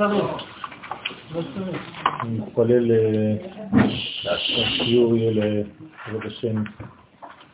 [0.00, 0.20] אני
[2.38, 2.90] מתפלל
[4.38, 6.62] שהשיעור יהיה לעבוד השם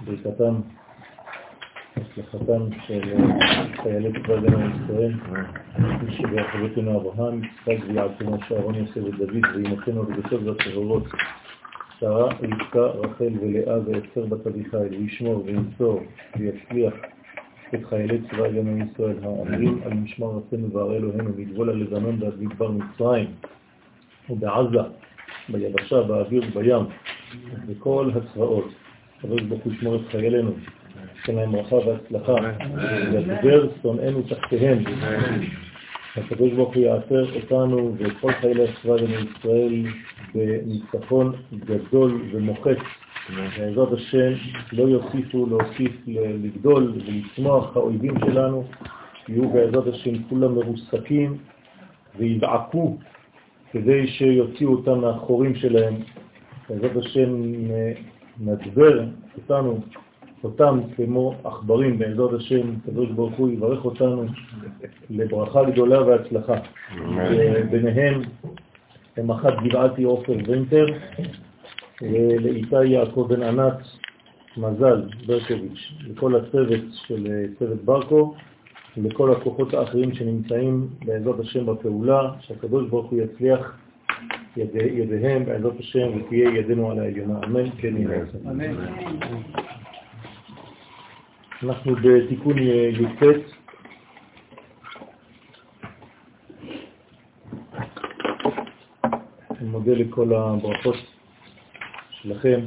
[0.00, 0.54] ברכתם,
[1.96, 3.00] הצלחתם של
[3.82, 5.12] חיילי צבא הגנה לישראל,
[5.78, 11.04] מי שבאחריותנו אברהם, יצחק ויעקב משה אהרון יוסף ודוד ואימותינו הקדושות והטהורות,
[12.00, 16.00] שרה, רבקה, רחל ולאה ואסתר בת אביחיל, וישמור וינצור
[16.38, 16.94] ויצליח
[17.74, 22.70] את חיילי צבא הגנה לישראל האמרים על משמר ארצנו וערי אלוהינו מגבול הלבנון ועד מדבר
[22.70, 23.26] מצרים
[24.30, 24.78] ובעזה,
[25.48, 26.86] ביבשה, באוויר ובים,
[27.68, 28.68] בכל הצבאות.
[29.18, 30.50] הקדוש ברוך הוא ישמור את חיילינו,
[31.16, 32.34] ייתן להם ברכה והצלחה,
[33.12, 34.84] וידבר שונאינו תחתיהם.
[36.16, 39.86] הקדוש ברוך הוא יעשר אותנו ואת כל חיילי צבא הגנה לישראל
[40.34, 42.78] בניצחון גדול ומוחץ.
[43.36, 44.32] בעזרת השם
[44.72, 45.92] לא יוסיפו להוסיף
[46.42, 48.64] לגדול ולצמוח האויבים שלנו,
[49.28, 51.38] יהיו בעזרת השם כולם מרוסקים
[52.18, 52.96] ויבעקו
[53.72, 55.94] כדי שיוציאו אותם מהחורים שלהם.
[56.68, 57.42] בעזרת השם
[58.40, 59.04] נדבר
[59.36, 59.80] אותנו,
[60.44, 64.24] אותם כמו עכברים, בעזרת השם, הקדוש ברוך הוא יברך אותנו
[65.10, 66.54] לברכה גדולה והצלחה.
[67.70, 68.22] ביניהם
[69.16, 70.86] הם אחת גבעתי עופר ונטר,
[72.02, 73.78] ולאיתי יעקב בן ענת
[74.56, 78.34] מזל ברקוביץ', לכל הצוות של צוות ברקו,
[78.96, 83.78] ולכל הכוחות האחרים שנמצאים בעזרת השם בפעולה, שהקדוש ברוך הוא יצליח
[84.56, 87.40] יד, ידיהם בעזרת השם ותהיה ידינו על העליונה.
[87.44, 88.24] אמן, כן יהיה.
[88.50, 88.74] אמן.
[91.62, 93.22] אנחנו בתיקון י"ט.
[99.60, 101.17] אני מודה לכל הברכות
[102.28, 102.60] שלכם.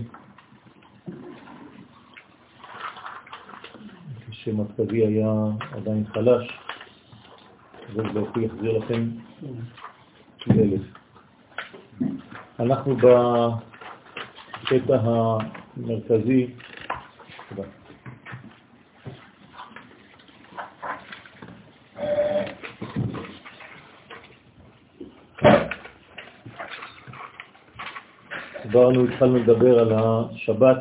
[4.32, 5.34] כשמצבי היה
[5.72, 6.60] עדיין חלש,
[7.84, 9.10] הקדוש ברוך הוא יחזיר לכם
[10.52, 10.82] אלף.
[12.60, 12.96] אנחנו
[14.64, 14.98] בקטע
[15.78, 16.48] המרכזי,
[17.50, 17.81] תודה.
[28.72, 30.78] הסברנו, התחלנו לדבר על השבת,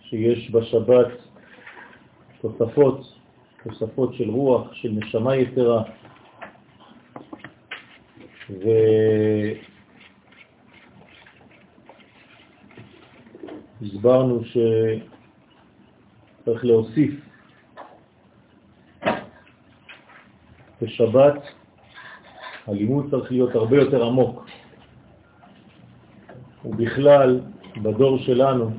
[0.00, 1.08] שיש בשבת
[2.40, 3.00] תוספות,
[3.64, 5.82] תוספות של רוח, של נשמה יתרה,
[13.80, 14.40] והסברנו
[16.44, 17.14] שצריך להוסיף
[20.82, 21.42] בשבת
[22.66, 24.46] הלימוד צריך להיות הרבה יותר עמוק.
[26.64, 27.40] ובכלל,
[27.82, 28.70] בדור שלנו,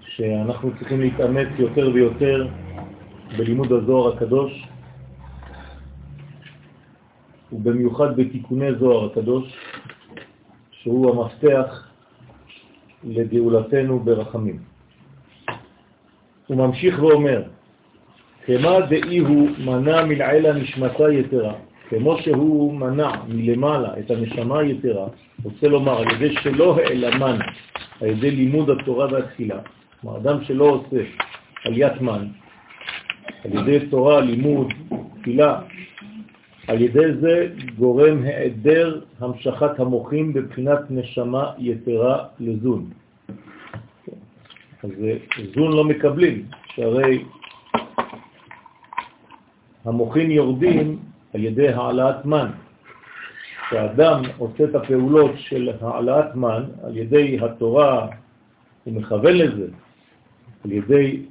[0.00, 2.48] שאנחנו צריכים להתאמץ יותר ויותר
[3.36, 4.66] בלימוד הזוהר הקדוש,
[7.52, 9.56] ובמיוחד בתיקוני זוהר הקדוש,
[10.70, 11.88] שהוא המפתח
[13.04, 14.58] לגאולתנו ברחמים.
[16.46, 17.42] הוא ממשיך ואומר,
[18.46, 21.54] כמה דאי הוא מנע מלעילה נשמתה יתרה,
[21.88, 25.06] כמו שהוא מנע מלמעלה את הנשמה היתרה,
[25.44, 27.38] רוצה לומר, על ידי שלא העלמן,
[28.00, 29.58] על ידי לימוד התורה והתפילה,
[30.00, 31.04] כלומר, אדם שלא עושה
[31.64, 32.26] עליית מן,
[33.44, 34.72] על ידי תורה, לימוד,
[35.20, 35.60] תפילה,
[36.68, 42.90] על ידי זה גורם העדר המשכת המוחים בבחינת נשמה יתרה לזון.
[44.82, 44.90] אז
[45.54, 47.24] זון לא מקבלים, שהרי
[49.84, 50.98] המוחים יורדים
[51.34, 52.50] על ידי העלאת מן.
[53.68, 58.08] כשאדם עושה את הפעולות של העלאת מן על ידי התורה,
[58.84, 59.66] הוא מכוון לזה,
[60.64, 61.22] על ידי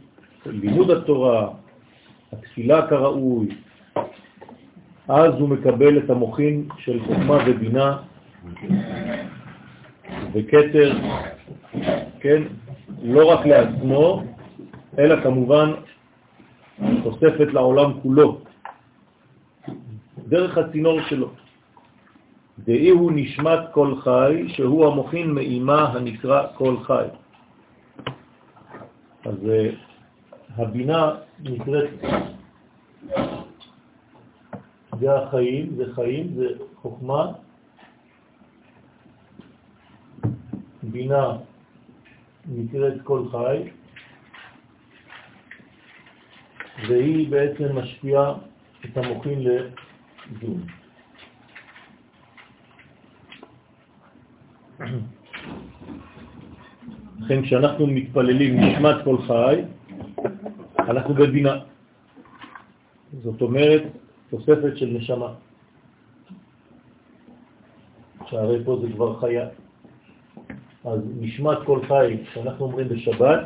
[0.45, 1.49] לימוד התורה,
[2.33, 3.47] התפילה כראוי,
[5.07, 7.97] אז הוא מקבל את המוחין של חוכמה ובינה
[10.33, 10.93] וקטר,
[12.19, 12.43] כן,
[13.03, 14.23] לא רק לעצמו,
[14.99, 15.71] אלא כמובן
[17.03, 18.41] תוספת לעולם כולו,
[20.27, 21.29] דרך הצינור שלו.
[22.59, 27.05] דאי הוא נשמת כל חי, שהוא המוכין מאימה הנקרא כל חי.
[29.25, 29.69] אז אה,
[30.55, 31.89] הבינה נקראת,
[34.99, 37.31] זה החיים, זה חיים, זה חוכמה,
[40.83, 41.37] בינה
[42.45, 43.69] נקראת כל חי,
[46.87, 48.33] והיא בעצם משפיעה
[48.85, 50.67] את המוחין לזון.
[57.19, 59.61] לכן כשאנחנו מתפללים נשמת כל חי,
[60.79, 61.55] אנחנו בבינה.
[63.23, 63.83] זאת אומרת,
[64.29, 65.33] תוספת של נשמה.
[68.29, 69.47] שהרי פה זה כבר חיה.
[70.85, 73.39] אז נשמת כל חי, כשאנחנו אומרים בשבת,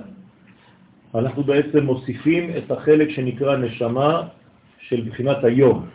[1.15, 4.27] אנחנו בעצם מוסיפים את החלק שנקרא נשמה
[4.79, 5.85] של בחינת היום.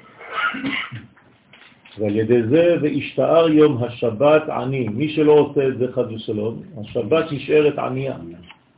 [1.99, 4.89] ועל ידי זה והשתער יום השבת עני.
[4.89, 8.17] מי שלא עושה את זה חד ושלום, השבת נשארת ענייה,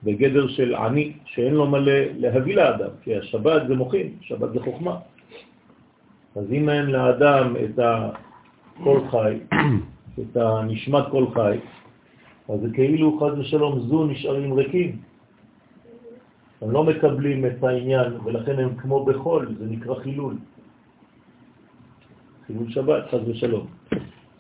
[0.05, 4.97] בגדר של עני, שאין לו מלא להביא לאדם, כי השבת זה מוכין, שבת זה חוכמה.
[6.37, 7.79] אז אם אין לאדם את
[8.85, 9.39] כל חי,
[10.21, 11.59] את הנשמת כל חי,
[12.49, 14.97] אז זה כאילו חד ושלום זו נשארים ריקים.
[16.63, 20.35] הם לא מקבלים את העניין, ולכן הם כמו בחול, זה נקרא חילול.
[22.49, 23.67] חילול שבת, חז ושלום.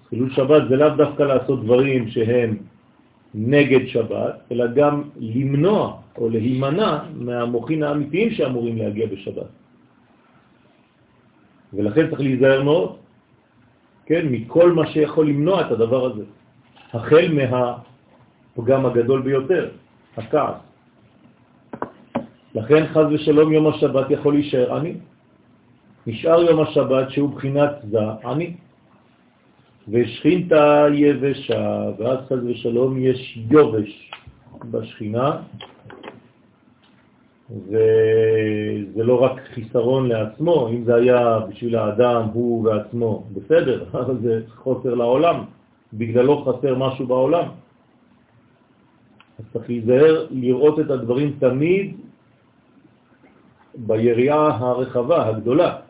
[0.09, 2.57] חילול שבת זה לאו דווקא לעשות דברים שהם
[3.35, 9.51] נגד שבת, אלא גם למנוע או להימנע מהמוחין האמיתיים שאמורים להגיע בשבת.
[11.73, 12.97] ולכן צריך להיזהר מאוד,
[14.07, 16.25] כן, מכל מה שיכול למנוע את הדבר הזה.
[16.93, 19.71] החל מהפגם הגדול ביותר,
[20.17, 20.57] הכעס.
[22.55, 24.95] לכן חז ושלום יום השבת יכול להישאר עני.
[26.09, 28.55] נשאר יום השבת שהוא בחינת זה עני.
[29.89, 34.11] ושכינתה יבשה, ואז חז ושלום יש יובש
[34.71, 35.37] בשכינה,
[37.51, 44.41] וזה לא רק חיסרון לעצמו, אם זה היה בשביל האדם, הוא ועצמו, בסדר, אבל זה
[44.57, 45.45] חוסר לעולם,
[45.93, 47.49] בגללו חסר משהו בעולם.
[49.39, 51.97] אז צריך להיזהר לראות את הדברים תמיד
[53.75, 55.88] ביריעה הרחבה, הגדולה.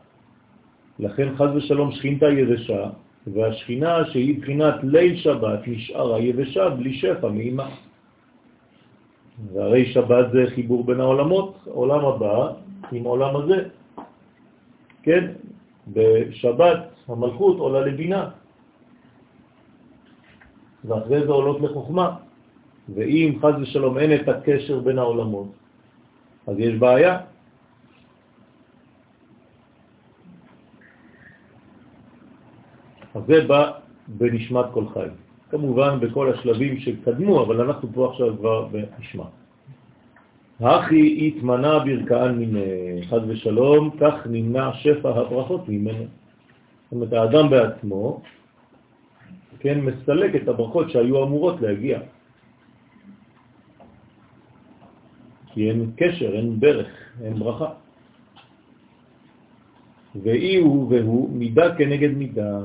[0.98, 2.90] לכן חז ושלום שכינתה יבשה,
[3.26, 7.68] והשכינה שהיא בחינת ליל שבת נשארה יבשה בלי שפע מאימה.
[9.52, 12.52] והרי שבת זה חיבור בין העולמות, עולם הבא
[12.92, 13.58] עם עולם הזה.
[15.02, 15.24] כן?
[15.92, 18.30] בשבת המלכות עולה לבינה,
[20.84, 22.16] ואחרי זה עולות לחוכמה.
[22.94, 25.48] ואם חז ושלום אין את הקשר בין העולמות,
[26.46, 27.20] אז יש בעיה.
[33.18, 33.72] אז זה בא
[34.08, 35.06] בנשמת כל חי.
[35.50, 39.24] כמובן בכל השלבים שקדמו, אבל אנחנו פה עכשיו כבר בנשמה.
[40.60, 42.54] הכי התמנה ברכאן מן
[43.10, 46.04] חד ושלום, כך נמנע שפע הברכות ממנו.
[46.04, 48.22] זאת אומרת, האדם בעצמו,
[49.58, 51.98] כן, מסלק את הברכות שהיו אמורות להגיע.
[55.52, 56.90] כי אין קשר, אין ברך,
[57.22, 57.70] אין ברכה.
[60.22, 62.58] ואי הוא והוא מידה כנגד מידה.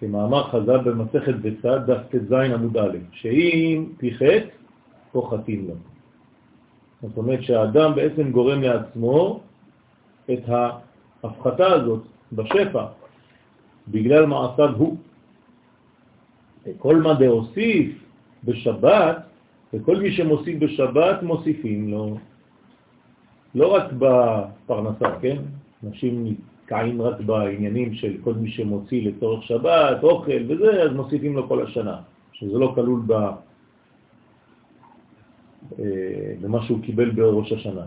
[0.00, 4.44] כמאמר חז"ל במסכת בצד, דף ט"ז עמוד א', שאם פיחת,
[5.12, 5.74] פוחתים לו.
[7.02, 9.40] זאת אומרת שהאדם בעצם גורם לעצמו
[10.32, 12.02] את ההפחתה הזאת
[12.32, 12.84] בשפע,
[13.88, 14.96] בגלל מעשיו הוא.
[16.78, 18.04] כל מה דהוסיף
[18.44, 19.16] בשבת,
[19.74, 22.16] וכל מי שמוסיף בשבת מוסיפים לו,
[23.54, 25.36] לא רק בפרנסה, כן?
[25.86, 26.34] אנשים
[26.66, 31.62] נתקעים רק בעניינים של כל מי שמוציא לצורך שבת, אוכל וזה, אז מוסיפים לו כל
[31.62, 31.96] השנה,
[32.32, 33.12] שזה לא כלול ב...
[35.78, 37.84] אה, במה שהוא קיבל בראש השנה.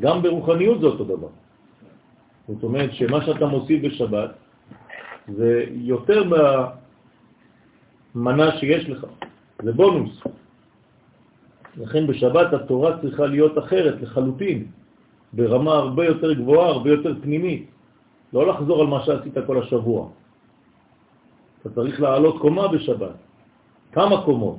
[0.00, 1.28] גם ברוחניות זה אותו דבר.
[2.48, 4.30] זאת אומרת שמה שאתה מוסיף בשבת
[5.28, 6.24] זה יותר
[8.14, 9.06] מהמנה שיש לך,
[9.62, 10.20] זה בונוס.
[11.76, 14.64] לכן בשבת התורה צריכה להיות אחרת לחלוטין.
[15.32, 17.71] ברמה הרבה יותר גבוהה, הרבה יותר פנימית.
[18.32, 20.08] לא לחזור על מה שעשית כל השבוע.
[21.60, 23.16] אתה צריך לעלות קומה בשבת,
[23.92, 24.58] כמה קומות,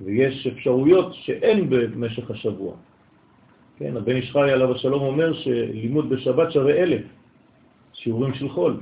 [0.00, 2.72] ויש אפשרויות שאין במשך השבוע.
[3.76, 7.02] כן, הבן איש חי עליו השלום אומר שלימוד בשבת שווה אלף
[7.92, 8.80] שיעורים של חול.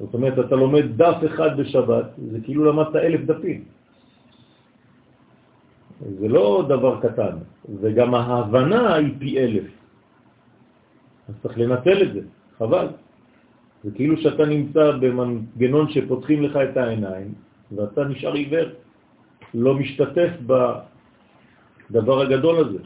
[0.00, 3.64] זאת אומרת, אתה לומד דף אחד בשבת, זה כאילו למדת אלף דפים.
[6.18, 7.36] זה לא דבר קטן,
[7.80, 9.79] וגם ההבנה היא פי אלף.
[11.30, 12.20] אז צריך לנצל את זה,
[12.58, 12.86] חבל.
[13.84, 17.34] זה כאילו שאתה נמצא במנגנון שפותחים לך את העיניים,
[17.76, 18.68] ואתה נשאר עיוור,
[19.54, 20.30] לא משתתף
[21.90, 22.78] בדבר הגדול הזה.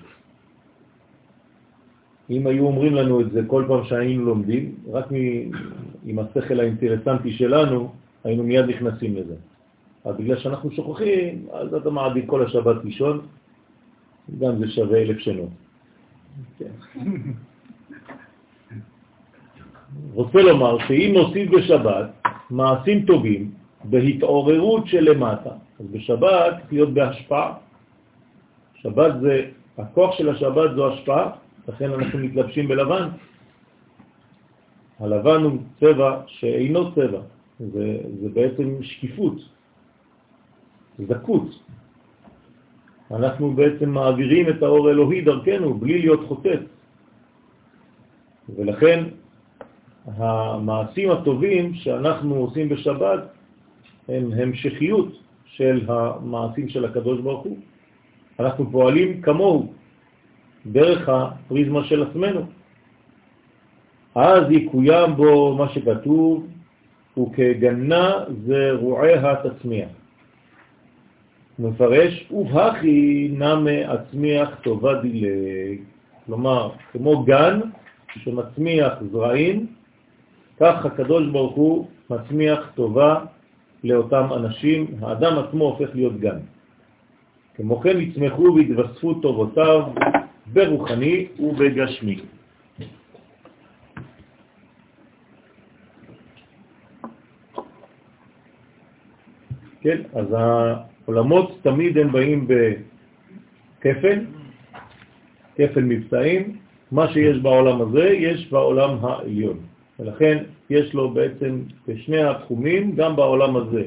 [2.30, 5.06] אם היו אומרים לנו את זה כל פעם שהיינו לומדים, רק
[6.04, 7.92] עם השכל האינטרסנטי שלנו,
[8.24, 9.36] היינו מיד נכנסים לזה.
[10.04, 13.20] אבל בגלל שאנחנו שוכחים, אז אתה מעדיף כל השבת לישון,
[14.38, 15.52] גם זה שווה אלף שנות.
[20.14, 22.06] רוצה לומר שאם נוסיף בשבת
[22.50, 23.50] מעשים טובים
[23.84, 27.54] בהתעוררות של למטה, אז בשבת להיות בהשפעה.
[28.74, 31.30] שבת זה, הכוח של השבת זו השפעה,
[31.68, 33.08] לכן אנחנו מתלבשים בלבן,
[35.00, 37.20] הלבן הוא צבע שאינו צבע,
[37.60, 39.36] זה, זה בעצם שקיפות,
[40.98, 41.48] זכות.
[43.10, 46.60] אנחנו בעצם מעבירים את האור האלוהי דרכנו בלי להיות חוטאת.
[48.56, 49.04] ולכן
[50.06, 53.20] המעשים הטובים שאנחנו עושים בשבת
[54.08, 55.08] הם המשכיות
[55.46, 57.58] של המעשים של הקדוש ברוך הוא.
[58.40, 59.72] אנחנו פועלים כמוהו,
[60.66, 62.40] דרך הפריזמה של עצמנו.
[64.14, 66.46] אז יקוים בו מה שכתוב,
[67.18, 68.12] וכגנה
[68.46, 69.88] זרועיה תצמיח.
[71.56, 75.78] הוא מפרש, ובהכי נמה עצמיח טובה דילג.
[76.26, 77.60] כלומר, כמו גן
[78.14, 79.66] שמצמיח זרעים,
[80.60, 83.24] כך הקדוש ברוך הוא מצמיח טובה
[83.84, 86.38] לאותם אנשים, האדם עצמו הופך להיות גן.
[87.54, 89.82] כמו כן יצמחו והתווספו טובותיו
[90.52, 92.20] ברוחני ובגשמי.
[99.80, 104.18] כן, אז העולמות תמיד הם באים בכפל,
[105.56, 106.56] כפל מבצעים,
[106.92, 109.73] מה שיש בעולם הזה יש בעולם העליון.
[109.98, 113.82] ולכן יש לו בעצם בשני התחומים, גם בעולם הזה,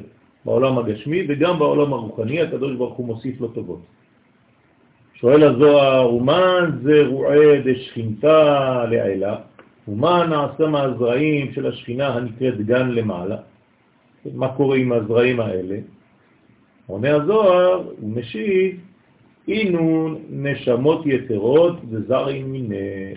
[0.46, 3.82] בעולם הגשמי וגם בעולם הרוחני, הקדוש ברוך הוא מוסיף לו טובות.
[5.14, 9.36] שואל הזוהר, ומה זה רועה דשכינתה לעילה?
[9.88, 13.38] ומה נעשה מהזרעים של השכינה הנקראת גן למעלה?
[14.34, 15.78] מה קורה עם הזרעים האלה?
[16.88, 18.80] עונה הזוהר, הוא משיב,
[19.48, 23.14] אינון נשמות יתרות וזרעים מיני.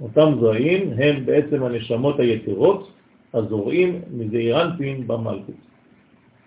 [0.00, 2.90] אותם זרעים הם בעצם הנשמות היתרות
[3.34, 5.54] הזורעים מזעירנפין במלכות.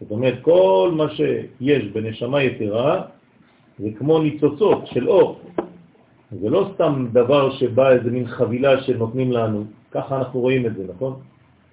[0.01, 3.01] זאת אומרת, כל מה שיש בנשמה יתרה
[3.79, 5.39] זה כמו ניצוצות של אור.
[6.41, 10.83] זה לא סתם דבר שבא איזה מין חבילה שנותנים לנו, ככה אנחנו רואים את זה,
[10.95, 11.13] נכון?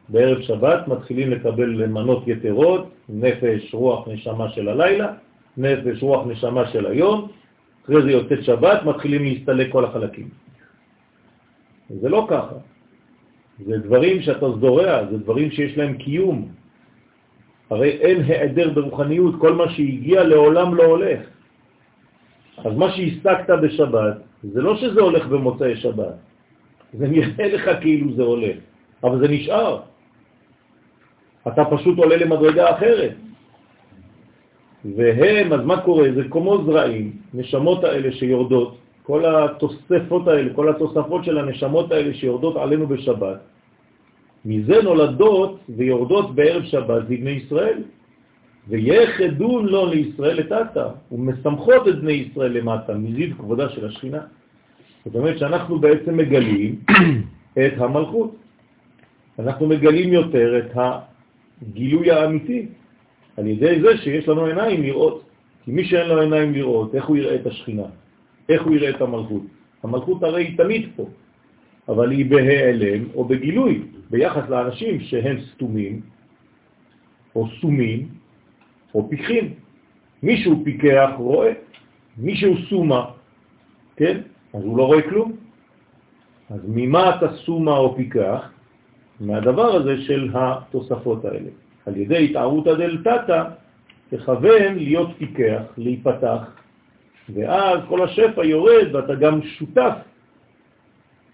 [0.08, 5.12] בערב שבת מתחילים לקבל מנות יתרות, נפש, רוח, נשמה של הלילה,
[5.56, 7.28] נפש, רוח, נשמה של היום,
[7.85, 10.28] אחרי זה יוצאת שבת, מתחילים להסתלק כל החלקים.
[11.90, 12.57] זה לא ככה.
[13.66, 16.49] זה דברים שאתה זורע, זה דברים שיש להם קיום.
[17.71, 21.21] הרי אין העדר ברוחניות, כל מה שהגיע לעולם לא הולך.
[22.64, 26.14] אז מה שהסתקת בשבת, זה לא שזה הולך במוצאי שבת.
[26.92, 28.57] זה נראה לך כאילו זה הולך,
[29.04, 29.80] אבל זה נשאר.
[31.49, 33.12] אתה פשוט עולה למדרגה אחרת.
[34.85, 36.09] והם, אז מה קורה?
[36.14, 38.76] זה כמו זרעים, נשמות האלה שיורדות,
[39.08, 43.40] כל התוספות האלה, כל התוספות של הנשמות האלה שיורדות עלינו בשבת,
[44.44, 47.82] מזה נולדות ויורדות בערב שבת לבני ישראל,
[48.68, 54.20] ויחדון לו לישראל לטאטה, ומשמחות את בני ישראל למטה, מזיד כבודה של השכינה.
[55.04, 56.76] זאת אומרת שאנחנו בעצם מגלים
[57.64, 58.36] את המלכות.
[59.38, 62.66] אנחנו מגלים יותר את הגילוי האמיתי,
[63.36, 65.24] על ידי זה שיש לנו עיניים לראות.
[65.64, 67.88] כי מי שאין לו עיניים לראות, איך הוא יראה את השכינה?
[68.49, 69.43] איך הוא יראה את המלכות?
[69.83, 71.09] המלכות הרי היא תמיד פה,
[71.88, 76.00] אבל היא בהיעלם או בגילוי ביחס לאנשים שהם סתומים
[77.35, 78.09] או סומים
[78.95, 79.55] או פיקחים.
[80.23, 81.52] מישהו פיקח רואה,
[82.19, 83.05] מישהו סומה,
[83.97, 84.21] כן?
[84.55, 85.33] אז הוא לא רואה כלום.
[86.50, 88.50] אז ממה אתה סומה או פיקח?
[89.21, 91.50] מהדבר הזה של התוספות האלה.
[91.87, 93.45] על ידי התערותא דלתתא
[94.11, 96.43] תכוון להיות פיקח, להיפתח,
[97.35, 99.94] ואז כל השפע יורד ואתה גם שותף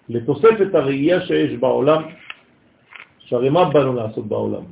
[0.08, 2.02] לתוספת הראייה שיש בעולם,
[3.18, 4.62] שהרי מה באנו לעשות בעולם?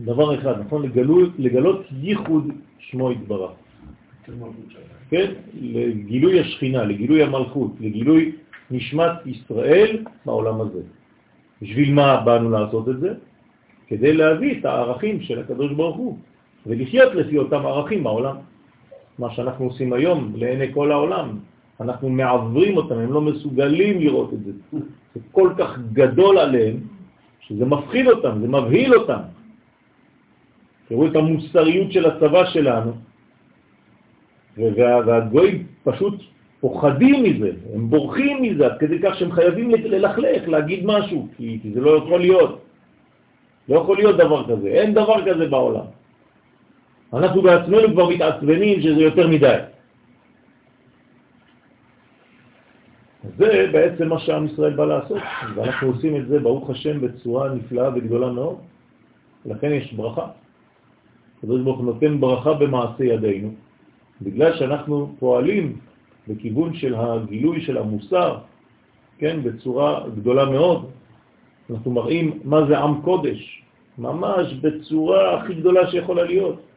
[0.00, 0.82] דבר אחד, נכון?
[0.82, 3.50] לגלות, לגלות ייחוד שמו יתברך.
[5.10, 5.32] כן?
[5.54, 8.32] לגילוי השכינה, לגילוי המלכות, לגילוי
[8.70, 10.80] נשמת ישראל בעולם הזה.
[11.62, 13.14] בשביל מה באנו לעשות את זה?
[13.86, 16.18] כדי להביא את הערכים של הקדוש ברוך הוא,
[16.66, 18.36] ולחיות לפי אותם ערכים בעולם.
[19.18, 21.38] מה שאנחנו עושים היום לעיני כל העולם,
[21.80, 24.52] אנחנו מעברים אותם, הם לא מסוגלים לראות את זה.
[25.14, 26.76] זה כל כך גדול עליהם,
[27.40, 29.20] שזה מפחיד אותם, זה מבהיל אותם.
[30.88, 32.92] תראו את המוסריות של הצבא שלנו,
[34.58, 36.14] והגויים פשוט
[36.60, 41.80] פוחדים מזה, הם בורחים מזה, כדי כך שהם חייבים ללכלך, להגיד משהו, כי, כי זה
[41.80, 42.60] לא יכול להיות.
[43.68, 45.84] לא יכול להיות דבר כזה, אין דבר כזה בעולם.
[47.16, 49.58] אנחנו בעצמנו כבר מתעצבנים שזה יותר מדי.
[53.38, 55.22] זה בעצם מה שעם ישראל בא לעשות,
[55.54, 58.56] ואנחנו עושים את זה, ברוך השם, בצורה נפלאה וגדולה מאוד.
[59.46, 60.26] לכן יש ברכה.
[61.38, 63.50] הקדוש ברוך הוא נותן ברכה במעשה ידינו,
[64.22, 65.76] בגלל שאנחנו פועלים
[66.28, 68.38] בכיוון של הגילוי של המוסר,
[69.18, 69.42] כן?
[69.42, 70.90] בצורה גדולה מאוד.
[71.70, 73.62] אנחנו מראים מה זה עם קודש,
[73.98, 76.73] ממש בצורה הכי גדולה שיכולה להיות.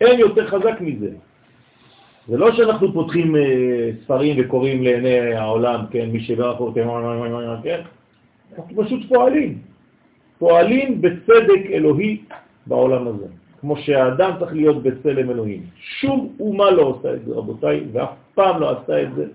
[0.00, 1.10] אין יותר חזק מזה.
[2.28, 6.88] זה לא שאנחנו פותחים אה, ספרים וקוראים לעיני העולם, כן, מי שברך אותם,
[7.62, 7.80] כן,
[8.58, 9.58] אנחנו פשוט פועלים.
[10.38, 12.22] פועלים בצדק אלוהי
[12.66, 13.26] בעולם הזה,
[13.60, 15.62] כמו שהאדם צריך להיות בצלם אלוהים.
[16.00, 19.26] שום אומה לא עושה את זה, רבותיי, ואף פעם לא עשתה את זה.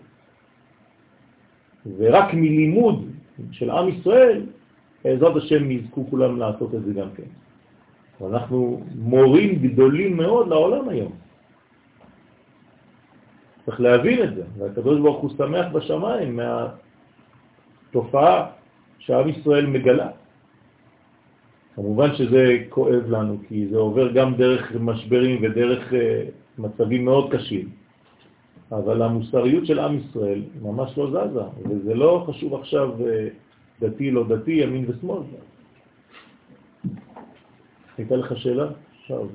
[1.97, 3.05] ורק מלימוד
[3.51, 4.41] של עם ישראל,
[5.03, 7.29] בעזרת השם יזכו כולם לעשות את זה גם כן.
[8.21, 11.11] ואנחנו מורים גדולים מאוד לעולם היום.
[13.65, 16.39] צריך להבין את זה, והקדוש ברוך הוא שמח בשמיים
[17.89, 18.47] מהתופעה
[18.99, 20.09] שעם ישראל מגלה.
[21.75, 25.95] כמובן שזה כואב לנו, כי זה עובר גם דרך משברים ודרך uh,
[26.61, 27.69] מצבים מאוד קשים,
[28.71, 33.03] אבל המוסריות של עם ישראל ממש לא זזה, וזה לא חשוב עכשיו uh,
[33.81, 35.23] דתי לא דתי, ימין ושמאל.
[37.99, 38.67] הייתה לך שאלה?
[39.05, 39.27] שאול.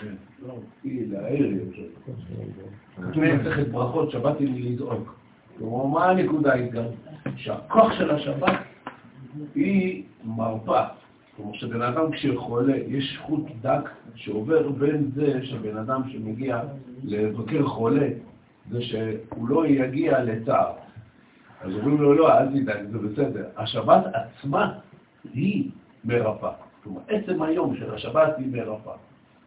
[0.00, 0.14] כן,
[0.46, 0.54] לא,
[3.72, 5.14] ברכות, שבת עם לזעוק.
[5.58, 6.88] כלומר, מה הנקודה העיקר?
[7.36, 8.52] שהכוח של השבת
[9.54, 10.84] היא מרפא.
[11.36, 16.62] כלומר, שבן אדם כשחולה, יש חוט דק שעובר בין זה שבן אדם שמגיע
[17.04, 18.08] לבקר חולה,
[18.70, 20.72] זה שהוא לא יגיע לצער.
[21.60, 23.44] אז אומרים לו, לא, אל תדאג, זה בסדר.
[23.56, 24.72] השבת עצמה
[25.34, 25.70] היא
[26.04, 26.67] מרפא.
[26.88, 28.92] כלומר, עצם היום של השבת היא מרפא.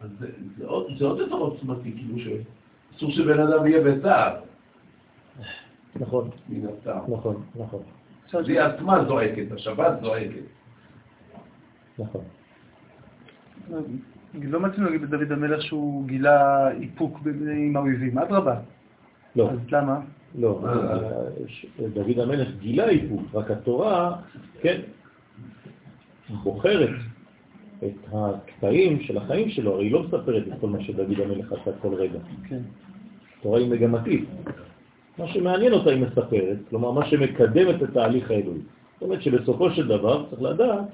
[0.00, 0.26] אז זה,
[0.58, 4.36] זה, עוד, זה עוד יותר עוצמתי, כאילו שאסור שבן אדם יהיה בצער.
[5.96, 6.30] נכון.
[6.48, 6.98] מן הסתם.
[7.08, 7.82] נכון, נכון.
[8.32, 10.42] היא עצמה זועקת, השבת זועקת.
[11.98, 12.24] נכון.
[14.34, 18.60] לא מצאנו להגיד לדוד המלך שהוא גילה איפוק עם האויבים, אדרבה.
[19.36, 19.50] לא.
[19.50, 20.00] אז למה?
[20.38, 20.60] לא,
[21.94, 24.16] דוד המלך גילה איפוק, רק התורה,
[24.60, 24.80] כן,
[26.42, 26.90] בוחרת
[27.86, 31.70] את הקטעים של החיים שלו, הרי היא לא מספרת את כל מה שדוד המלך עשה
[31.80, 32.18] כל רגע.
[32.48, 32.60] כן.
[33.38, 34.24] התורה היא מגמתית.
[35.18, 38.60] מה שמעניין אותה היא מספרת, כלומר מה שמקדם את התהליך האלוהי.
[38.94, 40.84] זאת אומרת שבסופו של דבר צריך לדעת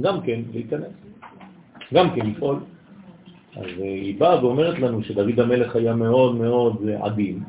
[0.00, 0.92] גם כן להיכנס,
[1.94, 2.56] גם כן לפעול.
[3.56, 7.40] אז אה, היא באה ואומרת לנו שדוד המלך היה מאוד מאוד עדין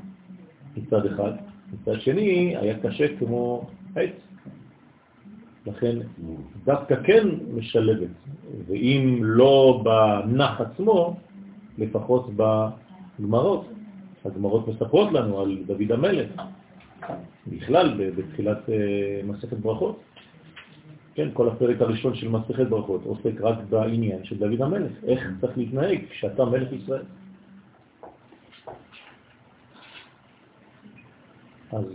[0.77, 1.31] מצד אחד,
[1.73, 4.28] מצד שני היה קשה כמו עץ.
[5.65, 5.97] לכן
[6.65, 8.09] דווקא כן משלבת,
[8.67, 11.17] ואם לא בנח עצמו,
[11.77, 13.65] לפחות בגמרות.
[14.25, 16.29] הגמרות מספרות לנו על דוד המלך,
[17.47, 19.99] בכלל בתחילת אה, מסכת ברכות.
[21.15, 25.57] כן, כל הפרק הראשון של מסכת ברכות עוסק רק בעניין של דוד המלך, איך צריך
[25.57, 27.03] להתנהג כשאתה מלך ישראל.
[31.71, 31.85] אז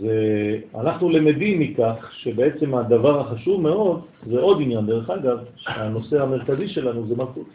[0.75, 7.07] אנחנו למדים מכך שבעצם הדבר החשוב מאוד, זה עוד עניין דרך אגב, שהנושא המרכזי שלנו
[7.07, 7.47] זה מלכות.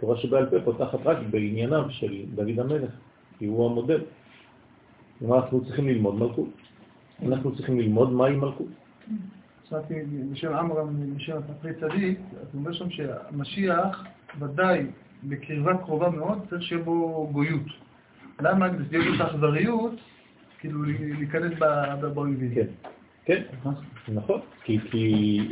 [0.00, 2.90] תורה שבעל פה פותחת רק בעניינם של דוד המלך,
[3.38, 4.00] כי הוא המודל.
[5.20, 6.48] מה אנחנו צריכים ללמוד מלכות?
[7.26, 8.66] אנחנו צריכים ללמוד מהי מלכות.
[9.68, 9.94] שמעתי
[10.32, 14.04] בשם עמרם, בשם הפרי צדיק, אז הוא אומר שם שהמשיח
[14.38, 14.86] ודאי
[15.24, 17.66] בקרבה קרובה מאוד צריך שיהיה בו גויות.
[18.40, 18.70] למה?
[18.70, 19.94] כדי שתהיה בו אכזריות,
[20.58, 21.52] כאילו להיכנס
[22.14, 22.52] באויבים.
[22.54, 22.66] כן,
[23.24, 23.42] כן,
[24.08, 24.40] נכון.
[24.64, 25.48] כי,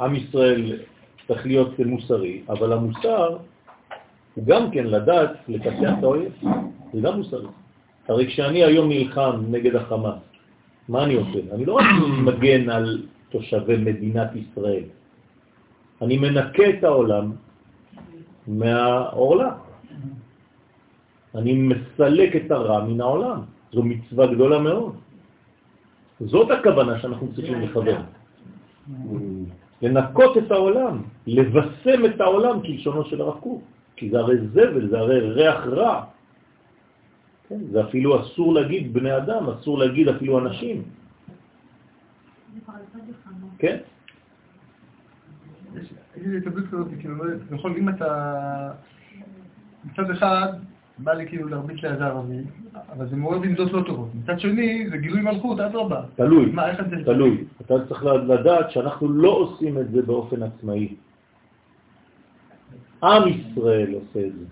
[0.00, 0.78] עם ישראל
[1.28, 3.36] צריך להיות מוסרי, אבל המוסר
[4.34, 6.32] הוא גם כן לדעת לקצח את האויב.
[6.92, 7.46] זה גם מוסרי.
[8.08, 10.18] הרי כשאני היום נלחם נגד החמאס,
[10.88, 11.38] מה אני עושה?
[11.54, 11.84] אני לא רק
[12.24, 14.84] מגן על תושבי מדינת ישראל,
[16.02, 17.32] אני מנקה את העולם
[18.46, 19.50] מהעורלה.
[21.34, 23.40] אני מסלק את הרע מן העולם.
[23.72, 24.96] זו מצווה גדולה מאוד.
[26.20, 28.02] זאת הכוונה שאנחנו צריכים לכוון.
[29.82, 33.62] לנקות את העולם, לבשם את העולם כלשונו של הרב קוק,
[33.96, 36.04] כי זה הרי זבל, זה הרי ריח רע.
[37.48, 37.60] כן?
[37.72, 40.82] זה אפילו אסור להגיד בני אדם, אסור להגיד אפילו אנשים.
[43.58, 43.78] כן?
[45.76, 48.10] יש לי התלבטות כזאת, כאילו, יכול, אם אתה
[49.84, 50.52] מצד אחד
[50.98, 52.34] בא לי כאילו להרביץ ליד הערבי,
[52.92, 54.08] אבל זה מעורר בעמדות לא טובות.
[54.14, 56.02] מצד שני, זה גילוי מלכות, אדרבה.
[56.16, 57.44] תלוי, מה, איך זה תלוי.
[57.60, 60.94] אתה צריך לדעת שאנחנו לא עושים את זה באופן עצמאי.
[63.02, 64.44] עם ישראל עושה את זה,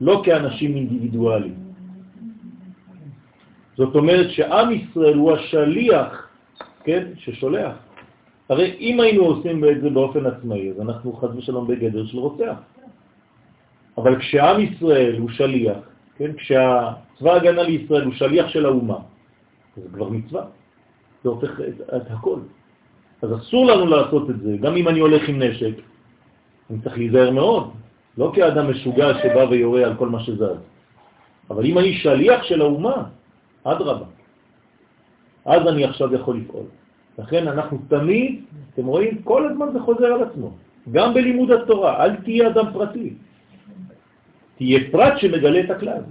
[0.00, 1.54] לא כאנשים אינדיבידואליים.
[3.76, 6.28] זאת אומרת שעם ישראל הוא השליח,
[6.84, 7.72] כן, ששולח.
[8.48, 12.56] הרי אם היינו עושים את זה באופן עצמאי, אז אנחנו חד ושלום בגדר של רוצח.
[14.02, 15.76] אבל כשעם ישראל הוא שליח,
[16.16, 16.32] כן?
[16.32, 18.98] כשהצבא הגנה לישראל הוא שליח של האומה,
[19.76, 20.44] זה כבר מצווה.
[21.24, 22.38] זה הופך את, את הכל.
[23.22, 25.74] אז אסור לנו לעשות את זה, גם אם אני הולך עם נשק,
[26.70, 27.70] אני צריך להיזהר מאוד,
[28.18, 30.62] לא כאדם משוגע שבא ויורה על כל מה שזז.
[31.50, 32.96] אבל אם אני שליח של האומה,
[33.64, 34.06] אדרבה.
[35.44, 36.66] אז אני עכשיו יכול לפעול.
[37.18, 38.42] לכן אנחנו תמיד,
[38.74, 40.50] אתם רואים, כל הזמן זה חוזר על עצמו.
[40.92, 43.14] גם בלימוד התורה, אל תהיה אדם פרטי.
[44.58, 46.02] תהיה פרט שמגלה את הכלל.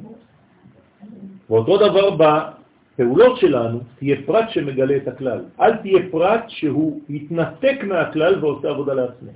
[1.50, 5.40] ואותו דבר בפעולות שלנו, תהיה פרט שמגלה את הכלל.
[5.60, 9.32] אל תהיה פרט שהוא מתנתק מהכלל ועושה עבודה לעצמו.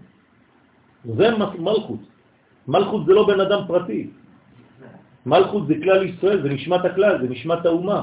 [1.06, 1.28] זה
[1.60, 2.00] מלכות.
[2.67, 4.08] מלכות זה לא בן אדם פרטי.
[5.26, 8.02] מלכות זה כלל ישראל, זה נשמת הכלל, זה נשמת האומה.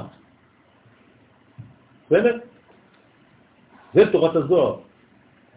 [2.07, 2.39] בסדר?
[3.95, 4.75] זה תורת הזוהר.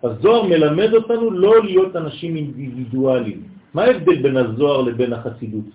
[0.03, 3.60] הזוהר מלמד אותנו לא להיות אנשים אינדיבידואליים.
[3.73, 5.69] מה ההבדל בין הזוהר לבין החסידות?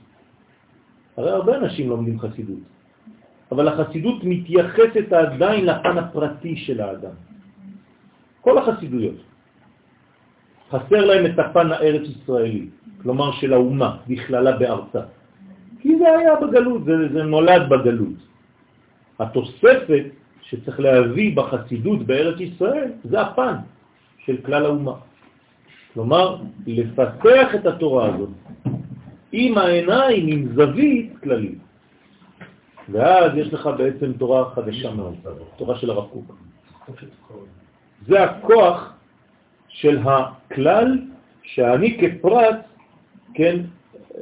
[1.16, 2.64] הרי הרבה אנשים לומדים חסידות,
[3.52, 7.16] אבל החסידות מתייחסת עדיין לפן הפרטי של האדם.
[8.40, 9.20] כל החסידויות.
[10.70, 12.66] חסר להם את הפן הארץ ישראלי,
[13.02, 15.02] כלומר של האומה, בכללה בארצה.
[15.80, 18.18] כי זה היה בגלות, זה, זה נולד בגלות.
[19.18, 20.04] התוספת
[20.42, 23.54] שצריך להביא בחסידות בארץ ישראל זה הפן
[24.26, 24.94] של כלל האומה.
[25.96, 28.28] כלומר, לפתח את התורה הזאת
[29.32, 31.58] עם העיניים, עם זווית כללית.
[32.88, 35.14] ואז יש לך בעצם תורה חדשה מאוד,
[35.56, 36.38] תורה של הרב קוק.
[38.06, 38.92] זה הכוח
[39.68, 40.98] של הכלל
[41.42, 42.56] שאני כפרט,
[43.34, 43.56] כן,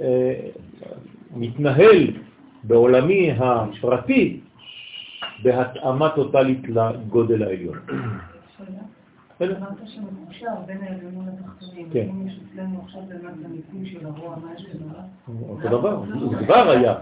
[0.01, 0.35] אה,
[1.37, 2.11] מתנהל
[2.65, 4.41] בעולמי הפרטי
[5.43, 7.79] בהתאמה טוטלית לגודל העליון.
[9.51, 11.91] אמרת שמקושר בין העליונים לתחתונים.
[11.93, 12.09] כן.
[12.11, 15.03] אם יש אצלנו עכשיו באמת המיפוי של הרוע, מה יש למעלה?
[15.49, 16.95] אותו דבר, זה כבר היה,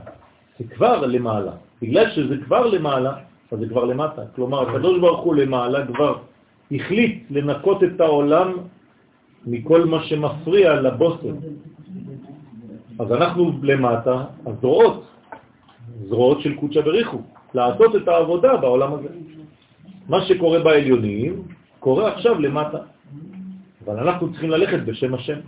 [0.58, 1.52] זה כבר למעלה.
[1.82, 3.12] בגלל שזה כבר למעלה,
[3.52, 4.22] אז זה כבר למטה.
[4.34, 6.18] כלומר, הקדוש ברוך הוא למעלה כבר
[6.72, 8.52] החליט לנקות את העולם
[9.46, 11.34] מכל מה שמפריע לבוסר.
[12.98, 15.04] אז אנחנו למטה, הזרועות,
[16.08, 17.18] זרועות של קודשא בריחו,
[17.54, 19.08] לעשות את העבודה בעולם הזה.
[20.08, 21.42] מה שקורה בעליונים,
[21.82, 22.78] קורה עכשיו למטה.
[23.84, 25.38] אבל אנחנו צריכים ללכת בשם השם.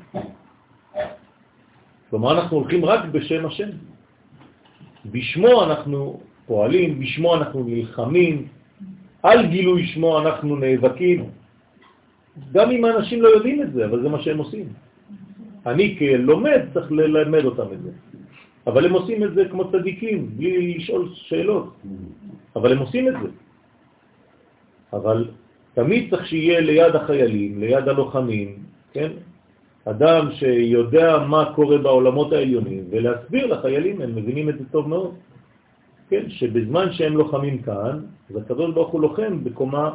[2.10, 3.68] כלומר, אנחנו הולכים רק בשם השם.
[5.06, 8.48] בשמו אנחנו פועלים, בשמו אנחנו נלחמים,
[9.22, 11.30] על גילוי שמו אנחנו נאבקים.
[12.52, 14.66] גם אם האנשים לא יודעים את זה, אבל זה מה שהם עושים.
[15.66, 17.90] אני כלומד צריך ללמד אותם את זה.
[18.66, 21.78] אבל הם עושים את זה כמו צדיקים, בלי לשאול שאלות.
[22.56, 23.28] אבל הם עושים את זה.
[24.92, 25.18] אבל
[25.74, 28.58] תמיד צריך שיהיה ליד החיילים, ליד הלוחמים,
[28.92, 29.10] כן?
[29.84, 35.14] אדם שיודע מה קורה בעולמות העליונים, ולהסביר לחיילים, הם מבינים את זה טוב מאוד,
[36.08, 36.30] כן?
[36.30, 39.90] שבזמן שהם לוחמים כאן, אז הקדוש ברוך הוא לוחם בקומה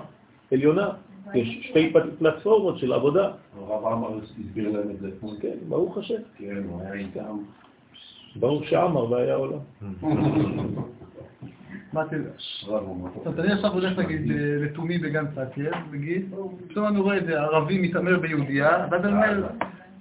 [0.52, 0.90] עליונה.
[1.34, 3.32] יש שתי פלטפורמות של עבודה.
[3.58, 5.10] הרב עמר הסביר להם את זה.
[5.42, 6.22] כן, ברוך השם.
[6.38, 7.38] כן, הוא היה איתם.
[8.36, 9.60] ברוך שעמר והיה עולם.
[11.94, 12.24] אמרתי לו,
[13.26, 14.22] אז אני עכשיו הולך נגיד
[14.62, 16.34] לתומי בגן סאקר, נגיד,
[16.68, 19.48] פתאום אני רואה איזה ערבי מתעמר ביהודייה, ואז אני אומר,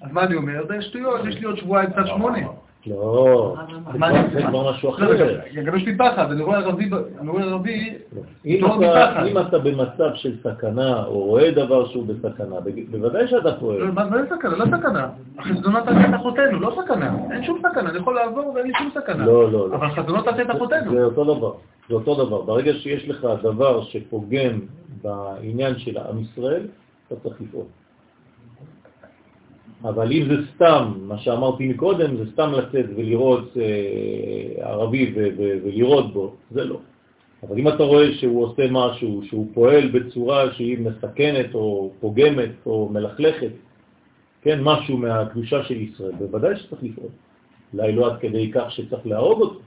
[0.03, 0.66] אז מה אני אומר?
[0.68, 2.38] זה שטויות, יש לי עוד שבועיים צד שמונה.
[2.88, 3.55] לא,
[4.33, 5.37] זה כבר משהו אחר.
[5.77, 7.94] יש לי פחד, אני רואה ערבי, אני רואה ערבי,
[8.46, 12.57] אם לא אתה- במצב של סכנה, או רואה דבר שהוא בסכנה,
[12.90, 13.79] בוודאי שאתה פועל.
[13.79, 14.57] לא, מה זה סכנה?
[14.57, 15.09] לא סכנה.
[15.38, 17.16] החסדונות תעשה את אחותינו, לא סכנה.
[17.31, 19.27] אין שום סכנה, אני יכול לעבור ואין לי שום סכנה.
[19.27, 19.74] לא, לא, לא.
[19.74, 20.92] אבל חסדונות תעשה את אחותנו.
[20.92, 21.53] זה אותו דבר.
[21.88, 22.42] זה אותו דבר.
[22.42, 24.61] ברגע שיש לך דבר שפוגם
[25.03, 26.66] בעניין של עם ישראל,
[27.09, 27.64] אתה צריך לפעול.
[29.84, 35.58] אבל אם זה סתם, מה שאמרתי מקודם, זה סתם לצאת ולראות אה, ערבי ו- ו-
[35.64, 36.80] ולראות בו, זה לא.
[37.42, 42.88] אבל אם אתה רואה שהוא עושה משהו, שהוא פועל בצורה שהיא מסכנת או פוגמת או
[42.92, 43.50] מלכלכת,
[44.42, 47.10] כן, משהו מהקדושה של ישראל, בוודאי שצריך לפעול.
[47.74, 49.60] אולי לא עד כדי כך שצריך להרוג אותו,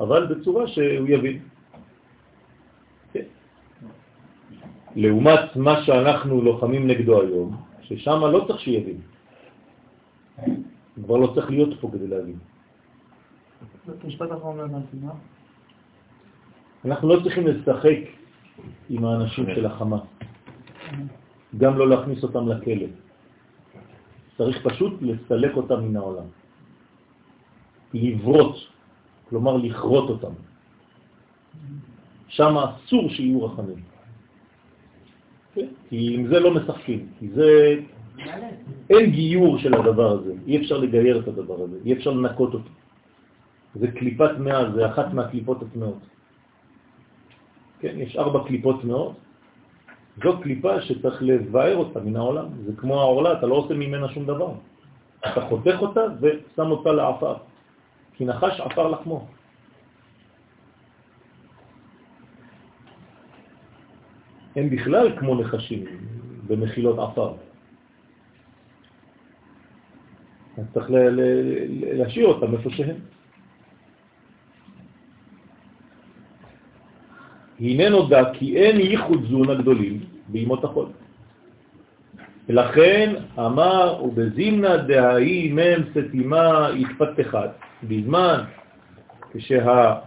[0.00, 1.38] אבל בצורה שהוא יבין.
[3.12, 3.24] כן.
[4.96, 9.13] לעומת מה שאנחנו לוחמים נגדו היום, ששם לא צריך שיבין.
[11.04, 12.38] כבר לא צריך להיות פה כדי להבין.
[16.84, 17.98] אנחנו לא צריכים לשחק
[18.90, 19.98] עם האנשים של החמה,
[21.58, 22.86] גם לא להכניס אותם לכלא.
[24.36, 26.26] צריך פשוט לסלק אותם מן העולם.
[27.94, 28.56] לברות,
[29.28, 30.34] כלומר לכרות אותם.
[32.28, 33.82] שם אסור שיהיו רחמים.
[35.88, 37.80] כי עם זה לא משחקים, כי זה...
[38.90, 42.70] אין גיור של הדבר הזה, אי אפשר לגייר את הדבר הזה, אי אפשר לנקות אותו.
[43.74, 45.98] זה קליפת מאה, זה אחת מהקליפות הטמאות.
[47.80, 49.14] כן, יש ארבע קליפות טמאות,
[50.22, 52.46] זו קליפה שצריך לבאר אותה מן העולם.
[52.66, 54.52] זה כמו העורלה, אתה לא עושה ממנה שום דבר.
[55.20, 57.34] אתה חותך אותה ושם אותה לעפר.
[58.14, 59.26] כי נחש עפר לחמו.
[64.56, 65.84] הם בכלל כמו נחשים
[66.46, 67.32] במחילות עפר.
[70.58, 70.86] אז צריך
[71.92, 72.96] להשאיר אותם איפה שהם.
[77.60, 80.86] הנה נודע כי אין ייחוד זון הגדולים בימות החול.
[82.48, 87.50] ולכן אמר, ובזימנה דהאי מם סתימה התפתחת,
[87.82, 88.44] בזמן
[89.32, 90.00] כשהמם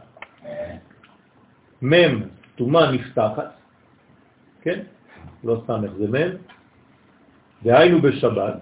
[2.55, 3.51] תומה נפתחת,
[4.62, 4.79] כן?
[5.43, 6.31] לא סתם איך זה מם,
[7.63, 8.53] דהיינו בשבת,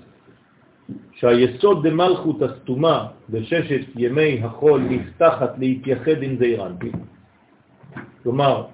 [1.14, 6.92] שהיסוד דמלכות הסתומה בששת ימי החול נפתחת להתייחד עם זעירנטי.
[8.24, 8.66] כלומר,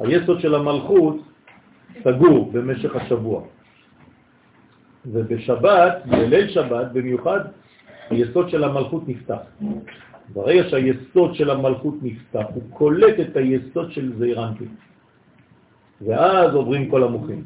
[0.00, 1.16] היסוד של המלכות
[2.04, 3.42] סגור במשך השבוע.
[5.06, 7.40] ובשבת, בליל שבת במיוחד,
[8.10, 9.42] היסוד של המלכות נפתח.
[10.34, 14.64] ברגע שהיסוד של המלכות נפתח, הוא קולט את היסוד של זעירנטי.
[16.06, 17.44] ואז עוברים כל המוחים.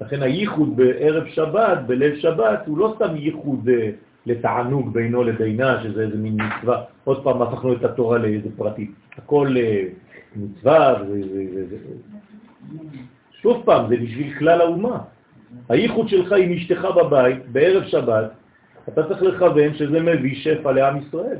[0.00, 3.90] לכן הייחוד בערב שבת, בליל שבת, הוא לא סתם ייחוד אה,
[4.26, 6.82] לתענוג בינו לבינה, שזה איזה מין מצווה.
[7.04, 8.90] עוד פעם הפכנו את התורה לאיזה פרטית.
[9.18, 9.82] הכל אה,
[10.36, 11.14] מצווה, ו...
[13.42, 14.98] שוב פעם, זה בשביל כלל האומה.
[15.68, 18.30] הייחוד שלך עם אשתך בבית, בערב שבת,
[18.88, 21.38] אתה צריך לכוון שזה מביא שפע לעם ישראל.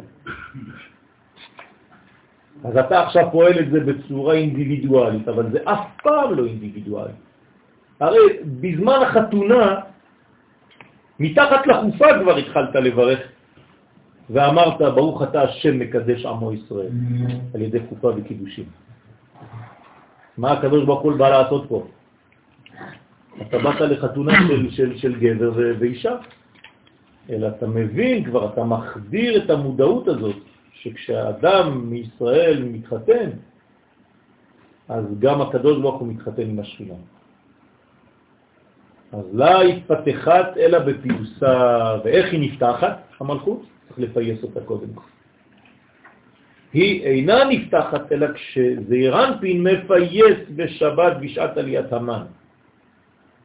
[2.64, 7.12] אז אתה עכשיו פועל את זה בצורה אינדיבידואלית, אבל זה אף פעם לא אינדיבידואלי.
[8.00, 8.20] הרי
[8.60, 9.80] בזמן החתונה,
[11.20, 13.20] מתחת לחופה כבר התחלת לברך,
[14.30, 16.90] ואמרת, ברוך אתה השם מקדש עמו ישראל,
[17.54, 18.64] על ידי חופה וקידושים.
[20.38, 21.86] מה הקדוש ברוך הוא בא לעשות פה?
[23.42, 26.16] אתה באת לחתונה של, של, של גבר ואישה,
[27.30, 30.36] אלא אתה מבין כבר, אתה מחדיר את המודעות הזאת,
[30.72, 33.30] שכשאדם מישראל מתחתן,
[34.88, 36.94] אז גם הקדוש ברוך הוא מתחתן עם השכינה.
[39.16, 41.54] אז לה התפתחת אלא בפיוסה,
[42.04, 43.62] ואיך היא נפתחת, המלכות?
[43.88, 45.08] צריך לפייס אותה קודם כל.
[46.72, 52.24] היא אינה נפתחת אלא כשזעירנפין מפייס בשבת בשעת עליית המן,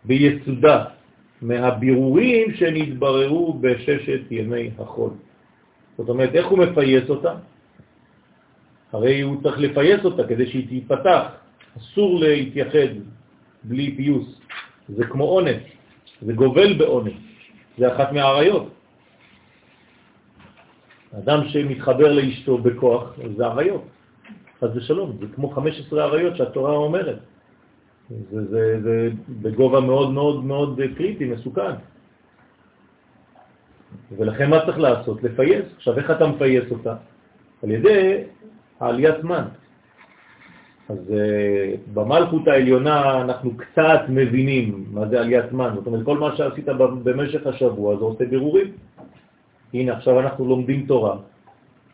[0.04, 0.86] ביסודה,
[1.42, 5.12] מהבירורים שנתבררו בששת ימי החול.
[5.98, 7.34] זאת אומרת, איך הוא מפייס אותה?
[8.92, 11.24] הרי הוא צריך לפייס אותה כדי שהיא תיפתח.
[11.78, 12.92] אסור להתייחד
[13.64, 14.41] בלי פיוס.
[14.96, 15.64] זה כמו עונש,
[16.22, 17.14] זה גובל בעונש.
[17.78, 18.68] זה אחת מהעריות.
[21.18, 23.84] אדם שמתחבר לאשתו בכוח, זה עריות.
[24.60, 27.20] חס ושלום, זה כמו 15 עריות שהתורה אומרת.
[28.10, 31.74] זה, זה, זה בגובה מאוד מאוד מאוד קריטי, מסוכן.
[34.18, 35.24] ולכן מה צריך לעשות?
[35.24, 35.66] לפייס.
[35.76, 36.96] עכשיו, איך אתה מפייס אותה?
[37.64, 38.24] על ידי
[38.80, 39.46] העליית מן.
[40.92, 45.72] אז uh, במלכות העליונה אנחנו קצת מבינים מה זה עליית מן.
[45.76, 46.66] זאת אומרת, כל מה שעשית
[47.04, 48.72] במשך השבוע זה עושה בירורים.
[49.74, 51.16] הנה, עכשיו אנחנו לומדים תורה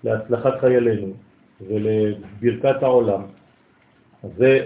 [0.03, 1.13] להצלחת חיילינו
[1.61, 3.21] ולברכת העולם.
[4.37, 4.65] זה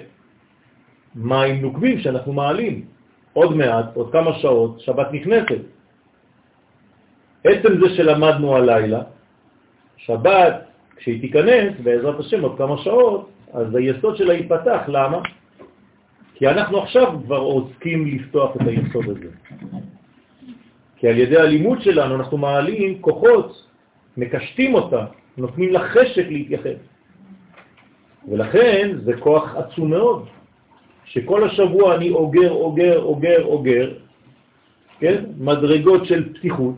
[1.16, 2.86] מים נוקבים שאנחנו מעלים.
[3.34, 5.62] עוד מעט, עוד כמה שעות, שבת נכנסת.
[7.44, 9.02] עצם זה שלמדנו הלילה,
[9.98, 10.54] שבת,
[10.96, 14.82] כשהיא תיכנס, בעזרת השם עוד כמה שעות, אז היסוד שלה ייפתח.
[14.88, 15.22] למה?
[16.36, 19.30] כי אנחנו עכשיו כבר עוסקים לפתוח את היסוד הזה.
[20.98, 23.68] כי על ידי הלימוד שלנו אנחנו מעלים כוחות,
[24.18, 25.06] מקשטים אותה,
[25.38, 26.78] נותנים לה חשק להתייחד.
[28.30, 30.26] ולכן זה כוח עצום מאוד,
[31.06, 33.94] שכל השבוע אני אוגר, אוגר, אוגר, אוגר,
[35.00, 35.24] כן?
[35.38, 36.76] מדרגות של פתיחות,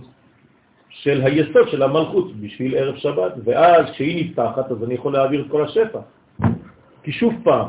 [0.90, 5.52] של היסוד של המלכות בשביל ערב שבת, ואז כשהיא נפתחת אז אני יכול להעביר את
[5.52, 6.00] כל השפע.
[7.04, 7.68] כי שוב פעם,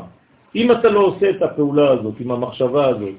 [0.55, 3.15] אם אתה לא עושה את הפעולה הזאת, עם המחשבה הזאת,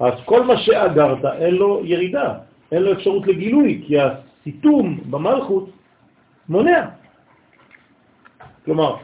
[0.00, 2.34] אז כל מה שאגרת אין לו ירידה,
[2.72, 5.70] אין לו אפשרות לגילוי, כי הסיתום במלכות
[6.48, 6.86] מונע.
[8.64, 8.96] כלומר,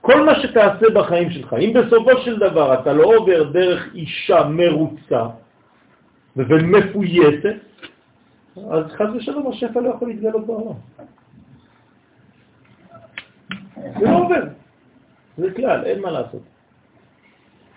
[0.00, 5.26] כל מה שתעשה בחיים שלך, אם בסופו של דבר אתה לא עובר דרך אישה מרוצה
[6.36, 7.56] ומפויסת,
[8.70, 10.74] אז חז ושלום השפע לא יכול להתגלות בעולם.
[14.00, 14.42] זה לא עובר,
[15.38, 16.42] זה כלל, אין מה לעשות.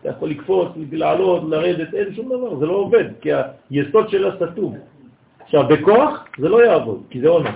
[0.01, 3.29] אתה יכול לקפוץ, לעלות, לרדת, אין שום דבר, זה לא עובד, כי
[3.69, 4.77] היסוד שלה סתום.
[5.39, 7.55] עכשיו, בכוח זה לא יעבוד, כי זה אונס.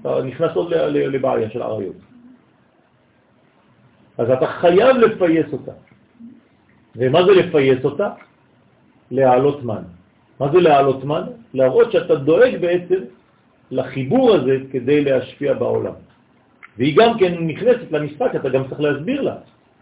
[0.00, 1.96] אתה נכנס עוד לבעיה של עריות.
[4.18, 5.72] אז אתה חייב לפייס אותה.
[6.96, 8.08] ומה זה לפייס אותה?
[9.10, 9.82] להעלות מן.
[10.40, 11.22] מה זה להעלות מן?
[11.54, 13.00] להראות שאתה דואג בעצם
[13.70, 15.94] לחיבור הזה כדי להשפיע בעולם.
[16.78, 19.36] והיא גם כן נכנסת למשחק, אתה גם צריך להסביר לה.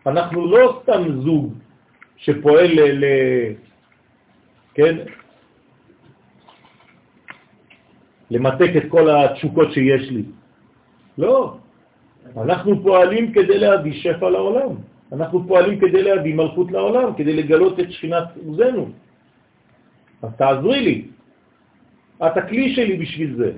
[0.07, 1.55] אנחנו לא סתם זוג
[2.17, 3.05] שפועל ל...
[4.75, 4.97] כן?
[8.31, 10.25] למתק את כל התשוקות שיש לי.
[11.19, 11.57] לא.
[12.37, 14.73] אנחנו פועלים כדי להביא שפע לעולם.
[15.13, 18.91] אנחנו פועלים כדי להביא מלכות לעולם, כדי לגלות את שכינת עוזנו.
[20.23, 20.97] אז תעזרי לי.
[22.27, 23.53] את הכלי שלי בשביל זה.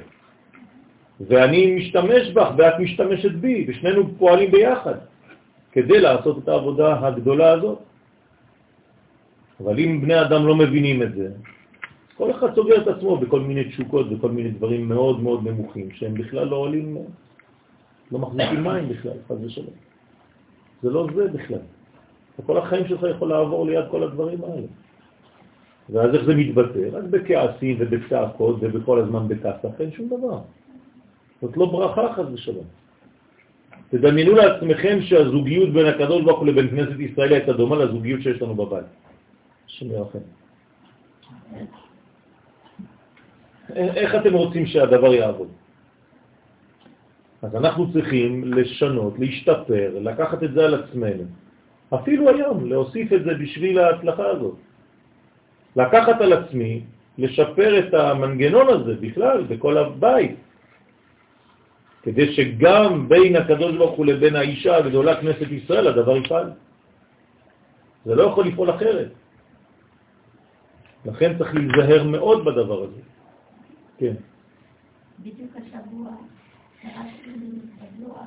[1.29, 4.95] ואני משתמש בך ואת משתמשת בי, ושנינו פועלים ביחד
[5.73, 7.79] כדי לעשות את העבודה הגדולה הזאת.
[9.61, 11.29] אבל אם בני אדם לא מבינים את זה,
[12.17, 16.15] כל אחד סוגר את עצמו בכל מיני תשוקות וכל מיני דברים מאוד מאוד נמוכים, שהם
[16.15, 16.99] בכלל לא עולים,
[18.13, 19.77] לא מחזיקים מים בכלל, חד ושלום.
[20.83, 21.65] זה לא זה בכלל.
[22.47, 24.67] כל החיים שלך יכול לעבור ליד כל הדברים האלה.
[25.91, 26.89] ואז איך זה מתבטא?
[26.93, 30.39] רק בכעסים ובצעקות ובכל הזמן בכעסך, אין שום דבר.
[31.45, 32.65] זאת לא ברכה חס ושלום.
[33.91, 38.55] תדמיינו לעצמכם שהזוגיות בין הקדוש ברוך הוא לבין כנסת ישראל הייתה דומה לזוגיות שיש לנו
[38.55, 38.89] בבית.
[39.67, 40.25] השם ירחם.
[43.77, 45.49] איך אתם רוצים שהדבר יעבוד?
[47.43, 51.25] אז אנחנו צריכים לשנות, להשתפר, לקחת את זה על עצמנו.
[51.95, 54.57] אפילו היום, להוסיף את זה בשביל ההצלחה הזאת.
[55.77, 56.83] לקחת על עצמי,
[57.19, 60.44] לשפר את המנגנון הזה בכלל, בכל הבית,
[62.05, 66.53] כדי שגם בין הקדוש ברוך הוא לבין האישה הגדולה כנסת ישראל הדבר יפעל.
[68.05, 69.09] זה לא יכול לפעול אחרת.
[71.05, 73.01] לכן צריך להיזהר מאוד בדבר הזה.
[73.99, 74.15] כן.
[75.19, 76.11] בדיוק השבוע,
[76.83, 77.33] קראתי
[77.81, 78.19] שבוע,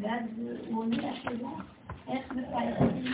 [0.00, 0.22] ואז
[0.66, 1.48] הוא עונה לשאלה,
[2.08, 3.04] איך מפעלים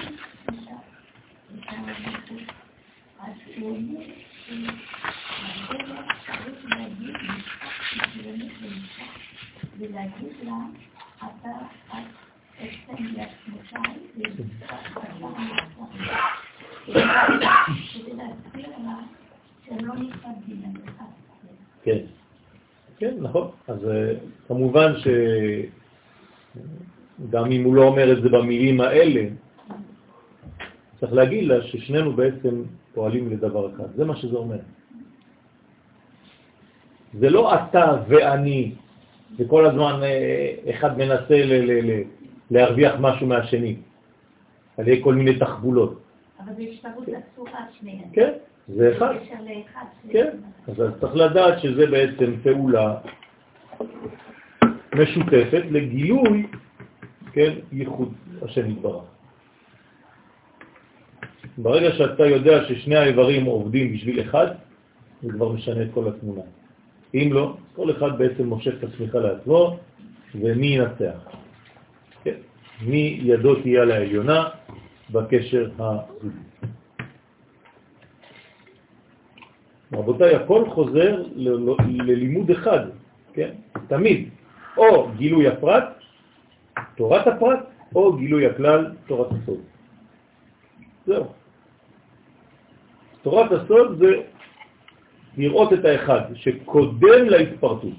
[3.20, 4.00] אז הוא אומר,
[6.64, 7.16] להגיד
[9.78, 10.56] ולהגיד לה,
[11.18, 11.50] אתה,
[11.86, 11.94] את
[12.56, 13.70] אצלם לעצמך,
[16.86, 18.98] כדי להסביר לה
[19.66, 21.02] שהם לא מתכבדים לך.
[21.82, 21.98] כן,
[22.98, 23.50] כן, נכון.
[23.68, 24.14] אז אה,
[24.48, 24.92] כמובן
[27.28, 29.28] שגם אם הוא לא אומר את זה במילים האלה,
[31.00, 32.62] צריך להגיד לה ששנינו בעצם
[32.94, 33.86] פועלים לדבר אחד.
[33.96, 34.58] זה מה שזה אומר.
[37.12, 38.72] זה לא אתה ואני,
[39.38, 42.02] וכל הזמן אה, אחד מנסה ל- ל- ל-
[42.50, 43.76] להרוויח משהו מהשני,
[44.78, 46.00] על ידי כל מיני תחבולות.
[46.40, 48.08] אבל זה השתרות אסורה שניהם.
[48.12, 48.32] כן,
[48.68, 49.14] זה אחד.
[50.10, 50.28] כן,
[50.68, 52.94] אז צריך לדעת שזה בעצם פעולה
[54.94, 56.46] משותפת לגילוי,
[57.32, 59.02] כן, ייחוד השם יתברך.
[61.58, 64.46] ברגע שאתה יודע ששני האיברים עובדים בשביל אחד,
[65.22, 66.42] זה כבר משנה את כל התמונה.
[67.14, 69.78] אם לא, כל אחד בעצם מושך את עצמך לעצמו,
[70.34, 71.18] ומי ינצח?
[72.24, 72.34] כן.
[72.82, 74.48] מי ידו תהיה לעליונה
[75.10, 76.36] בקשר הזוגי.
[79.92, 81.22] רבותיי, הכל חוזר
[81.86, 82.86] ללימוד אחד,
[83.32, 83.50] כן?
[83.88, 84.28] תמיד,
[84.76, 85.84] או גילוי הפרט,
[86.96, 87.58] תורת הפרט,
[87.94, 89.60] או גילוי הכלל, תורת הסוד.
[91.06, 91.24] זהו.
[93.22, 94.22] תורת הסוד זה
[95.36, 97.96] לראות את האחד שקודם להתפרטות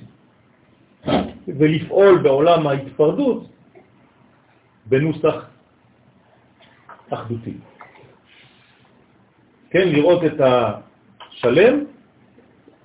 [1.47, 3.47] ולפעול בעולם ההתפרדות
[4.85, 5.35] בנוסח
[7.09, 7.53] אחדותי.
[9.69, 11.83] כן, לראות את השלם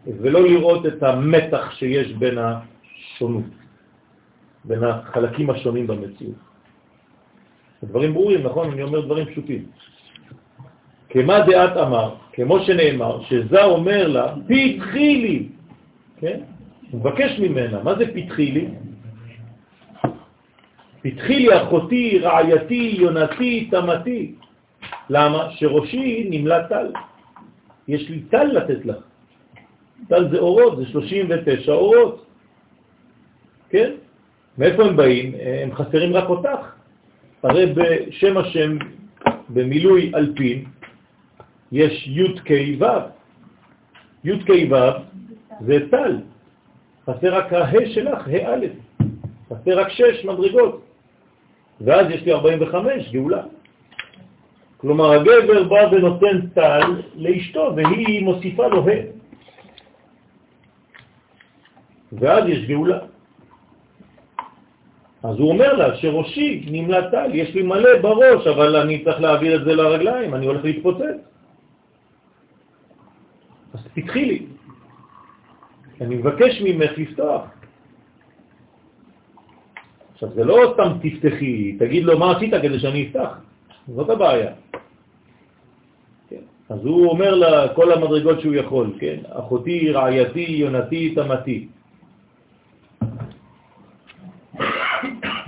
[0.07, 3.53] ולא לראות את המתח שיש בין השונות,
[4.65, 6.37] בין החלקים השונים במציאות.
[7.83, 8.73] הדברים ברורים, נכון?
[8.73, 9.67] אני אומר דברים פשוטים.
[11.11, 15.49] כמה דעת אמר, כמו שנאמר, שזה אומר לה, פתחי לי,
[16.21, 16.41] כן?
[16.91, 18.67] הוא מבקש ממנה, מה זה פתחי לי?
[21.03, 24.35] פתחי לי אחותי, רעייתי, יונתי, תמתי.
[25.11, 25.49] למה?
[25.51, 26.87] שראשי נמלא טל.
[27.89, 28.97] יש לי טל לתת לך.
[30.09, 32.27] טל זה אורות, זה 39 אורות.
[33.71, 33.91] כן?
[34.59, 35.33] מאיפה הם באים?
[35.63, 36.61] הם חסרים רק אותך.
[37.43, 38.79] הרי בשם השם,
[39.49, 40.65] במילוי אלפין,
[41.73, 42.85] יש י' כ' ו'.
[44.25, 44.51] י' כ'
[45.61, 46.17] זה טל.
[47.07, 48.67] חסר רק ה' שלך, ה' א'.
[49.49, 50.85] חסר רק שש מדרגות.
[51.81, 53.43] ואז יש לי 45, גאולה.
[54.77, 59.19] כלומר, הגבר בא ונותן טל לאשתו, והיא מוסיפה לו ה'.
[62.13, 62.99] ואז יש גאולה.
[65.23, 69.61] אז הוא אומר לה שראשי נמלא טל, יש לי מלא בראש, אבל אני צריך להעביר
[69.61, 71.19] את זה לרגליים, אני הולך להתפוצץ.
[73.99, 74.47] אז תתחי לי.
[76.01, 77.43] אני מבקש ממך לפתוח.
[80.15, 83.39] עכשיו, זה לא סתם תפתחי, תגיד לו מה עשית כדי שאני אפתח.
[83.89, 84.53] זאת הבעיה.
[86.31, 86.45] כן.
[86.69, 89.19] אז הוא אומר לה כל המדרגות שהוא יכול, כן?
[89.31, 91.69] אחותי, רעייתי, יונתי, תמתי.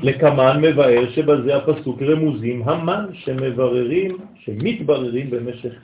[0.02, 5.74] לקמן מבאר שבזה הפסוק רמוזים המן שמבררים, שמתבררים במשך,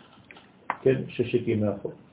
[0.82, 2.05] כן, ששת ימי החוק.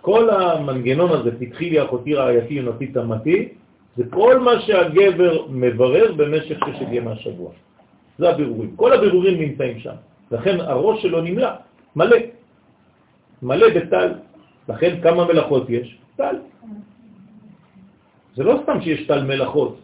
[0.00, 3.48] כל המנגנון הזה, פתחי לי אחותי רעייתי יונתי תמתי,
[3.96, 7.50] זה כל מה שהגבר מברר במשך ששת ימי השבוע.
[8.18, 8.76] זה הבירורים.
[8.76, 9.94] כל הבירורים נמצאים שם.
[10.30, 11.48] לכן הראש שלו נמלא,
[11.96, 12.16] מלא.
[13.42, 14.12] מלא בטל.
[14.68, 15.98] לכן כמה מלאכות יש?
[16.16, 16.36] טל.
[18.36, 19.80] זה לא סתם שיש טל מלאכות,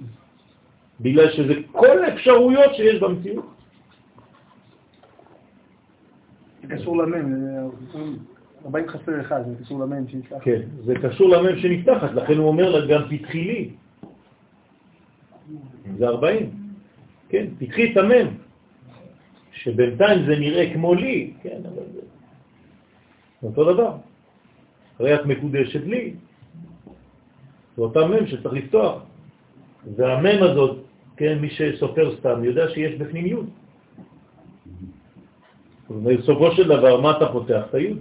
[1.01, 3.47] בגלל שזה כל האפשרויות שיש במציאות.
[6.63, 7.71] זה קשור למם,
[8.65, 10.43] 40 חסר אחד, זה קשור למם שנפתחת.
[10.43, 13.71] כן, זה קשור למם שנפתחת, לכן הוא אומר לה גם פתחי לי.
[15.99, 16.51] זה 40.
[17.29, 18.29] כן, פתחי את המם,
[19.53, 22.01] שבינתיים זה נראה כמו לי, כן, אבל זה
[23.43, 23.97] אותו דבר.
[24.99, 26.15] הרי את מקודשת לי,
[27.77, 29.03] זה אותה מם שצריך לפתוח.
[29.97, 30.79] והמם הזאת,
[31.17, 33.35] כן, מי שסופר סתם יודע שיש בפנים י'.
[35.91, 37.63] בסופו של דבר, מה אתה פותח?
[37.71, 37.95] את הי'.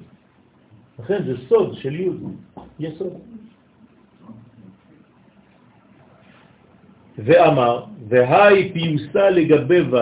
[0.99, 2.09] לכן זה סוד של י',
[2.79, 3.13] יסוד.
[7.17, 9.95] ואמר, והי פיוסה לגבי ו'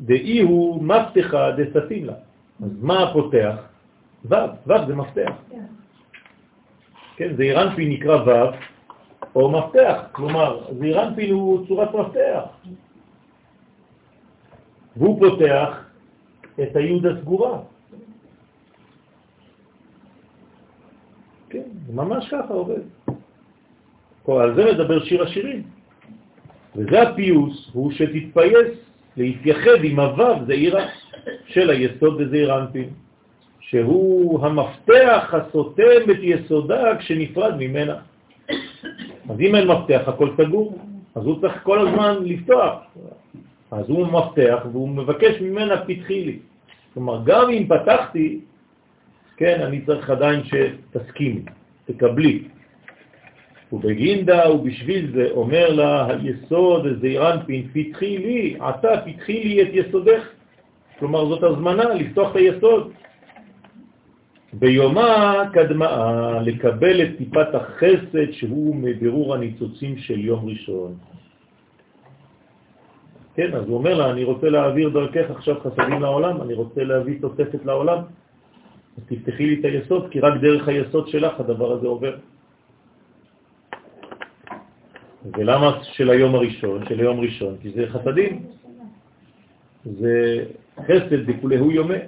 [0.00, 2.14] דאי הוא מפתחה דסתים לה.
[2.64, 3.56] אז מה הפותח?
[4.24, 4.34] ו',
[4.66, 5.32] ו' זה מפתח.
[7.16, 8.56] כן, זעירנפין נקרא ו'
[9.34, 12.42] או מפתח, כלומר, זעירנפין הוא צורת מפתח.
[14.96, 15.84] והוא פותח
[16.62, 17.60] את היוד הסגורה.
[21.48, 22.80] כן, ממש ככה עובד.
[24.28, 25.62] על זה מדבר שיר השירים.
[26.76, 28.70] וזה הפיוס, הוא שתתפייס
[29.16, 30.84] להתייחד עם הוו זעירה
[31.46, 32.88] של היסוד בזעיר אנפין,
[33.60, 37.96] שהוא המפתח הסותם את יסודה כשנפרד ממנה.
[39.30, 40.78] אז אם אין מפתח, הכל סגור,
[41.14, 42.74] אז הוא צריך כל הזמן לפתוח.
[43.70, 46.38] אז הוא מפתח והוא מבקש ממנה פתחי לי.
[46.94, 48.40] כלומר, גם אם פתחתי,
[49.36, 51.42] כן, אני צריך עדיין שתסכימי,
[51.86, 52.42] תקבלי.
[53.72, 60.22] ובגינדה ובשביל זה אומר לה היסוד זעירנפין, פתחי לי, עתה פתחי לי את יסודך.
[60.98, 62.92] כלומר, זאת הזמנה לפתוח את היסוד.
[64.52, 65.90] ביומה קדמה
[66.42, 70.94] לקבל את טיפת החסד שהוא מבירור הניצוצים של יום ראשון.
[73.34, 77.20] כן, אז הוא אומר לה, אני רוצה להעביר דרכך עכשיו חסדים לעולם, אני רוצה להביא
[77.20, 77.98] תוספת לעולם,
[78.96, 82.16] אז תפתחי לי את היסוד, כי רק דרך היסוד שלך הדבר הזה עובר.
[85.36, 87.56] ולמה של היום הראשון, של היום ראשון?
[87.62, 88.42] כי זה חסדים.
[89.84, 90.44] זה
[90.80, 91.98] חסד דכולהו יומה.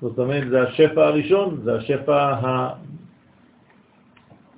[0.00, 2.34] זאת אומרת, זה השפע הראשון, זה השפע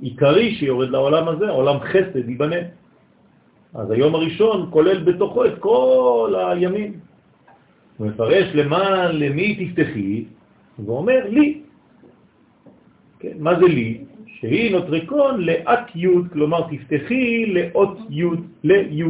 [0.00, 2.56] העיקרי שיורד לעולם הזה, עולם חסד ייבנה.
[3.74, 6.92] אז היום הראשון כולל בתוכו את כל הימים.
[7.96, 10.24] הוא מפרש למען, למי תפתחי,
[10.84, 11.59] ואומר לי.
[13.20, 14.04] כן, מה זה לי?
[14.26, 18.24] שהיא נוטריקון לאת י', כלומר תפתחי לאות י',
[18.64, 19.02] לי',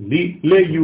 [0.00, 0.78] לי, לי'.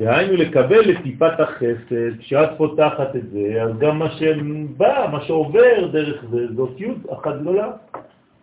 [0.00, 5.88] דהיינו לקבל את טיפת החסד, כשאת פותחת את זה, אז גם מה שבא, מה שעובר
[5.92, 7.72] דרך זה, זאת י' אחת גדולה,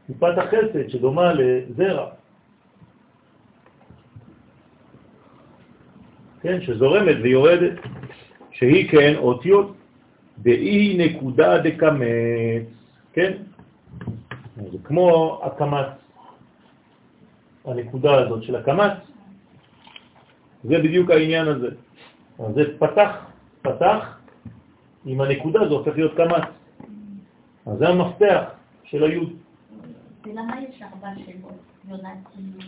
[0.08, 2.10] טיפת החסד שדומה לזרע.
[6.42, 7.74] כן, שזורמת ויורדת,
[8.52, 9.85] שהיא כן אותיות.
[10.38, 12.68] באי נקודה דקמץ,
[13.14, 13.32] כן?
[14.56, 15.88] זה כמו הקמץ,
[17.66, 18.94] הנקודה הזאת של הקמץ,
[20.64, 21.70] זה בדיוק העניין הזה.
[22.40, 23.12] אז זה פתח,
[23.62, 24.18] פתח,
[25.06, 26.48] עם הנקודה זה הופך להיות קמץ.
[27.66, 28.44] אז זה המפתח
[28.84, 29.30] של היוד.
[30.26, 31.60] ולמה יש ארבע שמות?
[31.90, 32.66] יונתי?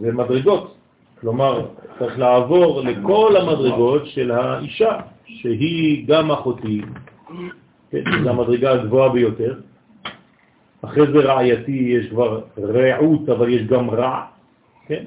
[0.00, 0.74] זה מדרגות.
[1.20, 6.82] כלומר, צריך לעבור לכל המדרגות של האישה, שהיא גם אחותי,
[7.90, 9.54] כן, זו המדרגה הגבוהה ביותר.
[10.82, 14.24] אחרי זה רעייתי יש כבר רעות, אבל יש גם רע,
[14.86, 15.04] כן?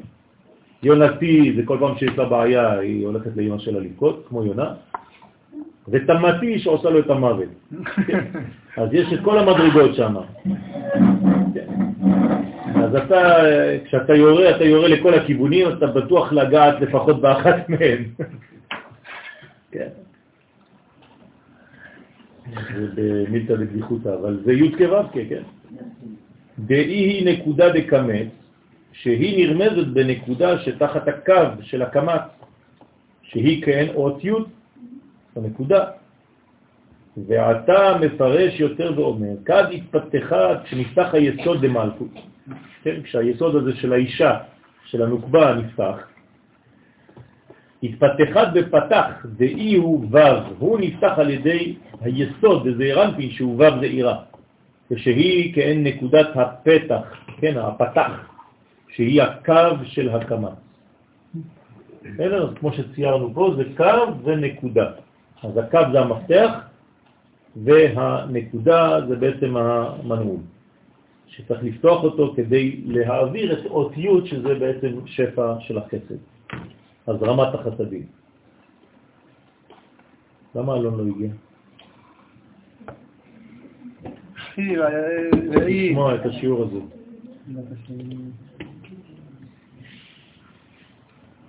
[0.84, 4.74] יונתי זה כל פעם שיש לה בעיה, היא הולכת לאמא שלה לבכות, כמו יונה.
[5.88, 7.50] ותמתי שעושה לו את המוות.
[8.08, 8.24] כן?
[8.78, 10.16] אז יש את כל המדרגות שם.
[11.54, 11.68] כן.
[12.76, 13.36] אז אתה,
[13.86, 18.04] כשאתה יורה, אתה יורה לכל הכיוונים, אתה בטוח לגעת לפחות באחת מהן.
[19.74, 19.90] כן.
[22.96, 25.44] במילתא דבדיחותא, אבל זה י' כו' כן.
[26.60, 28.28] דאי היא נקודה דקמץ,
[28.94, 32.22] שהיא נרמזת בנקודה שתחת הקו של הקמץ,
[33.24, 34.32] שהיא כן אות י',
[35.36, 35.86] הנקודה.
[37.28, 42.14] ועתה מפרש יותר ואומר, כד התפתחה כשנפתח היסוד דמלכות.
[42.84, 44.38] כן, כשהיסוד הזה של האישה,
[44.86, 46.08] של הנוקבה, נפתח,
[47.84, 50.18] התפתחת בפתח, דאי הוא ו',
[50.60, 54.18] הוא נפתח על ידי היסוד, דזעירנפין, שהוא ו' זעירה,
[54.92, 57.02] ושהיא כאין נקודת הפתח,
[57.38, 58.12] כן, הפתח,
[58.90, 60.50] שהיא הקו של הקמה.
[62.02, 62.54] בסדר?
[62.56, 64.92] כמו שציירנו פה, זה קו ונקודה.
[65.44, 66.52] אז הקו זה המפתח,
[67.64, 70.40] והנקודה זה בעצם המנעול,
[71.28, 76.35] שצריך לפתוח אותו כדי להעביר את אות י' שזה בעצם שפע של החסד.
[77.08, 78.06] אז רמת החסדים.
[80.56, 81.30] למה אלון לא הגיע?
[84.58, 86.80] לשמוע את השיעור הזה.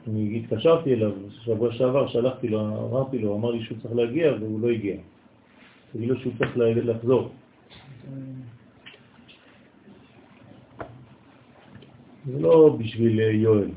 [0.06, 4.60] אני התקשרתי אליו שבוע שעבר, שלחתי לו, אמרתי לו, אמר לי שהוא צריך להגיע והוא
[4.60, 4.96] לא הגיע.
[5.92, 7.30] תגיד לו שהוא צריך לחזור.
[12.26, 13.70] זה לא בשביל יואל,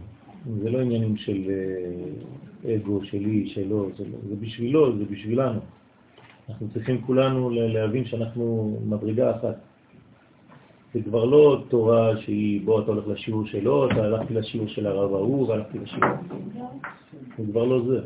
[0.61, 5.59] זה לא עניינים של אה, אגו, שלי, שלו, זה, לא, זה בשבילו, זה בשבילנו.
[6.49, 9.57] אנחנו צריכים כולנו להבין שאנחנו מדרגה אחת.
[10.93, 15.13] זה כבר לא תורה שהיא, בוא, אתה הולך לשיעור שלו, אתה הלכתי לשיעור של הרב
[15.13, 16.09] ההוא והלכתי לשיעור.
[17.37, 17.99] זה כבר לא זה.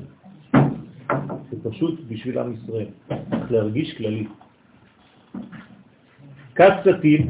[1.51, 2.85] זה פשוט בשביל עם ישראל.
[3.07, 4.27] צריך להרגיש כללי.
[6.55, 7.27] כת סתים,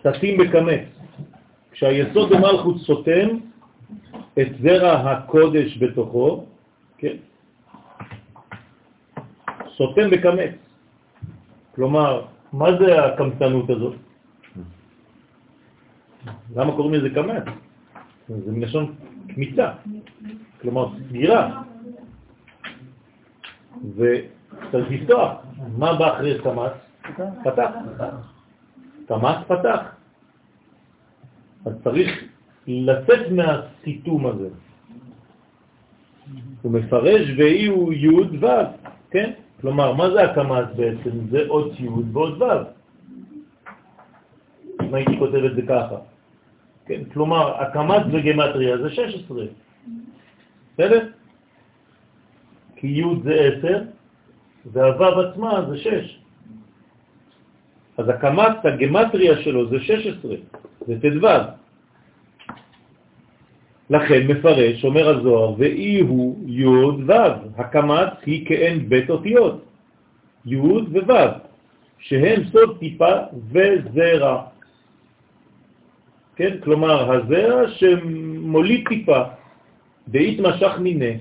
[0.00, 0.80] סתים בקמץ.
[1.72, 3.28] כשהיסוד במלכות סותם
[4.40, 6.44] את זרע הקודש בתוכו,
[6.98, 7.16] כן?
[9.76, 10.54] סותם בקמץ.
[11.74, 13.94] כלומר, מה זה הקמצנות הזאת?
[16.56, 17.44] למה קוראים לזה קמץ?
[18.28, 18.94] זה מלשון
[19.34, 19.72] קמיצה,
[20.60, 21.62] כלומר סגירה.
[23.96, 25.32] וצריך לפתוח.
[25.78, 26.72] מה בא אחרי קמץ?
[27.44, 27.70] פתח.
[29.08, 29.80] קמץ פתח.
[31.66, 32.31] אז צריך
[32.66, 34.48] לצאת מהסיתום הזה.
[36.62, 38.08] הוא מפרש ואי הוא י'
[38.40, 38.46] ו',
[39.10, 39.30] כן?
[39.60, 41.10] כלומר, מה זה הקמץ בעצם?
[41.30, 42.44] זה עוד י' ועוד ו'.
[44.82, 45.96] אם הייתי כותב את זה ככה.
[46.86, 47.00] כן?
[47.12, 49.44] כלומר, הקמץ בגמטריה זה 16.
[50.74, 51.08] בסדר?
[52.76, 53.78] כי י' זה 10
[54.72, 56.18] והו' עצמה זה 6.
[57.98, 60.34] אז הקמץ, הגמטריה שלו זה 16,
[60.86, 61.26] זה ט"ו.
[63.92, 67.12] לכן מפרש, אומר הזוהר, ואי הוא י' ו',
[67.56, 69.64] הקמץ היא כאין בית אותיות,
[70.46, 71.12] י' וו',
[71.98, 73.12] שהם סוד טיפה
[73.52, 74.42] וזרע.
[76.36, 79.22] כן, כלומר, הזרע שמוליד טיפה,
[80.40, 81.18] משך מיני.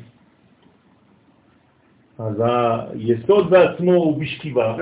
[2.19, 2.43] אז
[2.93, 4.75] היסוד בעצמו הוא בשכיבה.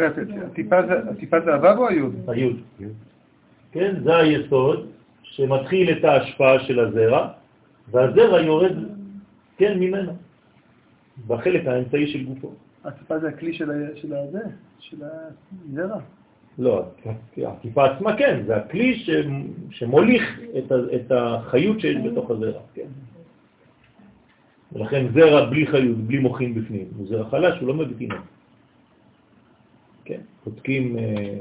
[1.12, 2.16] הטיפה זה הו' או היוד?
[2.28, 2.58] היוד.
[3.72, 4.88] כן, זה היסוד
[5.24, 7.39] שמתחיל את ההשפעה של הזרע,
[7.92, 8.76] והזרע יורד,
[9.58, 10.12] כן, ממנו,
[11.28, 12.52] בחלק האמצעי של גופו.
[12.84, 13.72] הטיפה זה הכלי של
[14.14, 14.44] הזה,
[14.80, 16.00] של הזרע?
[16.60, 16.86] לא,
[17.38, 19.06] הטיפה עצמה כן, זה הכלי
[19.70, 20.40] שמוליך
[20.96, 22.88] את החיות שיש בתוך הזרע, כן.
[24.74, 28.22] ולכן זרע בלי חיות, בלי מוחין בפנים, הוא זרע חלש, הוא לא תינוק.
[30.06, 31.40] כן, בודקים אה,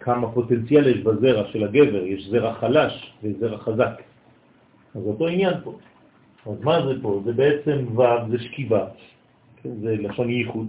[0.00, 4.02] כמה פוטנציאל יש בזרע של הגבר, יש זרע חלש וזרע חזק.
[4.94, 5.78] אז אותו עניין פה.
[6.46, 7.20] אז מה זה פה?
[7.24, 8.86] זה בעצם ו', זה שכיבה,
[9.62, 10.66] כן, זה לשון ייחוד.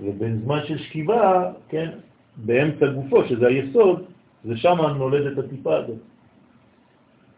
[0.00, 1.90] ובזמן של שכיבה, כן,
[2.36, 4.04] באמצע גופו, שזה היסוד,
[4.44, 5.98] זה שם נולדת הטיפה הזאת,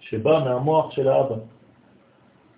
[0.00, 1.36] שבא מהמוח של האבא.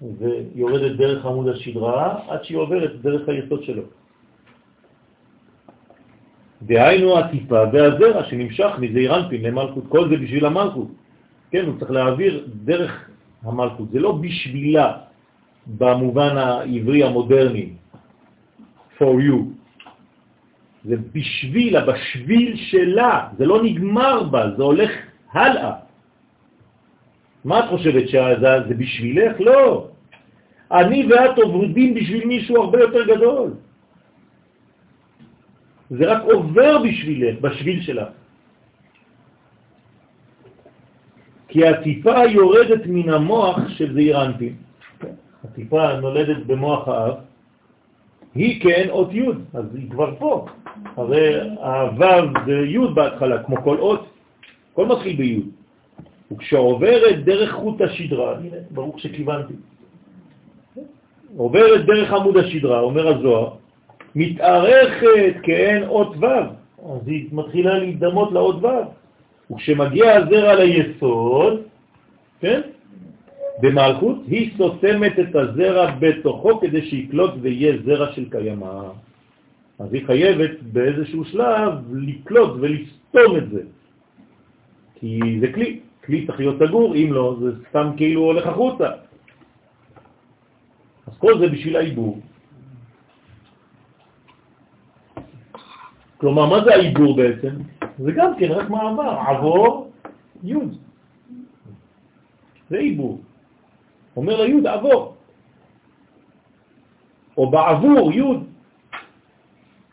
[0.03, 3.83] ויורדת דרך עמוד השדרה עד שהיא עוברת דרך היסוד שלו.
[6.63, 10.89] דהיינו הטיפה והזרע שנמשך מזעירנפין למלכות, כל זה בשביל המלכות.
[11.57, 12.93] כן, הוא צריך להעביר דרך
[13.43, 14.93] המלכות, זה לא בשבילה
[15.67, 17.69] במובן העברי המודרני,
[18.99, 19.41] for you,
[20.85, 24.91] זה בשבילה, בשביל שלה, זה לא נגמר בה, זה הולך
[25.33, 25.73] הלאה.
[27.45, 29.41] מה את חושבת שזה בשבילך?
[29.41, 29.89] לא.
[30.73, 33.51] אני ואת עובדים בשביל מישהו הרבה יותר גדול.
[35.91, 38.26] זה רק עובר בשבילך, בשביל שלך.
[41.57, 44.55] כי הטיפה יורדת מן המוח של זעיר אנפין.
[45.45, 47.15] הטיפה נולדת במוח האב,
[48.35, 49.23] היא כן אות י',
[49.55, 50.47] אז היא כבר פה.
[50.97, 54.07] הרי הו' זה י' בהתחלה, כמו כל אות,
[54.73, 55.41] כל מתחיל בי'.
[56.33, 59.55] וכשעוברת דרך חוט השדרה, הנה, ברוך שכיוונתי,
[61.37, 63.51] עוברת דרך עמוד השדרה, אומר הזוהר,
[64.15, 66.25] מתארכת כאין אות ו',
[66.93, 68.69] אז היא מתחילה להידמות לאות ו',
[69.51, 71.63] וכשמגיע הזרע ליסוד,
[72.41, 72.61] כן,
[73.63, 78.83] במלכות, היא סותמת את הזרע בתוכו כדי שיקלוט ויהיה זרע של קיימה.
[79.79, 83.63] אז היא חייבת באיזשהו שלב לקלוט ולסתום את זה.
[85.01, 88.91] כי זה כלי, כלי צריך להיות סגור, אם לא, זה סתם כאילו הולך החוצה.
[91.07, 92.21] אז כל זה בשביל העיבור.
[96.17, 97.76] כלומר, מה זה העיבור בעצם?
[97.99, 99.91] זה גם כן רק מעבר, עבור
[100.45, 100.55] י'.
[102.71, 103.21] זה עיבור.
[104.17, 105.15] אומר לי' עבור.
[107.37, 108.23] או בעבור י'.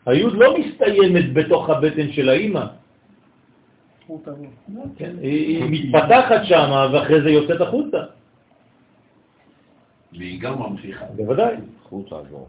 [0.06, 2.66] הי' לא מסתיימת בתוך הבטן של האימא.
[4.96, 7.98] כן, היא מתפתחת שם ואחרי זה יוצאת החוצה.
[10.12, 11.04] והיא גם ממשיכה.
[11.16, 11.56] בוודאי.
[11.82, 12.48] חוצה עבור.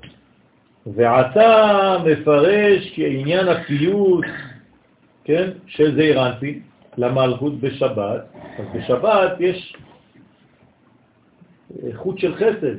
[0.86, 4.26] ועתה מפרש כעניין הפיוט,
[5.26, 6.60] כן, של זעיר אנפין
[6.98, 8.22] למלכות בשבת.
[8.60, 9.76] אז בשבת יש
[11.96, 12.78] חוט של חסד,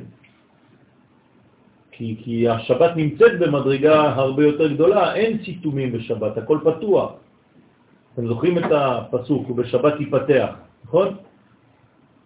[1.91, 7.11] כי, כי השבת נמצאת במדרגה הרבה יותר גדולה, אין סיתומים בשבת, הכל פתוח.
[8.13, 10.49] אתם זוכרים את הפסוק, ובשבת ייפתח,
[10.85, 11.15] נכון?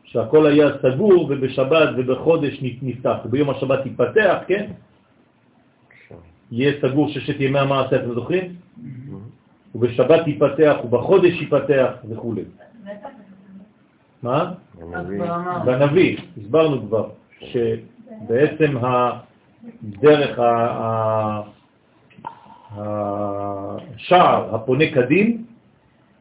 [0.03, 4.71] שהכל היה סגור ובשבת ובחודש נפתח, וביום השבת ייפתח, כן?
[6.51, 8.60] יהיה סגור ששת ימי המעשה, אתם זוכרים?
[9.75, 12.33] ובשבת ייפתח, ובחודש ייפתח וכו'.
[14.23, 14.51] מה?
[15.65, 17.09] בנביא, הסברנו כבר,
[17.39, 20.39] שבעצם הדרך,
[22.75, 25.45] השער הפונה קדים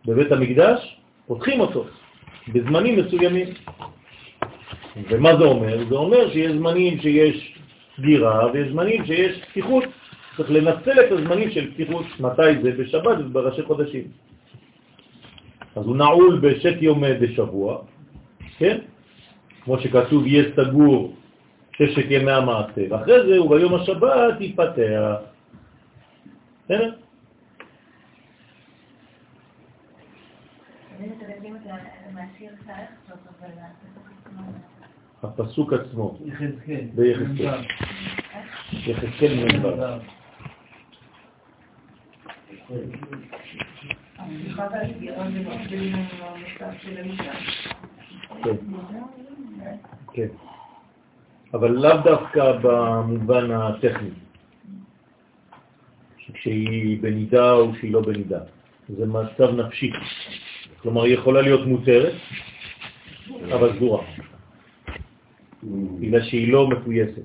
[0.06, 1.84] בבית המקדש, פותחים אותו
[2.48, 3.48] בזמנים מסוימים.
[5.10, 5.88] ומה זה אומר?
[5.88, 7.58] זה אומר שיש זמנים שיש
[7.96, 9.84] סגירה ויש זמנים שיש פתיחות.
[10.40, 12.06] צריך לנצל את הזמנים של פתיחות.
[12.20, 12.72] מתי זה?
[12.72, 14.04] בשבת ובראשי חודשים.
[15.76, 17.82] אז הוא נעול בשת יום בשבוע,
[18.58, 18.78] כן?
[19.64, 21.14] כמו שכתוב, יהיה סגור
[21.76, 25.16] ששת ימי המעשה, ואחרי זה הוא ביום השבת ייפתח.
[26.64, 26.92] בסדר?
[35.22, 36.18] הפסוק עצמו,
[36.94, 37.60] ביחזקאל,
[38.72, 40.19] יחזקאל מ"ו.
[50.12, 50.26] כן.
[51.54, 54.10] אבל לאו דווקא במובן הטכני,
[56.18, 58.40] שכשהיא בנידה או שהיא לא בנידה.
[58.88, 59.92] זה מצב נפשי.
[60.82, 62.12] כלומר, היא יכולה להיות מותרת,
[63.54, 64.04] אבל סגורה.
[66.00, 67.22] בגלל שהיא לא מפויסת.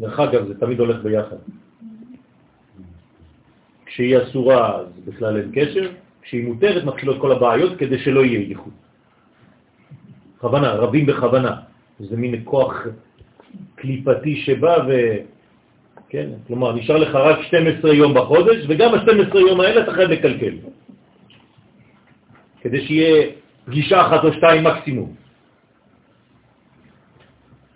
[0.00, 1.36] דרך אגב, זה תמיד הולך ביחד.
[3.96, 5.90] כשהיא אסורה אז בכלל אין קשר,
[6.22, 8.72] כשהיא מותרת מתחילות כל הבעיות כדי שלא יהיה ייחוד.
[10.36, 11.56] בכוונה, רבים בכוונה.
[11.98, 12.86] זה מין כוח
[13.74, 14.92] קליפתי שבא ו...
[16.08, 16.28] כן?
[16.46, 20.54] כלומר, נשאר לך רק 12 יום בחודש, וגם ה-12 יום האלה אתה חייב לקלקל.
[22.60, 23.32] כדי שיהיה
[23.64, 25.14] פגישה אחת או שתיים מקסימום.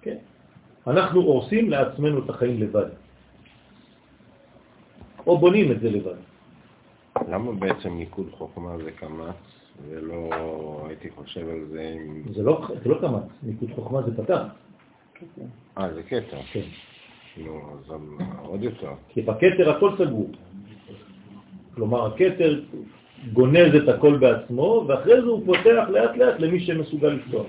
[0.03, 0.17] כן?
[0.87, 3.00] אנחנו הורסים לעצמנו את החיים לבד.
[5.27, 6.17] או בונים את זה לבד.
[7.29, 9.35] למה בעצם ניקוד חוכמה זה קמץ,
[9.89, 10.31] ולא
[10.89, 12.23] הייתי חושב על זה עם...
[12.35, 14.43] זה לא, זה לא קמץ, ניקוד חוכמה זה פתח.
[15.79, 16.37] אה, זה קטע.
[16.53, 16.61] כן.
[17.37, 17.95] נו, אז
[18.43, 18.93] עוד יותר.
[19.09, 20.31] כי בכתר הכל סגור.
[21.75, 22.61] כלומר, הכתר
[23.33, 27.47] גונז את הכל בעצמו, ואחרי זה הוא פותח לאט לאט למי שמסוגל לפתוח.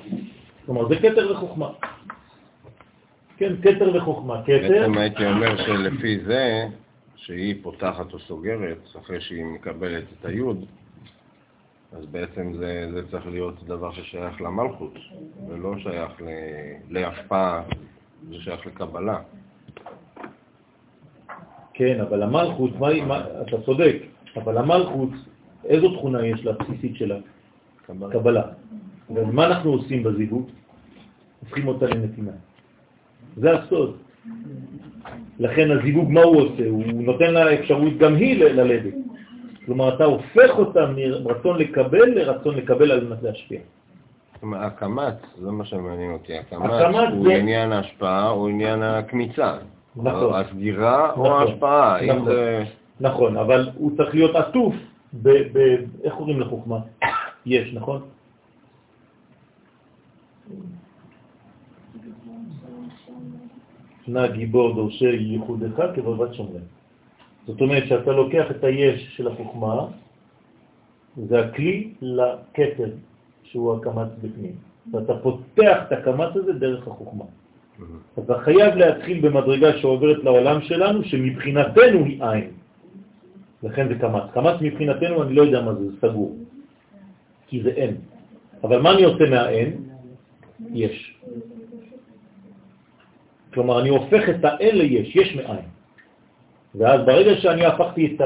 [0.65, 1.69] כלומר, זה כתר וחוכמה.
[3.38, 4.41] כן, כתר וחוכמה.
[4.43, 4.69] כתר...
[4.69, 6.67] בעצם הייתי אומר שלפי זה,
[7.22, 10.65] שהיא פותחת או סוגרת, אחרי שהיא מקבלת את היוד,
[11.91, 14.93] אז בעצם זה, זה צריך להיות דבר ששייך למלכות,
[15.47, 16.26] ולא שייך ל,
[16.89, 17.63] להשפעה,
[18.30, 19.22] זה שייך לקבלה.
[21.74, 23.95] כן, אבל המלכות, מה, מה, אתה צודק,
[24.36, 25.09] אבל המלכות,
[25.65, 27.17] איזו תכונה יש לה, בסיסית שלה?
[27.86, 28.11] קבלה.
[28.11, 28.43] קבלה.
[29.09, 30.49] ומה אנחנו עושים בזיווג?
[31.39, 32.32] הופכים אותה לנתינה.
[33.38, 33.97] זה הסוד.
[35.39, 36.69] לכן הזיווג, מה הוא עושה?
[36.69, 38.93] הוא נותן לה אפשרות גם היא ללדת.
[39.65, 40.80] כלומר, אתה הופך אותה
[41.24, 43.59] מרצון לקבל לרצון לקבל על מנת להשפיע.
[44.55, 46.72] הקמץ, זה מה שמעניין אותי, הקמץ
[47.13, 49.57] הוא זה- עניין ההשפעה או עניין הקמיצה.
[49.95, 50.11] נכון.
[50.24, 51.32] או הסגירה או נכון.
[51.47, 51.99] ההשפעה.
[51.99, 52.26] אם נכון.
[52.26, 52.63] זה...
[52.99, 54.76] נכון, אבל הוא צריך להיות עטוף
[55.13, 55.30] ב...
[55.30, 55.57] ב
[56.03, 56.78] איך קוראים לחוכמה?
[57.45, 58.01] יש, נכון?
[64.14, 66.64] נא גיבור דורשי ייחודך כבבת שומרים.
[67.47, 69.86] זאת אומרת שאתה לוקח את היש של החוכמה,
[71.18, 72.89] זה הכלי לכתר,
[73.43, 74.55] שהוא הקמץ בפנים.
[74.91, 77.26] ואתה פותח את הקמץ הזה דרך החוכמה.
[78.18, 82.49] אז אתה חייב להתחיל במדרגה שעוברת לעולם שלנו, שמבחינתנו היא עין.
[83.64, 84.24] לכן זה קמץ.
[84.34, 86.36] קמץ מבחינתנו, אני לא יודע מה זה, זה סגור.
[87.47, 87.95] כי זה אין.
[88.64, 89.70] אבל מה אני עושה מהאין?
[90.74, 91.18] יש.
[93.54, 95.66] כלומר, אני הופך את האין ליש, יש מאין.
[96.76, 98.22] ואז ברגע שאני הפכתי את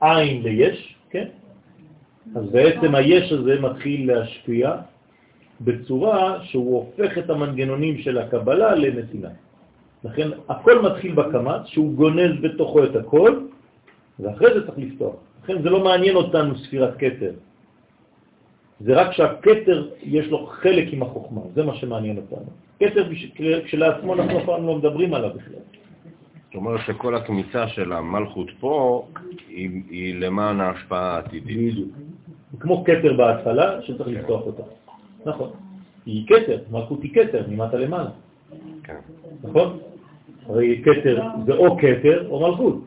[0.00, 1.26] העין ליש, כן?
[2.36, 4.76] אז בעצם היש הזה מתחיל להשפיע
[5.60, 9.28] בצורה שהוא הופך את המנגנונים של הקבלה לנתינה.
[10.04, 13.32] לכן הכל מתחיל בקמץ, שהוא גונז בתוכו את הכל,
[14.20, 15.14] ואחרי זה צריך לפתוח.
[15.44, 17.32] לכן זה לא מעניין אותנו ספירת קטר.
[18.80, 22.50] זה רק שהקטר יש לו חלק עם החוכמה, זה מה שמעניין אותנו.
[22.80, 23.08] קטר
[23.64, 25.54] כשלעצמו אנחנו אף פעם לא מדברים עליו בכלל.
[26.46, 29.06] זאת אומרת שכל הכניסה של המלכות פה
[29.48, 31.72] היא, היא למען ההשפעה העתידית.
[31.72, 31.88] בדיוק.
[32.60, 34.62] כמו קטר בהתחלה שצריך לפתוח אותה.
[35.26, 35.50] נכון.
[36.06, 38.10] היא קטר, מלכות היא קטר, ממטה למעלה.
[38.82, 38.96] כן.
[39.44, 39.78] נכון?
[40.46, 42.84] הרי קטר זה או קטר או מלכות.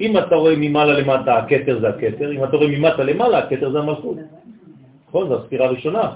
[0.00, 3.78] אם אתה רואה ממעלה למטה, הקטר זה הקטר, אם אתה רואה ממטה למעלה, הקטר זה
[3.78, 4.16] המלכות.
[5.08, 5.28] נכון?
[5.28, 6.10] זו הספירה הראשונה.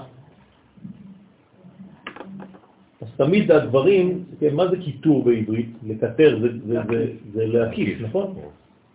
[3.09, 5.69] אז תמיד הדברים, כן, מה זה קיטור בעברית?
[5.83, 8.35] לקטר זה, זה, זה, זה להקיף, נכון?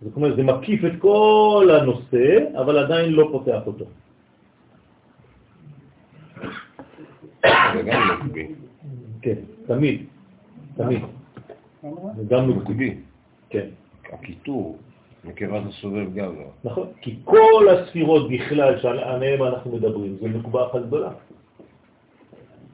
[0.01, 3.85] זאת אומרת, זה מקיף את כל הנושא, אבל עדיין לא פותח אותו.
[7.85, 8.19] גם.
[9.21, 9.35] כן,
[9.67, 10.03] תמיד,
[10.75, 11.01] תמיד.
[12.15, 12.49] זה גם.
[12.49, 12.95] נוקבי.
[13.49, 13.67] כן,
[14.13, 14.77] הקיטור,
[15.23, 16.47] נקבה זה סובב גבר.
[16.63, 16.87] נכון.
[17.01, 21.11] כי כל הספירות בכלל שעליהן אנחנו מדברים, זה נוקבה אחת גדולה.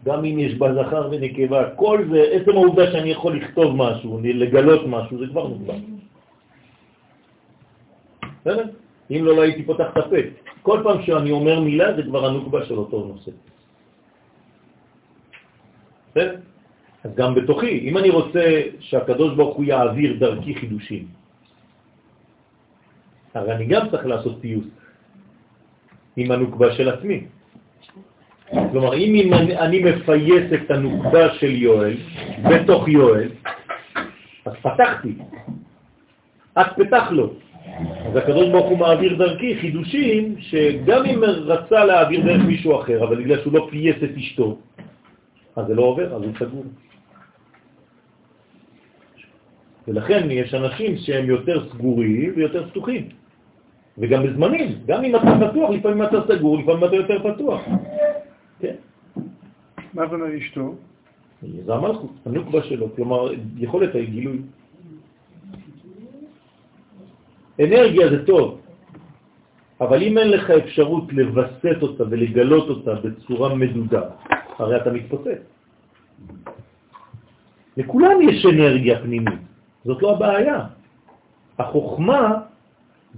[0.05, 4.81] גם אם יש בה זכר ונקבה, כל זה, עצם העובדה שאני יכול לכתוב משהו, לגלות
[4.87, 5.73] משהו, זה כבר נוקבה.
[8.41, 8.65] בסדר?
[9.11, 10.21] אם לא, לא הייתי פותח את הפה.
[10.61, 13.31] כל פעם שאני אומר מילה, זה כבר הנוקבה של אותו נושא.
[16.11, 16.35] בסדר?
[17.03, 21.07] אז גם בתוכי, אם אני רוצה שהקדוש ברוך הוא יעביר דרכי חידושים,
[23.33, 24.65] הרי אני גם צריך לעשות פיוס
[26.17, 27.25] עם הנוקבה של עצמי.
[28.51, 31.97] כלומר, אם אני מפייס את הנוקבה של יואל
[32.49, 33.29] בתוך יואל,
[34.45, 35.13] אז פתחתי.
[36.61, 37.33] את פתח לו.
[38.05, 43.15] אז הקדוש ברוך הוא מעביר דרכי חידושים שגם אם רצה להעביר דרך מישהו אחר, אבל
[43.23, 44.57] בגלל שהוא לא פייס את אשתו,
[45.55, 46.63] אז זה לא עובר, אז הוא סגור.
[49.87, 53.09] ולכן יש אנשים שהם יותר סגורים ויותר פתוחים.
[53.97, 57.61] וגם בזמנים, גם אם אתה פתוח, לפעמים אתה סגור, לפעמים אתה יותר פתוח.
[59.93, 60.75] מה זה אומר אשתו?
[61.65, 64.41] זה המלכות, הנוקבה שלו, כלומר, יכולת הגילוי.
[67.59, 68.61] אנרגיה זה טוב,
[69.81, 74.01] אבל אם אין לך אפשרות לבסט אותה ולגלות אותה בצורה מדודה,
[74.57, 75.41] הרי אתה מתפוצץ.
[77.77, 79.39] לכולם יש אנרגיה פנימית,
[79.85, 80.59] זאת לא הבעיה.
[81.59, 82.33] החוכמה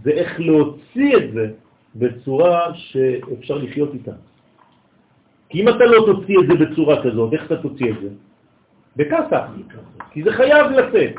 [0.04, 1.46] זה איך להוציא את זה
[1.96, 4.12] בצורה שאפשר לחיות איתה.
[5.54, 8.10] כי אם אתה לא תוציא את זה בצורה כזאת, איך אתה תוציא את זה?
[8.96, 9.44] בכסף,
[10.12, 11.14] כי זה חייב לצאת.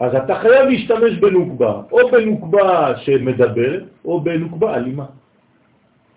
[0.00, 5.06] אז אתה חייב להשתמש בנוקבה, או בנוקבה שמדברת, או בנוקבה אלימה.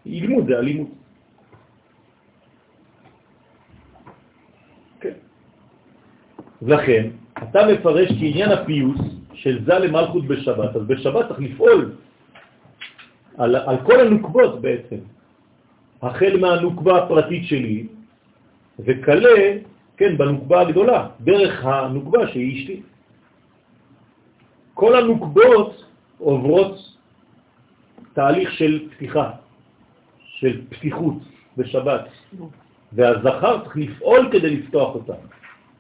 [0.08, 0.90] אלימות זה אלימות.
[5.02, 5.18] כן.
[6.62, 7.04] לכן,
[7.44, 9.02] אתה מפרש כעניין הפיוס
[9.34, 11.98] של זה למלכות בשבת, אז בשבת צריך לפעול
[13.38, 14.98] על, על כל הנוקבות בעצם,
[16.02, 17.88] החל מהנוקבה הפרטית שלי,
[18.80, 19.40] וכלה,
[19.98, 22.82] כן, בנוקבה הגדולה, דרך הנוקבה שהיא אשתי.
[24.74, 25.86] כל הנוקבות
[26.18, 26.98] עוברות
[28.14, 29.32] תהליך של פתיחה,
[30.20, 31.18] של פתיחות
[31.58, 32.06] בשבת,
[32.94, 35.14] והזכר צריך לפעול כדי לפתוח אותה.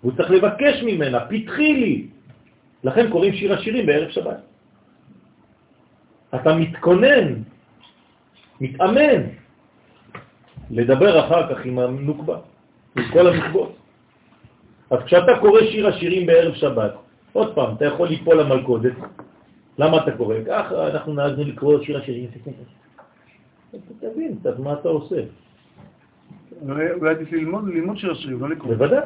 [0.01, 2.07] הוא צריך לבקש ממנה, פתחי לי.
[2.83, 4.41] לכן קוראים שיר השירים בערב שבת.
[6.35, 7.33] אתה מתכונן,
[8.61, 9.21] מתאמן,
[10.71, 12.37] לדבר אחר כך עם הנוקבה,
[12.97, 13.75] עם כל הנוקבות.
[14.91, 16.93] אז כשאתה קורא שיר השירים בערב שבת,
[17.33, 18.93] עוד פעם, אתה יכול ליפול למלכודת.
[19.77, 20.35] למה אתה קורא?
[20.47, 22.27] ככה אנחנו נהגנו לקרוא שיר השירים.
[23.99, 25.21] תבין קצת מה אתה עושה.
[26.69, 28.73] אולי עדיף ללמוד, ללמוד שיר השירים, לא לקרוא.
[28.75, 29.01] בוודאי.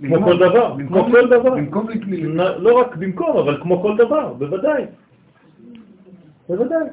[0.00, 0.24] כמו.
[0.24, 1.50] כל דבר, כמו כל דבר.
[1.54, 4.84] במקום ל- נ- לא רק במקום, אבל כמו כל דבר, בוודאי.
[6.48, 6.86] בוודאי.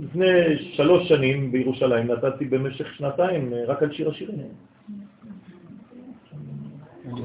[0.00, 0.26] לפני
[0.58, 4.36] שלוש שנים בירושלים נתתי במשך שנתיים אה, רק על שיר השירים.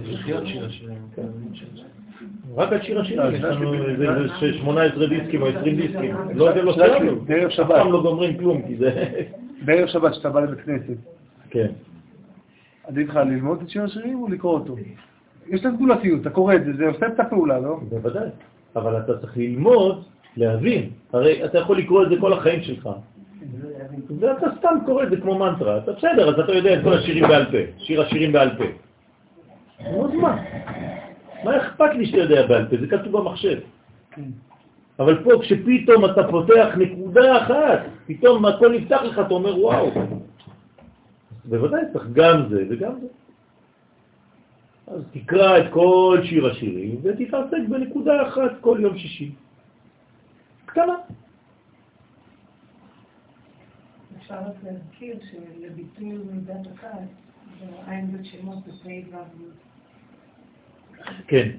[0.03, 0.97] לחיות שיר השירים.
[2.55, 4.09] רק על שיר השירים, אה, יש זה לנו שבאמת- איזה
[4.43, 6.15] איזה 18 דיסקים או 20 דיסקים.
[6.35, 7.21] לא יודע, לא זה סיימנו.
[7.21, 7.67] בערב אף שבת.
[7.67, 9.13] פעם לא גומרים כלום, כי זה...
[9.65, 10.97] בערב שבת, כשאתה בא לבית כנסת,
[11.49, 11.67] כן.
[12.87, 14.75] עדיף לך ללמוד את שיר השירים או לקרוא אותו?
[15.49, 17.79] יש לה סגולתיות, אתה קורא את זה, זה עושה את הפעולה, לא?
[17.89, 18.29] בוודאי.
[18.75, 20.03] אבל אתה צריך ללמוד,
[20.37, 20.89] להבין.
[21.13, 22.89] הרי אתה יכול לקרוא את זה כל החיים שלך.
[24.19, 25.77] ואתה סתם קורא את זה כמו מנטרה.
[25.77, 27.57] אתה בסדר, אז אתה יודע את כל השירים בעל פה.
[27.77, 28.63] שיר השירים בעל פה.
[29.91, 30.43] נו, אז מה?
[31.43, 32.75] מה אכפת לי שאתה יודע בעל פה?
[32.77, 33.59] זה כתוב במחשב.
[34.99, 39.91] אבל פה כשפתאום אתה פותח נקודה אחת, פתאום הכל נפתח לך, אתה אומר וואו.
[41.45, 43.07] בוודאי צריך גם זה וגם זה.
[44.87, 49.31] אז תקרא את כל שיר השירים ותתעסק בנקודה אחת כל יום שישי.
[50.75, 50.95] קטנה.
[54.17, 57.09] אפשר רק להזכיר שלביטוי מידת הכעס,
[57.59, 59.15] זה עין בית שמות בפי ו'
[61.27, 61.49] כן,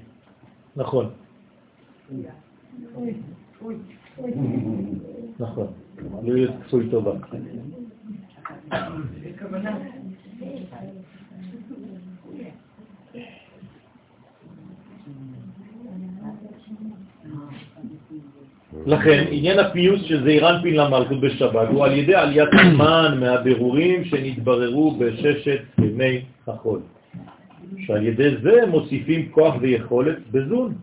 [0.75, 1.09] נכון.
[5.39, 5.67] נכון.
[6.23, 7.11] לא להיות כפוי טובה.
[9.23, 9.77] בכוונה.
[18.85, 24.91] לכן, עניין הפיוס של זעיר אנפין למלכות בשבת הוא על ידי עליית הזמן מהבירורים שנתבררו
[24.91, 26.79] בששת ימי החול.
[27.77, 30.73] שעל ידי זה מוסיפים כוח ויכולת בזון,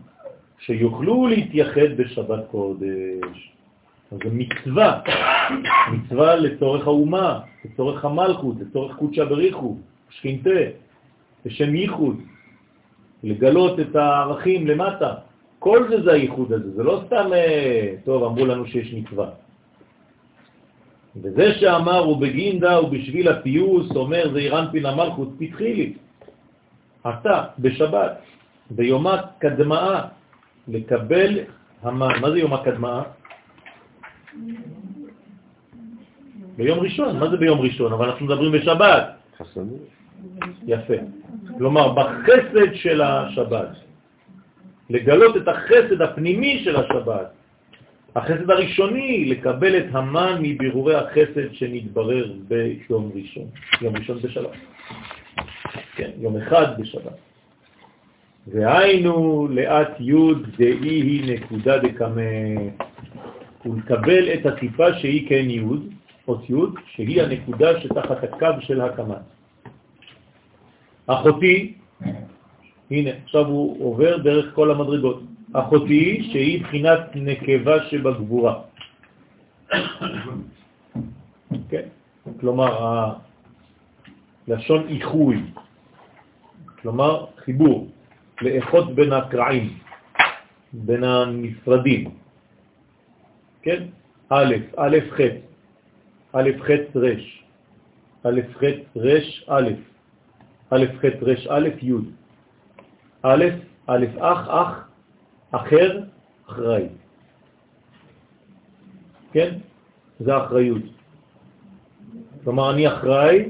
[0.59, 3.51] שיוכלו להתייחד בשבת קודש.
[4.11, 5.01] אז זה מצווה,
[5.93, 9.77] מצווה לצורך האומה, לצורך המלכות, לצורך קודשא בריחו,
[10.09, 10.59] שכינתה,
[11.45, 12.17] לשם ייחוד,
[13.23, 15.13] לגלות את הערכים למטה.
[15.59, 19.29] כל זה זה הייחוד הזה, זה לא סתם, אה, טוב, אמרו לנו שיש מצווה.
[21.15, 25.93] וזה שאמר הוא בגינדה ובשביל הפיוס, אומר זה אירנפין המלכות, פתחי לי.
[27.09, 28.11] אתה, בשבת,
[28.71, 30.01] ביומה קדמאה,
[30.67, 31.39] לקבל
[31.81, 32.19] המן.
[32.21, 33.01] מה זה יום הקדמאה?
[36.57, 37.93] ביום ראשון, מה זה ביום ראשון?
[37.93, 39.03] אבל אנחנו מדברים בשבת.
[40.67, 40.93] יפה.
[41.57, 43.84] כלומר, בחסד של השבת.
[44.89, 47.31] לגלות את החסד הפנימי של השבת.
[48.15, 53.47] החסד הראשוני, לקבל את המן מבירורי החסד שנתברר ביום ראשון.
[53.81, 54.49] יום ראשון בשבת.
[55.95, 57.17] כן, יום אחד בשבת.
[58.47, 60.13] והיינו לאט י'
[60.57, 62.21] דאי היא נקודה דקמה,
[63.65, 65.63] ולקבל את הטיפה שהיא כן י',
[66.27, 66.53] אות י',
[66.95, 69.17] שהיא הנקודה שתחת הקו של הקמת.
[71.07, 71.73] אחותי,
[72.91, 75.21] הנה, עכשיו הוא עובר דרך כל המדרגות.
[75.53, 78.53] אחותי שהיא בחינת נקבה שבגבורה.
[81.69, 81.85] כן,
[82.39, 83.13] כלומר,
[84.47, 85.41] לשון איחוי,
[86.81, 87.87] כלומר חיבור,
[88.41, 89.77] לאחות בין הקרעים,
[90.73, 92.09] בין הנפרדים.
[93.61, 93.83] כן?
[94.29, 95.19] א', א', ח',
[96.33, 97.23] א', ח', ר',
[98.23, 98.63] א', ח',
[98.97, 99.69] ר', א',
[100.69, 101.91] א', ח', ר', א', י',
[103.25, 103.43] א',
[103.87, 104.71] א', אח, אח,
[105.51, 105.89] אחר,
[106.49, 106.85] אחראי.
[109.33, 109.49] כן?
[110.19, 110.83] זה אחריות.
[112.43, 113.49] כלומר, אני אחראי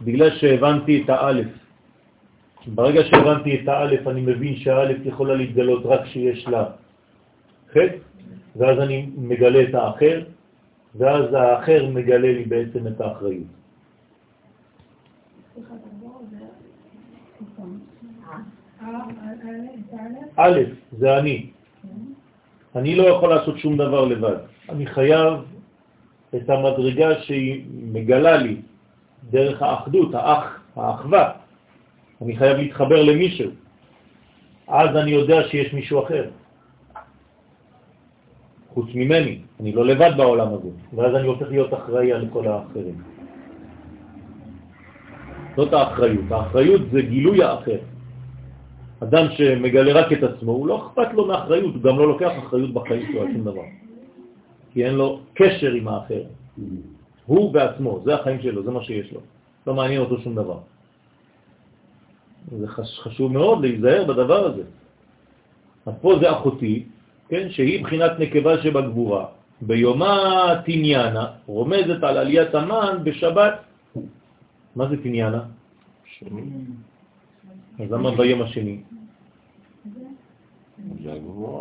[0.00, 1.52] בגלל שהבנתי את האלף.
[2.66, 6.64] ברגע שהבנתי את האלף, אני מבין שהאלף יכולה להתגלות רק כשיש לה
[7.70, 7.96] חטא,
[8.56, 10.24] ואז אני מגלה את האחר,
[10.94, 13.50] ואז האחר מגלה לי בעצם את האחריות.
[20.36, 20.60] א',
[20.98, 21.46] זה אני.
[22.76, 24.36] אני לא יכול לעשות שום דבר לבד.
[24.68, 25.34] אני חייב
[26.36, 28.56] את המדרגה שהיא מגלה לי
[29.30, 31.32] דרך האחדות, האח, האחווה.
[32.22, 33.50] אני חייב להתחבר למישהו.
[34.68, 36.30] אז אני יודע שיש מישהו אחר.
[38.74, 43.02] חוץ ממני, אני לא לבד בעולם הזה, ואז אני הופך להיות אחראי על כל האחרים.
[45.56, 46.24] זאת האחריות.
[46.30, 47.78] האחריות זה גילוי האחר.
[49.02, 52.74] אדם שמגלה רק את עצמו, הוא לא אכפת לו מאחריות, הוא גם לא לוקח אחריות
[52.74, 53.62] בחיים שלו על שום דבר.
[54.72, 56.22] כי אין לו קשר עם האחר.
[57.26, 59.20] הוא בעצמו, זה החיים שלו, זה מה שיש לו.
[59.66, 60.58] לא מעניין אותו שום דבר.
[62.58, 64.62] זה חשוב מאוד להיזהר בדבר הזה.
[65.86, 66.84] אז פה זה אחותי,
[67.28, 69.26] כן, שהיא בחינת נקבה שבגבורה.
[69.62, 73.54] ביומה תניאנה רומזת על עליית המן בשבת.
[74.76, 75.42] מה זה תניאנה?
[77.82, 78.76] אז למה ביום השני?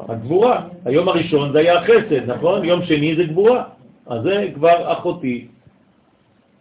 [0.09, 0.67] הגבורה.
[0.85, 2.65] היום הראשון זה היה החסד, נכון?
[2.65, 3.63] יום שני זה גבורה.
[4.05, 5.47] אז זה כבר אחותי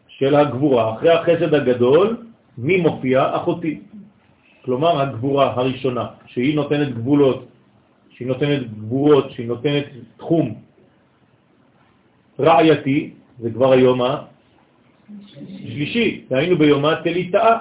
[0.09, 0.95] של הגבורה.
[0.95, 2.17] אחרי החסד הגדול,
[2.59, 3.37] מי מופיע?
[3.37, 3.81] אחותי.
[4.65, 7.47] כלומר, הגבורה הראשונה, שהיא נותנת גבולות,
[8.11, 9.85] שהיא נותנת גבורות, שהיא נותנת
[10.17, 10.55] תחום
[12.41, 17.59] רעייתי, זה כבר היום השלישי, היינו ביומה תליטאה,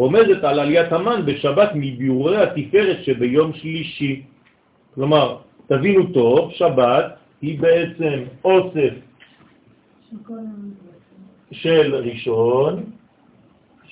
[0.00, 4.22] רומזת על עליית המן בשבת מביאורי התפארת שביום שלישי.
[4.94, 5.36] כלומר,
[5.66, 7.04] תבינו טוב, שבת
[7.40, 8.94] היא בעצם אוסף
[11.52, 12.84] של ראשון,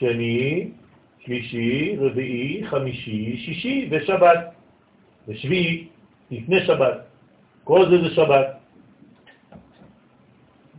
[0.00, 0.70] שני,
[1.24, 4.40] שלישי, רביעי, חמישי, שישי ושבת.
[5.28, 5.88] ושביעי,
[6.30, 6.98] לפני שבת.
[7.64, 8.46] כל זה זה שבת.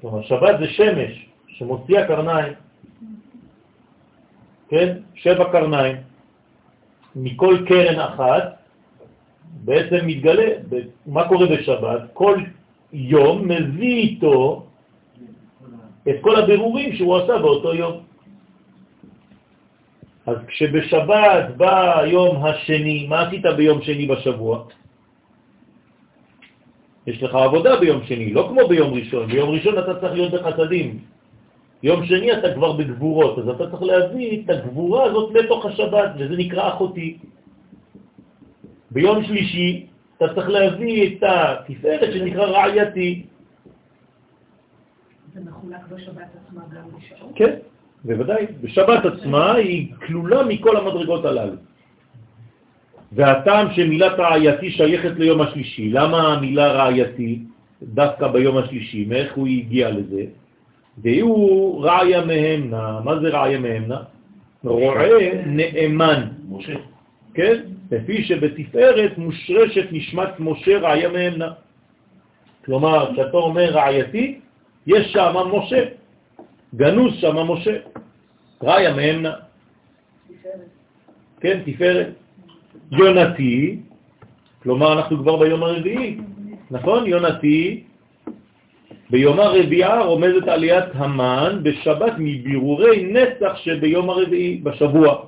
[0.02, 2.54] כלומר, שבת זה שמש שמוציאה קרניים.
[4.70, 4.98] כן?
[5.16, 5.96] שבע קרניים.
[7.16, 8.44] מכל קרן אחת
[9.66, 10.48] בעצם מתגלה,
[11.06, 12.02] מה קורה בשבת?
[12.14, 12.38] כל
[12.94, 14.66] יום מביא איתו
[16.10, 17.96] את כל הבירורים שהוא עשה באותו יום.
[20.26, 24.64] אז כשבשבת בא היום השני, מה עשית ביום שני בשבוע?
[27.08, 29.28] יש לך עבודה ביום שני, לא כמו ביום ראשון.
[29.28, 31.00] ביום ראשון אתה צריך להיות בחסדים.
[31.84, 36.36] יום שני אתה כבר בגבורות, אז אתה צריך להביא את הגבורה הזאת לתוך השבת, וזה
[36.38, 37.18] נקרא אחותי.
[38.92, 39.86] ביום שלישי
[40.18, 43.26] אתה צריך להביא את התפארת שנקרא רעייתי.
[45.34, 47.32] זה מחולק בשבת עצמה גם בשעות?
[47.36, 47.56] כן,
[48.06, 48.46] בוודאי.
[48.62, 51.54] בשבת עצמה היא כלולה מכל המדרגות הללו.
[53.12, 55.90] והטעם שמילת רעייתי שייכת ליום השלישי.
[55.90, 57.40] למה המילה רעייתי
[57.84, 59.06] דווקא ביום השלישי?
[59.06, 60.24] מאיך הוא הגיע לזה?
[61.02, 63.00] והוא רעיה מהמנה.
[63.04, 63.98] מה זה רעיה מהמנה?
[64.64, 65.08] רועה
[65.46, 66.28] נאמן.
[66.50, 66.74] משה.
[67.34, 67.56] כן?
[67.92, 71.52] לפי שבתפארת מושרשת נשמת משה רעיה מהמנה.
[72.66, 74.40] כלומר, כשאתה אומר רעייתי,
[74.88, 75.86] יש שם משה.
[76.76, 77.78] גנוז שם משה.
[78.64, 79.34] רעיה מהמנה.
[81.42, 82.08] כן, תפארת.
[82.92, 83.80] יונתי,
[84.64, 86.18] כלומר אנחנו כבר ביום הרביעי,
[86.72, 87.08] נכון?
[87.08, 87.84] יונתי,
[89.10, 95.26] ביום הרביעה רומזת עליית המן בשבת מבירורי נצח שביום הרביעי, בשבוע.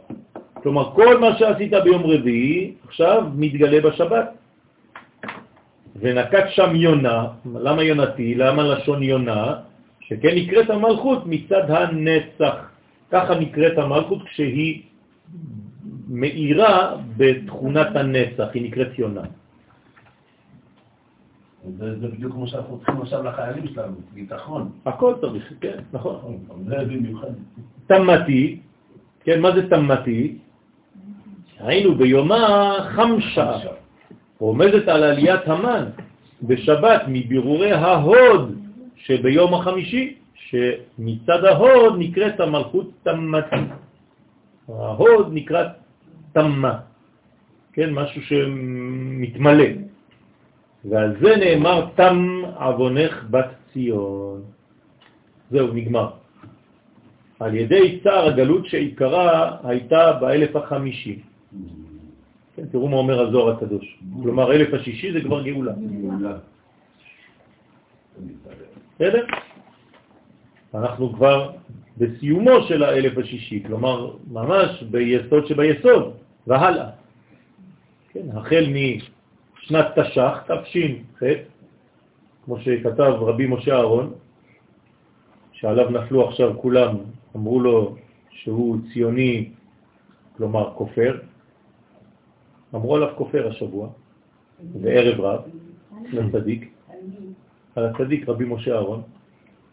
[0.53, 4.27] כלומר, כל מה שעשית ביום רביעי עכשיו מתגלה בשבת.
[5.95, 8.35] ונקט שם יונה, למה יונתי?
[8.35, 9.53] למה לשון יונה?
[9.99, 12.55] שכן נקראת המלכות מצד הנצח.
[13.11, 14.81] ככה נקראת המלכות כשהיא
[16.09, 19.40] מאירה בתכונת הנצח, היא נקראת יונה.
[21.69, 24.69] זה זה בדיוק כמו שאנחנו צריכים עכשיו לחיילים שלנו, ביטחון.
[24.85, 26.37] הכל צריך, כן, נכון.
[26.67, 27.27] זה במיוחד.
[27.87, 28.59] תמתי,
[29.23, 30.37] כן, מה זה תמתי?
[31.59, 33.57] היינו ביומה חמשה,
[34.39, 35.85] רומזת על עליית המן
[36.43, 38.57] בשבת מבירורי ההוד
[38.95, 43.55] שביום החמישי, שמצד ההוד נקראת המלכות תמתי.
[44.67, 45.63] ההוד נקרא
[46.33, 46.79] תמה,
[47.73, 49.90] כן, משהו שמתמלא.
[50.85, 54.41] ועל זה נאמר תם עוונך בת ציון.
[55.51, 56.09] זהו, נגמר.
[57.39, 61.19] על ידי צער הגלות שעיקרה הייתה באלף החמישי.
[62.55, 63.97] כן, תראו מה אומר הזוהר הקדוש.
[64.23, 65.73] כלומר, אלף השישי זה כבר גאולה.
[68.95, 69.25] בסדר?
[70.73, 71.51] אנחנו כבר
[71.97, 76.13] בסיומו של האלף השישי, כלומר, ממש ביסוד שביסוד,
[76.47, 76.89] והלאה.
[78.13, 78.65] כן, החל
[79.63, 81.23] משנת תש"ח, תש"ח,
[82.45, 84.13] כמו שכתב רבי משה אהרון,
[85.51, 86.97] שעליו נפלו עכשיו כולם,
[87.35, 87.95] אמרו לו
[88.29, 89.49] שהוא ציוני,
[90.37, 91.19] כלומר כופר,
[92.75, 93.89] אמרו עליו כופר השבוע,
[94.59, 95.41] בערב רב,
[96.13, 96.73] לצדיק,
[97.75, 99.01] על הצדיק רבי משה אהרון,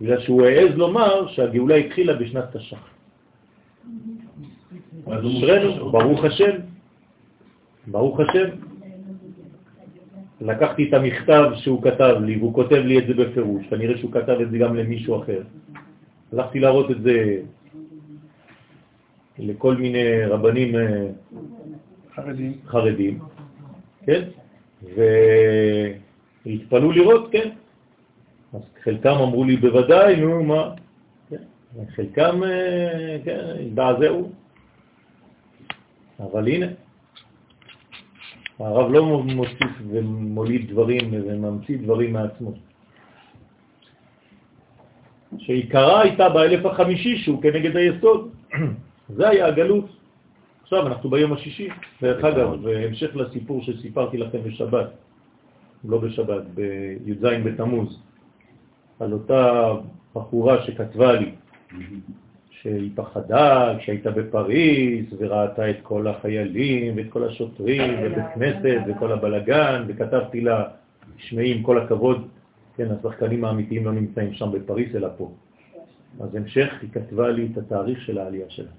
[0.01, 2.89] בגלל שהוא העז לומר שהגאולה התחילה בשנת תש"ח.
[5.07, 6.57] אשרנו, ברוך השם,
[7.87, 8.68] ברוך השם.
[10.41, 14.37] לקחתי את המכתב שהוא כתב לי, והוא כותב לי את זה בפירוש, כנראה שהוא כתב
[14.43, 15.43] את זה גם למישהו אחר.
[16.33, 17.41] הלכתי להראות את זה
[19.39, 21.07] לכל מיני רבנים אה,
[22.15, 22.53] חרדים.
[22.67, 23.19] חרדים,
[24.07, 24.29] כן?
[26.47, 27.51] והתפלאו לראות, כן.
[28.53, 30.75] אז חלקם אמרו לי, בוודאי, נו, מה?
[31.31, 31.37] כן.
[31.95, 34.31] חלקם, אה, כן, הזדעזעו.
[36.21, 36.67] אבל הנה,
[38.59, 42.53] הרב לא מוסיף ומוליד דברים וממציא דברים מעצמו.
[45.39, 48.31] שעיקרה הייתה באלף החמישי שהוא כנגד היסוד.
[49.17, 49.85] זה היה הגלות.
[50.63, 51.69] עכשיו אנחנו ביום השישי,
[52.03, 54.91] דרך אגב, בהמשך לסיפור שסיפרתי לכם בשבת,
[55.85, 58.03] לא בשבת, בי"ז בתמוז,
[59.01, 59.73] על אותה
[60.15, 61.33] בחורה שכתבה לי
[62.63, 69.85] שהיא פחדה כשהייתה בפריז וראתה את כל החיילים ואת כל השוטרים ובית כנסת וכל הבלגן,
[69.87, 70.65] וכתבתי לה,
[71.17, 72.29] שמעי, עם כל הכבוד,
[72.77, 75.33] כן, השחקנים האמיתיים לא נמצאים שם בפריז אלא פה.
[76.21, 78.71] אז המשך, היא כתבה לי את התאריך של העלייה שלה.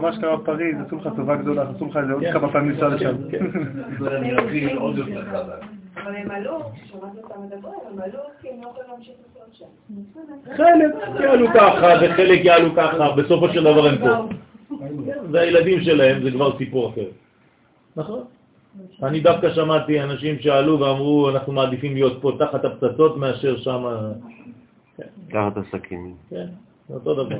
[0.00, 3.16] מה שקרה בפריז, עשו לך טובה גדולה, עשו לך איזה עוד כמה פעמים לנסוע לשם.
[6.02, 10.56] אבל הם עלו, שמעתי אותם מדברים, הם עלו כי הם לא יכולים להמשיך לחיות שם.
[10.56, 14.34] חלק יעלו ככה וחלק יעלו ככה, בסופו של דבר הם פה.
[15.30, 17.06] והילדים שלהם זה כבר סיפור אחר.
[17.96, 18.24] נכון.
[19.02, 23.84] אני דווקא שמעתי אנשים שעלו ואמרו, אנחנו מעדיפים להיות פה תחת הפצצות מאשר שם...
[25.28, 26.14] תחת הסכינים.
[26.30, 26.46] כן,
[26.88, 27.38] זה אותו דבר.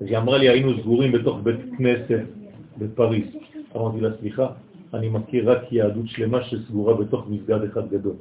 [0.00, 2.20] אז היא אמרה לי, היינו סגורים בתוך בית כנסת
[2.78, 3.24] בפריז.
[3.76, 4.46] אמרתי לה, סליחה,
[4.94, 8.16] אני מכיר רק יהדות שלמה שסגורה בתוך מסגד אחד גדול,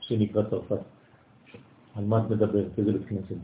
[0.00, 0.78] שנקרא צרפת.
[1.96, 2.78] על מה את מדברת?
[2.78, 3.36] איזה בית כנסת?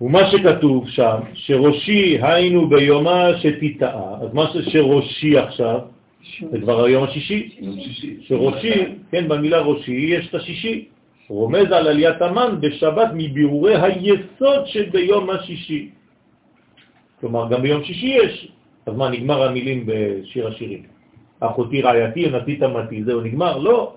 [0.00, 5.80] ומה שכתוב שם, שראשי היינו ביומה שתיטעה, אז מה שראשי עכשיו,
[6.50, 7.56] זה כבר היום השישי,
[8.20, 8.72] שראשי,
[9.10, 10.88] כן, במילה ראשי יש את השישי,
[11.28, 15.90] רומז על עליית המן בשבת מבירורי היסוד שביום השישי.
[17.20, 18.53] כלומר, גם ביום שישי יש
[18.86, 20.82] אז מה, נגמר המילים בשיר השירים?
[21.40, 23.58] אחותי רעייתי, נתית מתי, זהו נגמר?
[23.58, 23.94] לא.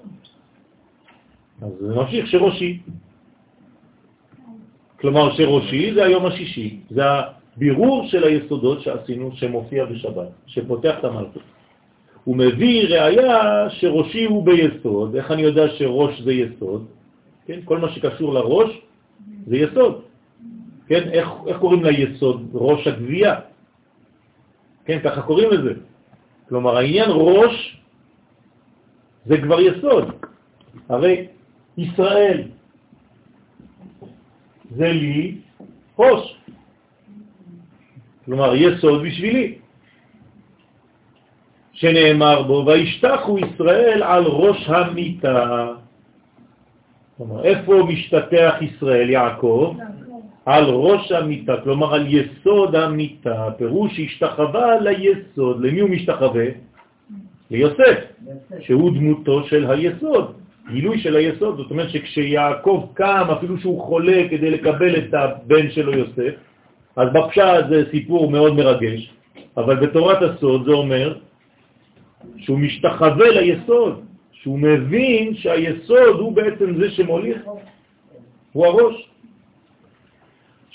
[1.62, 2.80] אז נמשיך שראשי.
[5.00, 11.44] כלומר שראשי זה היום השישי, זה הבירור של היסודות שעשינו, שמופיע בשבת, שפותח את המלכות.
[12.24, 16.86] הוא מביא ראיה שראשי הוא ביסוד, איך אני יודע שראש זה יסוד?
[17.46, 18.82] כן, כל מה שקשור לראש
[19.48, 20.02] זה יסוד.
[20.88, 22.50] כן, איך, איך קוראים ליסוד?
[22.54, 23.36] ראש הגבייה.
[24.88, 25.74] כן, ככה קוראים לזה.
[26.50, 27.82] כלומר, העניין ראש
[29.26, 30.06] זה כבר יסוד.
[30.90, 31.28] הרי
[31.78, 32.44] ישראל
[34.72, 35.38] זה לי
[36.00, 36.38] ראש.
[38.26, 39.58] כלומר, יסוד בשבילי.
[41.74, 45.68] שנאמר בו, וישתחו ישראל על ראש המיטה.
[47.18, 49.76] כלומר, איפה משתתח ישראל, יעקב?
[50.48, 55.66] על ראש המיטה, כלומר על יסוד המיטה, פירוש השתחווה ליסוד.
[55.66, 56.46] למי הוא משתחווה?
[57.52, 58.00] ליוסף,
[58.60, 60.34] שהוא דמותו של היסוד,
[60.72, 61.58] גילוי של היסוד.
[61.58, 66.34] זאת אומרת שכשיעקב קם, אפילו שהוא חולה כדי לקבל את הבן שלו יוסף,
[66.96, 69.12] אז בפשע זה סיפור מאוד מרגש,
[69.58, 71.18] אבל בתורת הסוד זה אומר
[72.38, 77.42] שהוא משתחווה ליסוד, שהוא מבין שהיסוד הוא בעצם זה שמוליך,
[78.52, 79.17] הוא הראש.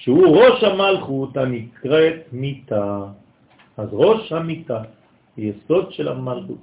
[0.03, 3.07] שהוא ראש המלכות הנקראת מיטה.
[3.77, 4.83] אז ראש המיטה,
[5.39, 6.59] יסוד של המלכות.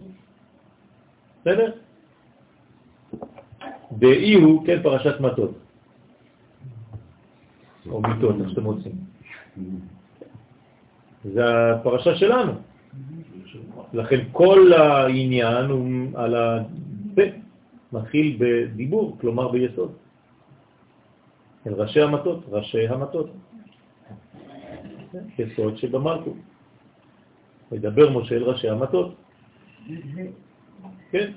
[1.42, 1.72] בסדר?
[3.92, 5.52] באי הוא, כן, פרשת מטות.
[7.90, 8.92] או מיטות, איך שאתם רוצים.
[11.24, 12.54] זה הפרשה שלנו.
[13.94, 17.28] לכן כל העניין הוא על הפה,
[17.94, 19.92] מתחיל בדיבור, כלומר ביסוד.
[21.70, 23.30] אל ראשי המטות, ראשי המטות.
[25.40, 26.38] יסוד שבמלכות.
[27.72, 29.16] מדבר משה אל ראשי המטות.
[31.12, 31.32] כן.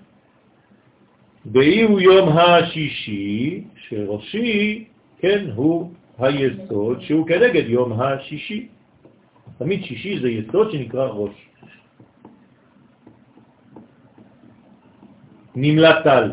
[1.45, 4.85] באי הוא יום השישי, שראשי,
[5.19, 8.69] כן, הוא היסוד שהוא כנגד יום השישי.
[9.59, 11.49] תמיד שישי זה יסוד שנקרא ראש.
[15.55, 16.33] נמלט על.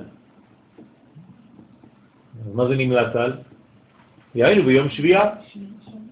[2.53, 3.15] מה זה נמלט?
[4.35, 5.30] יענו ביום שביעה.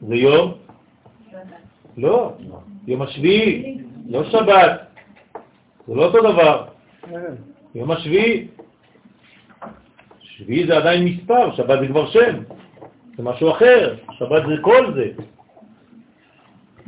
[0.08, 0.54] זה יום?
[1.98, 2.34] לא,
[2.88, 3.78] יום השביעי,
[4.10, 4.82] לא שבת.
[5.88, 6.66] זה לא אותו דבר.
[7.76, 8.48] יום השביעי.
[10.22, 12.44] שביעי זה עדיין מספר, שבת זה כבר שם.
[13.18, 15.12] זה משהו אחר, שבת זה כל זה.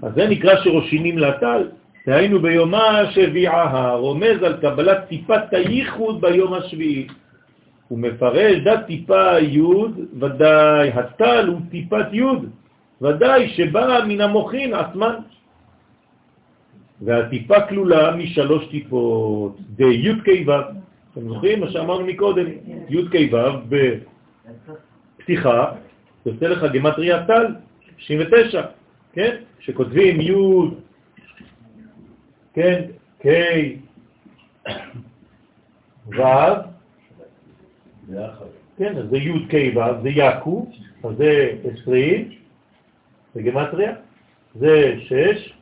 [0.01, 1.69] אז זה נקרא שראשינים לטל,
[2.07, 7.07] דהיינו ביומה שביעה, רומז על קבלת טיפת הייחוד ביום השביעי.
[7.89, 9.61] הוא מפרש דת טיפה י'
[10.19, 12.23] ודאי הטל הוא טיפת י'
[13.01, 15.15] ודאי שבאה מן המוחין עצמן.
[17.01, 20.51] והטיפה כלולה משלוש טיפות, די י' כ' ו'.
[21.11, 22.45] אתם זוכרים מה שאמרנו מקודם?
[22.89, 23.37] י' כ' ו'
[25.19, 25.71] בפתיחה,
[26.25, 27.45] יוצא לך גמטריה טל,
[27.97, 28.61] 69.
[29.13, 29.35] כן?
[29.59, 30.33] שכותבים י',
[32.53, 32.81] כן,
[33.21, 33.27] K,
[36.17, 36.68] ו',
[38.77, 40.71] כן, אז זה י' ק' ו', זה יעקו,
[41.03, 42.29] אז זה 20,
[43.35, 43.93] זה גמטריה,
[44.55, 45.53] זה 6,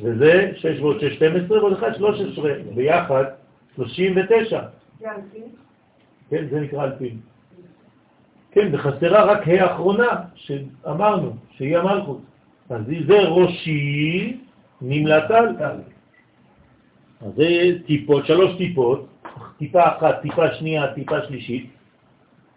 [0.00, 3.24] וזה 6 ועוד 6, 12 ועוד 1, 13, ביחד
[3.76, 4.62] 39.
[6.30, 7.18] כן, זה נקרא אלפין.
[8.50, 12.20] כן, וחסרה רק ה' האחרונה שאמרנו, שהיא המלכות.
[12.70, 14.36] אז זה ראשי
[14.80, 15.56] נמלט על.
[17.20, 17.48] אז זה
[17.86, 19.06] טיפות, שלוש טיפות,
[19.58, 21.70] טיפה אחת, טיפה שנייה, טיפה שלישית,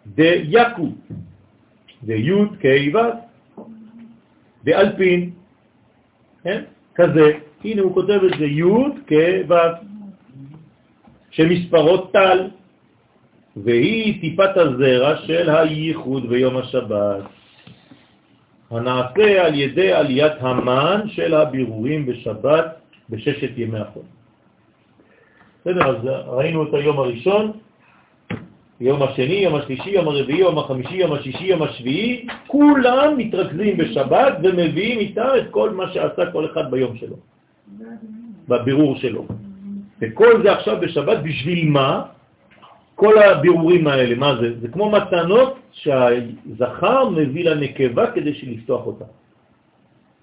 [0.06, 0.88] דייקו,
[2.02, 2.98] דיוד, ק' ו',
[4.64, 5.30] דאלפין,
[6.42, 6.62] כן?
[6.94, 7.32] כזה.
[7.64, 8.64] הנה הוא כותב את זה י'
[9.06, 9.12] כ'
[9.48, 9.54] ו',
[11.30, 12.48] שמספרות טל,
[13.56, 17.22] והיא טיפת הזרע של הייחוד ביום השבת,
[18.70, 22.66] הנעשה על ידי עליית המן של הבירורים בשבת
[23.10, 24.02] בששת ימי החול.
[25.60, 25.96] בסדר, אז
[26.26, 27.52] ראינו את היום הראשון,
[28.80, 34.32] יום השני, יום השלישי, יום הרביעי, יום החמישי, יום השישי, יום השביעי, כולם מתרכזים בשבת
[34.42, 37.16] ומביאים איתם את כל מה שעשה כל אחד ביום שלו,
[38.48, 39.26] בבירור שלו.
[40.00, 42.02] וכל זה עכשיו בשבת בשביל מה?
[42.94, 44.60] כל הבירורים האלה, מה זה?
[44.60, 49.04] זה כמו מתנות שהזכר מביא לנקבה כדי לפתוח אותה,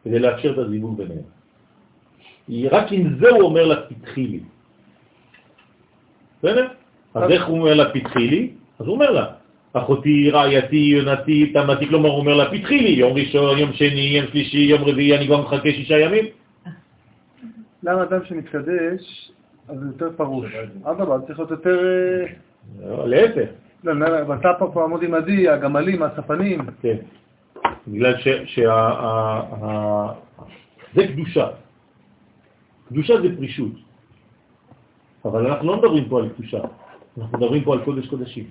[0.04, 1.28] כדי לאפשר את הזיווג ביניהם.
[2.74, 4.40] רק עם זה הוא אומר לה, תתחי לי.
[6.40, 6.68] בסדר?
[7.24, 8.50] אז איך הוא אומר לה, פתחי לי?
[8.80, 9.26] אז הוא אומר לה,
[9.74, 14.28] אחותי, רעייתי, יונתי, תמתי, כלומר הוא אומר לה, פתחי לי, יום ראשון, יום שני, יום
[14.28, 16.26] שלישי, יום רביעי, אני כבר מחכה שישה ימים.
[17.84, 19.32] למה אדם שמתקדש,
[19.70, 20.52] אז זה יותר פרוש?
[20.84, 21.80] אדרבה, צריך להיות יותר...
[22.80, 23.50] לא, להפך.
[23.84, 23.94] לא,
[24.28, 26.60] ואתה פה עמוד עמדי, הגמלים, הספנים.
[26.82, 26.98] כן.
[27.88, 28.14] בגלל
[28.46, 28.90] שה...
[30.94, 31.48] זה קדושה.
[32.90, 33.72] קדושה זה פרישות.
[35.26, 36.58] אבל אנחנו לא מדברים פה על קדושה,
[37.18, 38.44] אנחנו מדברים פה על קודש קודשים.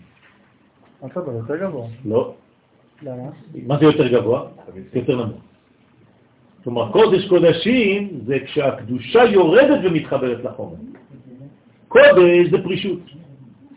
[1.07, 1.87] אתה מדבר יותר גבוה.
[2.05, 2.35] לא.
[3.03, 3.23] למה?
[3.67, 4.47] מה זה יותר גבוה?
[4.93, 5.41] זה יותר נמוך.
[6.65, 10.77] כלומר, קודש קודשים זה כשהקדושה יורדת ומתחברת לחומר.
[11.89, 12.99] קודש זה פרישות,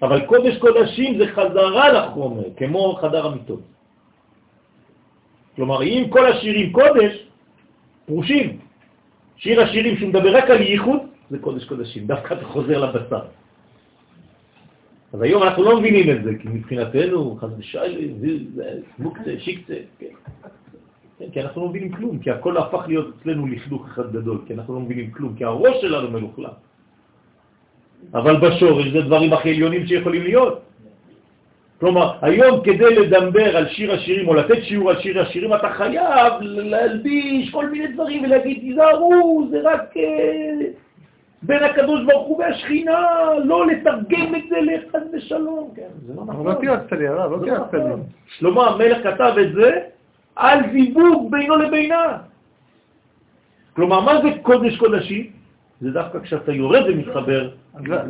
[0.02, 3.62] אבל קודש קודשים זה חזרה לחומר, כמו חדר המיטות.
[5.56, 7.28] כלומר, אם כל השירים קודש,
[8.06, 8.60] פרושים.
[9.38, 11.00] שיר השירים שהוא מדבר רק על ייחוד,
[11.30, 13.22] זה קודש קודשים, דווקא אתה חוזר לבשר.
[15.14, 18.14] אז היום אנחנו לא מבינים את זה, כי מבחינתנו, חס ושאלי,
[18.56, 18.70] זה
[19.00, 20.06] מוקצה, שיקצה, כן.
[21.20, 24.54] כן, כי אנחנו לא מבינים כלום, כי הכל הפך להיות אצלנו לכלוך אחד גדול, כי
[24.54, 26.52] אנחנו לא מבינים כלום, כי הראש שלנו מלוכלך.
[28.14, 30.62] אבל בשורש זה דברים הכי עליונים שיכולים להיות.
[31.80, 36.34] כלומר, היום כדי לדבר על שיר השירים או לתת שיעור על שיר השירים, אתה חייב
[36.42, 40.66] להלביש כל מיני דברים ולהגיד, תיזהרו, זה רק אה,
[41.44, 43.08] בין הקדוש ברוך הוא והשכינה,
[43.44, 45.72] לא לתרגם את זה לאחד ושלום.
[45.76, 46.48] כן, זה לא נכון.
[46.48, 47.80] לא תיאסת לי, הרב, לא תיאסת לי.
[47.80, 48.04] נכון.
[48.28, 49.80] שלמה המלך כתב את זה
[50.36, 52.18] על זיווג בינו לבינה.
[53.74, 55.30] כלומר, מה זה קודש קודשים?
[55.82, 57.50] זה דווקא כשאתה יורד ומתחבר.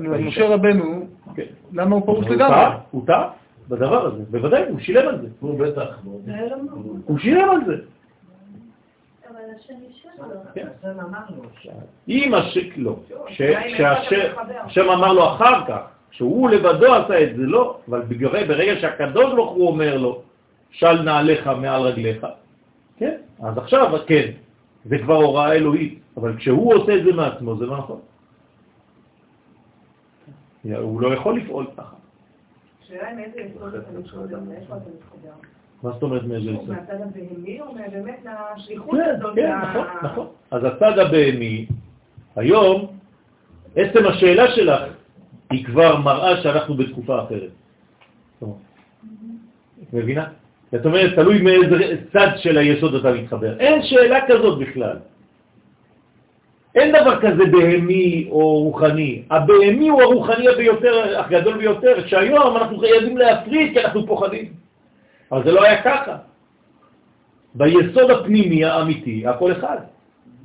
[0.10, 1.44] משה רבנו, כן.
[1.74, 2.76] למה הוא פרוש לגמרי?
[2.92, 3.30] הוא טעה
[3.70, 5.28] בדבר הזה, בוודאי, הוא שילם על זה.
[5.40, 6.00] הוא בטח.
[7.06, 7.76] הוא שילם על זה.
[10.54, 10.68] כן.
[12.10, 12.96] אם השם, לא,
[13.28, 15.82] שהשם אמר לו אחר כך,
[16.12, 18.02] שהוא לבדו עשה את זה, לא, אבל
[18.48, 20.22] ברגע שהקדוש ברוך הוא אומר לו,
[20.72, 22.28] של נעליך מעל רגליך,
[22.98, 24.32] כן, אז עכשיו, כן,
[24.86, 28.00] זה כבר הוראה אלוהית, אבל כשהוא עושה את זה מעצמו, זה לא נכון.
[30.64, 31.96] הוא לא יכול לפעול ככה.
[32.88, 35.32] שאלה עם איזה יסוד אתה מתחבר, מאיפה אתה מתחבר?
[35.84, 36.70] מה זאת אומרת מאיזה יסוד?
[36.70, 39.36] מהצד הבהמי או באמת מהשליחות כן, הזאת?
[39.36, 40.28] כן, נכון, נכון.
[40.52, 41.66] אז הצד הבהמי,
[42.36, 42.88] היום,
[43.76, 44.82] עצם השאלה שלך
[45.50, 47.50] היא כבר מראה שאנחנו בתקופה אחרת.
[49.84, 50.26] את מבינה?
[50.72, 53.60] זאת אומרת, תלוי מאיזה צד של היסוד אתה מתחבר.
[53.60, 54.98] אין שאלה כזאת בכלל.
[56.76, 59.24] אין דבר כזה בהמי או רוחני.
[59.30, 64.46] הבהמי הוא הרוחני ביותר, הגדול ביותר, שהיום אנחנו חייבים להפריד כי אנחנו פוחדים.
[65.32, 66.18] אבל זה לא היה ככה.
[67.56, 69.78] ביסוד הפנימי האמיתי, הכל אחד.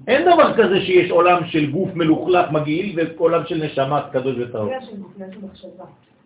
[0.06, 4.70] אין דבר כזה שיש עולם של גוף מלוכלך מגעיל ועולם של נשמה קדוש וטהור.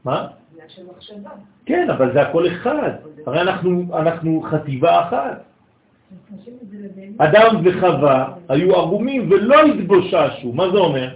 [0.05, 0.27] מה?
[0.69, 1.31] של מחשבה.
[1.67, 2.91] כן, אבל זה הכל אחד.
[3.27, 5.43] הרי אנחנו, אנחנו חטיבה אחת.
[7.19, 10.53] אדם וחווה היו ערומים ולא התבוששו.
[10.53, 11.09] מה זה אומר?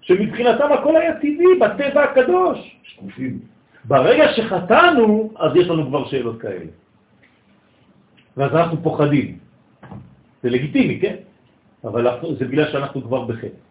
[0.00, 2.76] שמבחינתם הכל היה טבעי, בטבע הקדוש.
[2.82, 3.51] שקופים.
[3.84, 6.66] ברגע שחטאנו, אז יש לנו כבר שאלות כאלה.
[8.36, 9.38] ואז אנחנו פוחדים.
[10.42, 11.16] זה לגיטימי, כן?
[11.84, 12.06] אבל
[12.38, 13.62] זה בגלל שאנחנו כבר בחטא.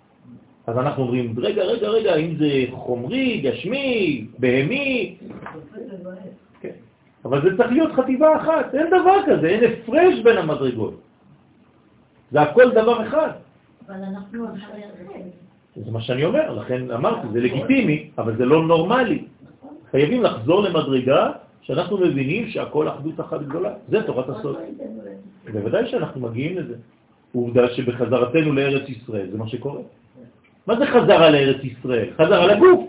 [0.68, 5.18] אז אנחנו אומרים, רגע, רגע, רגע, אם זה חומרי, גשמי, בהמי,
[6.62, 6.76] כן.
[7.26, 11.02] אבל זה צריך להיות חטיבה אחת, אין דבר כזה, אין הפרש בין המדרגות.
[12.32, 13.30] זה הכל דבר אחד.
[13.88, 14.82] אבל אנחנו אחרי.
[15.76, 19.26] זה מה שאני אומר, לכן אמרתי, זה לגיטימי, אבל זה לא נורמלי.
[19.92, 21.32] חייבים לחזור למדרגה
[21.62, 23.74] שאנחנו מבינים שהכל אחדות אחת גדולה.
[23.90, 24.58] זה תורת הסוד.
[25.54, 26.76] בוודאי שאנחנו מגיעים לזה.
[27.34, 29.82] עובדה שבחזרתנו לארץ ישראל זה מה שקורה.
[30.68, 32.10] מה זה חזרה לארץ ישראל?
[32.18, 32.86] חזרה לגוף.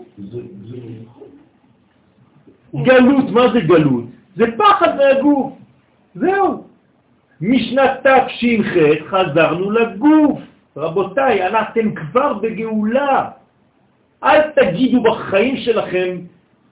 [2.75, 4.03] גלות, מה זה גלות?
[4.35, 5.53] זה פחד מהגוף.
[6.15, 6.63] זהו.
[7.41, 8.73] משנת תש"ח
[9.09, 10.39] חזרנו לגוף.
[10.77, 13.29] רבותיי, אתם כבר בגאולה.
[14.23, 16.17] אל תגידו בחיים שלכם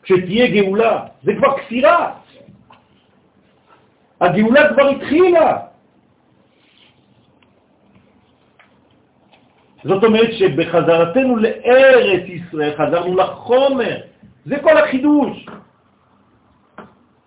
[0.04, 1.06] כשתהיה גאולה.
[1.24, 2.14] זה כבר כפירה.
[4.22, 5.58] הגאולה כבר התחילה.
[9.84, 13.98] זאת אומרת שבחזרתנו לארץ ישראל חזרנו לחומר.
[14.46, 15.46] זה כל החידוש.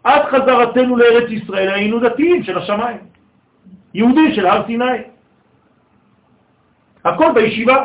[0.04, 2.98] עד חזרתנו לארץ ישראל היינו דתיים של השמיים.
[3.94, 4.98] יהודים של הר סיני.
[7.04, 7.84] הכל בישיבה.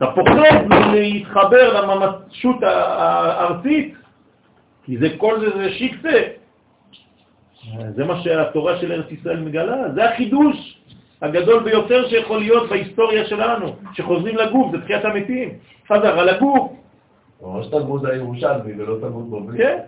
[0.00, 3.94] אתה פוחד להתחבר לממשות הארצית,
[4.84, 6.22] כי זה כל זה, זה שיקצה.
[7.94, 10.80] זה מה שהתורה של ארץ ישראל מגלה, זה החידוש
[11.22, 15.48] הגדול ביותר שיכול להיות בהיסטוריה שלנו, שחוזרים לגוף, זה תחיית המתים,
[15.88, 16.72] חזרה לגוף.
[17.42, 19.58] ממש תלמוד הירושלמי ולא תלמוד בובי.
[19.58, 19.78] כן.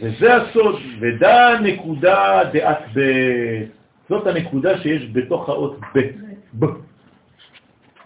[0.00, 3.00] וזה הסוד, ודע נקודה דעת ב...
[4.08, 5.76] זאת הנקודה שיש בתוך האות
[6.58, 6.66] ב.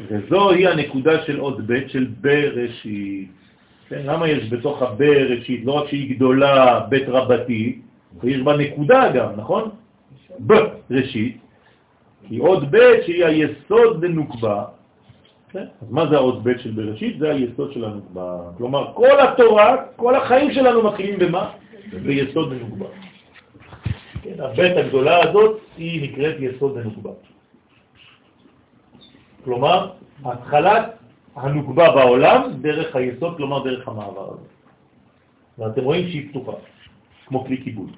[0.00, 3.28] וזוהי הנקודה של אות ב' של בראשית.
[3.88, 7.78] כן, למה יש בתוך הבראשית, לא רק שהיא גדולה, ב' רבתי,
[8.22, 9.70] ויש בה נקודה גם, נכון?
[10.38, 11.38] בראשית,
[12.28, 14.64] כי עוד ב' שהיא היסוד בנוקבה,
[15.50, 15.64] כן?
[15.82, 17.18] אז מה זה האות ב' של בראשית?
[17.18, 18.38] זה היסוד של הנוקבה.
[18.56, 21.50] כלומר, כל התורה, כל החיים שלנו מתחילים במה?
[22.02, 22.86] ביסוד בנוקבה.
[24.22, 27.10] כן, הבית הגדולה הזאת היא נקראת יסוד בנוקבה.
[29.46, 29.90] כלומר,
[30.24, 30.84] התחלת
[31.36, 34.48] הנוקבה בעולם דרך היסוד, כלומר דרך המעבר הזה.
[35.58, 36.52] ואתם רואים שהיא פתוחה,
[37.26, 37.90] כמו כלי כיבוד.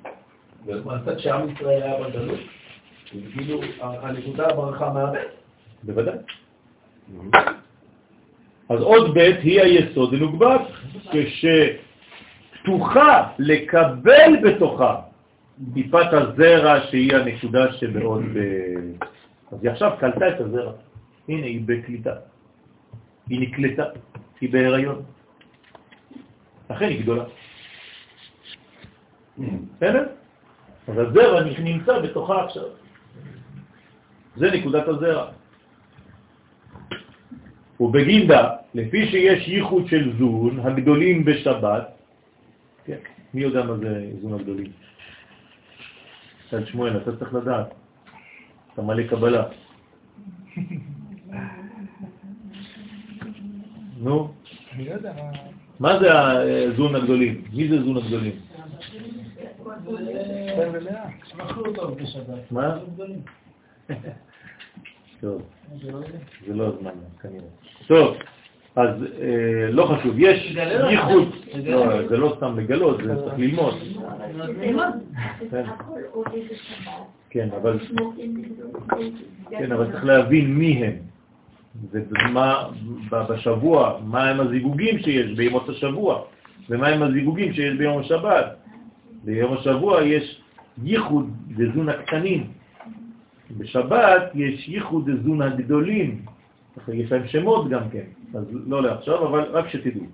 [0.67, 2.39] ומעשת שעם ישראל היה בגלות,
[3.11, 5.29] כאילו הנקודה ברכה מהבית.
[5.83, 6.19] בוודאי.
[8.69, 10.61] אז עוד ב' היא היסוד הנוגבת,
[12.61, 15.01] כשפתוחה לקבל בתוכה
[15.75, 18.39] טיפת הזרע שהיא הנקודה שבעוד ב...
[19.53, 20.73] אז היא עכשיו קלטה את הזרע.
[21.29, 22.15] הנה, היא בקליטה.
[23.29, 23.85] היא נקלטה,
[24.41, 25.03] היא בהיריון.
[26.71, 27.25] לכן היא גדולה.
[29.77, 30.07] בסדר?
[30.89, 32.65] אז הזרע נמצא בתוכה עכשיו.
[34.37, 35.31] זה נקודת הזרע.
[37.81, 41.89] ובגינדה, לפי שיש ייחוד של זון, הגדולים בשבת,
[42.85, 42.99] כן,
[43.35, 44.73] מי יודע מה זה זון הגדולים?
[46.51, 47.75] צד שמואל, אתה צריך לדעת,
[48.73, 49.45] אתה מלא קבלה.
[54.01, 54.33] נו,
[55.81, 57.45] מה זה הזון הגדולים?
[57.53, 58.33] מי זה זון הגדולים?
[62.51, 62.79] מה?
[65.21, 65.43] טוב,
[66.47, 66.91] זה לא הזמן
[67.23, 67.45] כנראה.
[67.87, 68.17] טוב,
[68.77, 68.89] אז
[69.21, 70.57] אה, לא חשוב, יש
[70.91, 71.29] ייחוד,
[71.65, 73.75] לא, זה לא סתם לגלות, זה צריך ללמוד.
[77.31, 77.79] כן, אבל
[79.51, 81.08] כן, אבל צריך להבין מי הם.
[81.91, 82.69] ומה
[83.31, 86.23] בשבוע, מה הם הזיווגים שיש בימות השבוע,
[86.71, 88.57] ומה הם הזיווגים שיש ביום השבת.
[89.25, 90.41] ביום השבוע יש
[90.83, 92.47] ייחוד דזון הקטנים,
[93.57, 96.23] בשבת יש ייחוד דזון הגדולים,
[96.89, 100.05] יש להם שמות גם כן, אז לא לעכשיו, אבל רק שתדעו.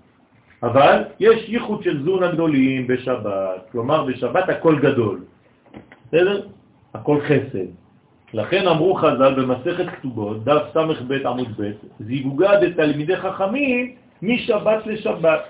[0.62, 5.24] אבל יש ייחוד של זון הגדולים בשבת, כלומר בשבת הכל גדול,
[6.08, 6.46] בסדר?
[6.94, 7.83] הכל חסד.
[8.34, 11.70] לכן אמרו חז"ל במסכת כתובות, דף ס"ב עמוד ב',
[12.00, 15.40] זיווגה דתלמידי חכמים משבת לשבת.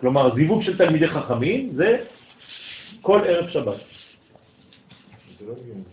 [0.00, 1.96] כלומר, זיווג של תלמידי חכמים זה
[3.02, 3.76] כל ערב שבת.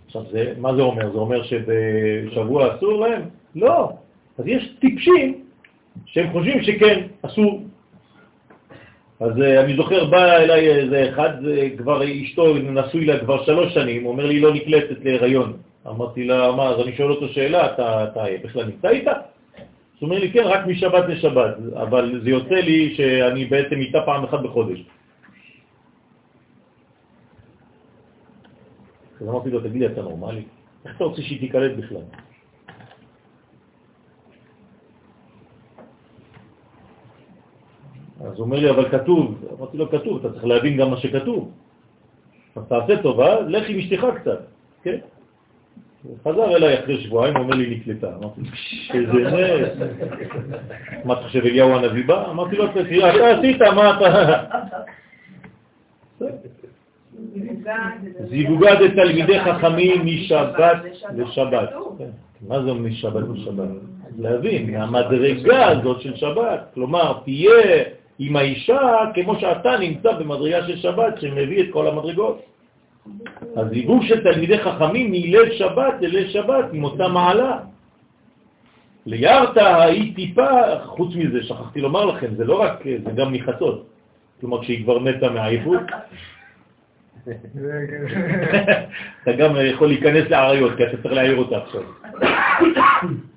[0.06, 1.12] עכשיו, זה, מה זה אומר?
[1.12, 3.22] זה אומר שבשבוע אסור להם?
[3.56, 3.92] לא.
[4.38, 5.44] אז יש טיפשים
[6.06, 7.62] שהם חושבים שכן, אסור.
[9.20, 13.74] אז אה, אני זוכר, בא אליי איזה אחד, אה, כבר אשתו נשוי לה כבר שלוש
[13.74, 15.54] שנים, אומר לי, לא נקלטת להיריון.
[15.88, 19.12] אמרתי לה, מה, אז אני שואל אותו שאלה, אתה, אתה בכלל נמצא איתה?
[20.00, 24.24] הוא אומר לי, כן, רק משבת לשבת, אבל זה יוצא לי שאני בעצם איתה פעם
[24.24, 24.80] אחת בחודש.
[29.22, 30.44] אז אמרתי לו, תגיד לי, אתה נורמלי?
[30.86, 32.02] איך אתה רוצה שהיא תיקלט בכלל?
[38.26, 39.46] אז הוא אומר לי, אבל כתוב.
[39.60, 41.52] אמרתי לו, כתוב, אתה צריך להבין גם מה שכתוב.
[42.56, 44.40] אז תעשה טובה, לך עם אשתך קצת,
[44.84, 44.98] כן?
[46.24, 48.16] חזר אליי אחרי שבועיים, אומר לי, נקלטה.
[48.16, 48.42] אמרתי,
[48.94, 49.70] איזה נס.
[51.06, 52.30] מה אתה חושב, אליהו הנביא בא?
[52.32, 54.44] אמרתי לו, אתה עשית, מה אתה...
[58.30, 60.78] זיווגה תלמידי חכמים משבת
[61.16, 61.70] לשבת.
[61.98, 62.10] כן.
[62.48, 63.70] מה זה משבת לשבת?
[64.18, 66.60] להבין, מהמדרגה הזאת של שבת.
[66.74, 67.84] כלומר, תהיה
[68.20, 68.80] עם האישה
[69.14, 72.42] כמו שאתה נמצא במדרגה של שבת, שמביא את כל המדרגות.
[73.56, 77.60] הזיווג של תלמידי חכמים מליל שבת לליל שבת עם אותה מעלה.
[79.06, 80.50] ליארת היא טיפה,
[80.86, 83.86] חוץ מזה, שכחתי לומר לכם, זה לא רק, זה גם מחצות.
[84.42, 85.82] כלומר, כשהיא כבר מתה מעייפות,
[89.24, 91.82] אתה גם יכול להיכנס לעריות, כי אתה צריך להעיר אותה עכשיו.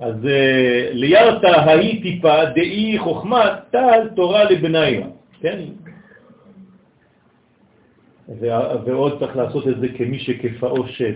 [0.00, 5.06] אז אה, ליארת ההיא טיפה דאי חוכמה טל תורה לבניה,
[5.40, 5.60] כן?
[8.84, 11.12] ועוד צריך לעשות את זה כמי שכפאו שד.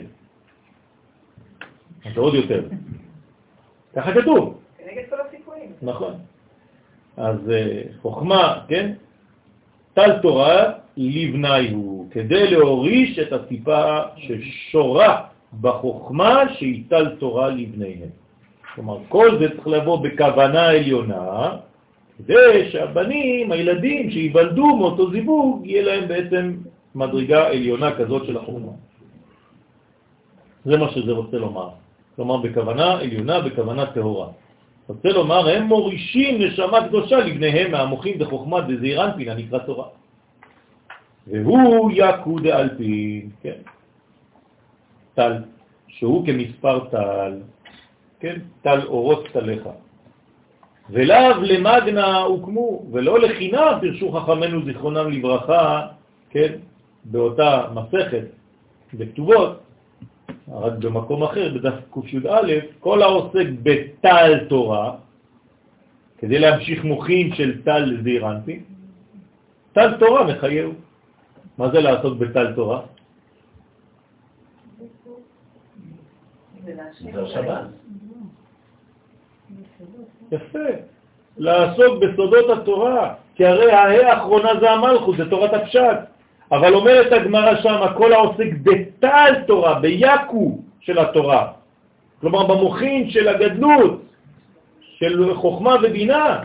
[2.15, 2.63] זה עוד יותר.
[3.95, 4.61] ככה כתוב.
[4.79, 5.73] כנגד כל הסיכויים.
[5.83, 6.15] נכון.
[7.17, 8.93] אז אה, חוכמה, כן?
[9.95, 15.27] טל תורה לבני הוא, כדי להוריש את הטיפה ששורה
[15.61, 18.24] בחוכמה שהיא טל תורה לבניהם.
[18.75, 21.57] כלומר, כל זה צריך לבוא בכוונה עליונה,
[22.19, 26.57] כדי שהבנים, הילדים שיוולדו מאותו זיווג, יהיה להם בעצם
[26.95, 28.73] מדרגה עליונה כזאת של החוכמה.
[30.65, 31.69] זה מה שזה רוצה לומר.
[32.17, 34.29] כלומר, בכוונה עליונה, בכוונה טהורה.
[34.89, 39.87] רוצה לומר, הם מורישים נשמה קדושה לבניהם מהמוחים בחוכמה דזעיר אנפין, הנקרא תורה.
[41.27, 43.59] והוא יקו דאלפין, כן,
[45.15, 45.33] טל,
[45.89, 47.33] שהוא כמספר טל,
[48.25, 49.69] כן, טל אורות טליך.
[50.91, 55.87] ולאו למגנה הוקמו, ולא לחינם פרשו חכמנו זיכרונם לברכה,
[56.31, 56.53] כן,
[57.05, 58.25] באותה מסכת
[58.95, 59.61] בכתובות,
[60.49, 62.49] רק במקום אחר, בדף קי"א,
[62.81, 64.97] כל העוסק בטל תורה,
[66.19, 68.61] כדי להמשיך מוחין של טל זעירנטי,
[69.73, 70.71] טל תורה מחייב.
[71.59, 72.81] מה זה לעסוק בטל תורה?
[76.65, 77.84] זה השבת.
[80.35, 80.69] יפה.
[81.39, 85.99] לעסוק בסודות התורה, כי הרי ההא האחרונה זה המלכות, זה תורת הפשט.
[86.53, 91.53] אבל אומרת הגמרא שם, כל העוסק בטל תורה, בייקו של התורה,
[92.21, 94.03] כלומר במוחין של הגדלות,
[94.81, 96.45] של חוכמה ובינה,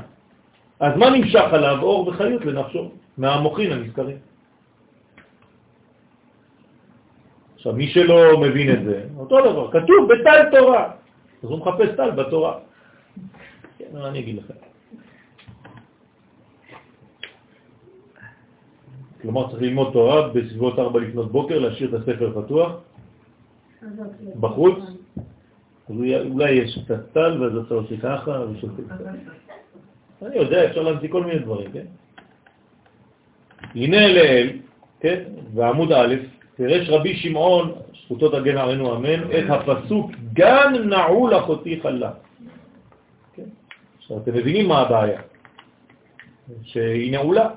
[0.80, 1.78] אז מה נמשך עליו?
[1.82, 4.18] אור וחיות לנפשו, מהמוחין הנזכרים.
[7.56, 10.86] עכשיו, מי שלא מבין את זה, אותו דבר, כתוב בטל תורה,
[11.44, 12.54] אז הוא מחפש טל בתורה.
[13.80, 14.54] כן, אני אגיד לכם.
[19.22, 22.72] כלומר צריך ללמוד תורה בסביבות 4 לפנות בוקר, להשאיר את הספר פתוח
[24.40, 24.80] בחוץ,
[25.90, 29.06] אולי יש קצת טל ואז אתה עושה ככה ושותה קצת.
[30.26, 31.86] אני יודע, אפשר להמציא כל מיני דברים, כן?
[33.76, 34.50] הנה לאל,
[35.00, 35.24] כן,
[35.54, 36.16] ועמוד א',
[36.56, 37.72] פירש רבי שמעון,
[38.06, 42.12] זכותו תגן עלינו אמן, את הפסוק גן נעול אחותי חלה.
[44.18, 45.22] אתם מבינים מה הבעיה,
[46.64, 47.50] שהיא נעולה.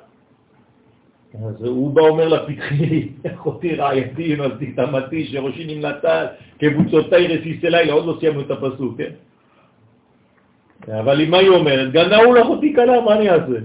[1.34, 6.26] אז הוא בא אומר לה, פתחי, אחותי רעייתי, נולדתי תמתי, שראשי נמלטה,
[6.58, 9.12] כבוצותי רסיסי לילה, עוד לא סיימנו את הפסוק, כן?
[10.92, 11.92] אבל מה היא אומרת?
[11.92, 13.58] גנאו לך אותי קלה, מה אני אעשה?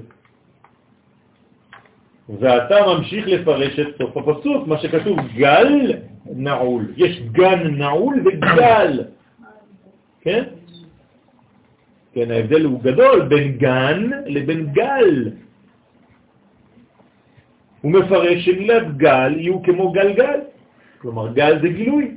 [2.39, 5.93] ואתה ממשיך לפרש את סוף הפסוק, מה שכתוב גל
[6.25, 6.93] נעול.
[6.97, 9.03] יש גן נעול וגל,
[10.21, 10.43] כן?
[12.17, 15.31] כן, ההבדל הוא גדול בין גן לבין גל.
[17.81, 20.39] הוא מפרש שמילת גל יהיו כמו גלגל.
[20.97, 22.11] כלומר, גל זה גילוי,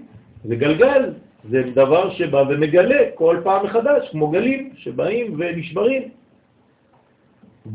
[0.45, 1.13] זה גלגל,
[1.51, 6.03] זה דבר שבא ומגלה כל פעם מחדש, כמו גלים שבאים ונשברים.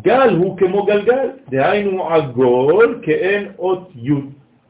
[0.01, 4.25] גל הוא כמו גלגל, דהיינו עגול כאין אות י'.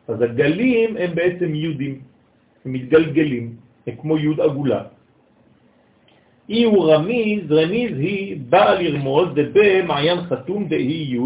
[0.07, 1.99] אז הגלים הם בעצם יודים,
[2.65, 3.56] הם מתגלגלים,
[3.88, 4.94] הם כמו י' עגולה.
[6.49, 11.19] אי הוא רמיז, רמיז היא באה לרמוז דבמעיין חתום דהי י'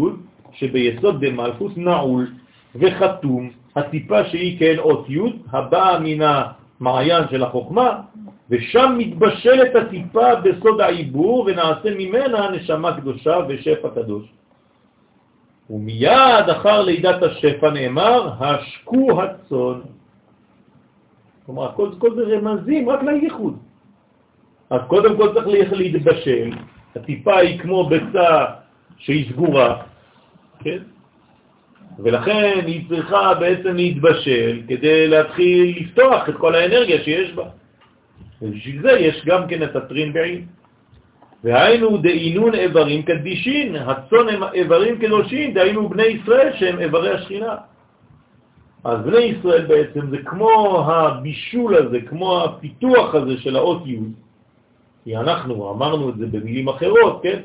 [0.52, 2.26] שביסוד דמלכוס נעול
[2.74, 5.20] וחתום, הטיפה שהיא כן אות י'
[5.52, 8.00] הבאה מן המעיין של החוכמה,
[8.50, 14.24] ושם מתבשלת הטיפה בסוד העיבור ונעשה ממנה נשמה קדושה ושפע קדוש.
[15.70, 19.82] ומיד אחר לידת השפע נאמר, השקו הצון.
[21.46, 23.56] כלומר, כל, כל זה רמזים רק לייחוד.
[24.70, 26.50] אז קודם כל צריך להתבשל,
[26.96, 28.44] הטיפה היא כמו ביצה
[28.98, 29.82] שהיא סגורה,
[30.60, 30.78] כן?
[31.98, 37.44] ולכן היא צריכה בעצם להתבשל כדי להתחיל לפתוח את כל האנרגיה שיש בה.
[38.42, 40.46] ובשביל זה יש גם כן את הטרין בעין.
[41.44, 47.56] והיינו דעינון איברים קדישין, הצון הם איברים קדושים, דהיינו בני ישראל שהם איברי השכינה.
[48.84, 53.98] אז בני ישראל בעצם זה כמו הבישול הזה, כמו הפיתוח הזה של האות י',
[55.04, 57.40] כי אנחנו אמרנו את זה במילים אחרות, כן?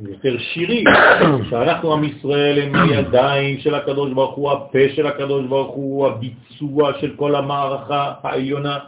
[0.00, 0.84] יותר שירי,
[1.50, 6.92] שאנחנו עם ישראל הם הידיים של הקדוש ברוך הוא, הפה של הקדוש ברוך הוא, הביצוע
[7.00, 8.78] של כל המערכה העליונה.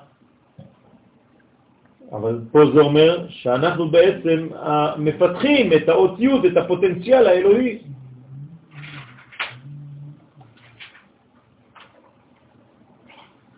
[2.13, 4.49] אבל פה זה אומר שאנחנו בעצם
[4.99, 7.79] מפתחים את האותיות, את הפוטנציאל האלוהי.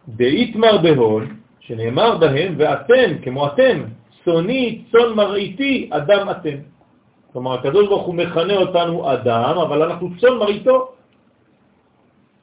[0.09, 3.83] דאיתמר בהון, שנאמר בהם, ואתם, כמו אתם,
[4.27, 6.59] צוני, צון מראיתי, אדם אתם.
[7.33, 10.89] כלומר, הקדוש ברוך הוא מכנה אותנו אדם, אבל אנחנו צון מראיתו.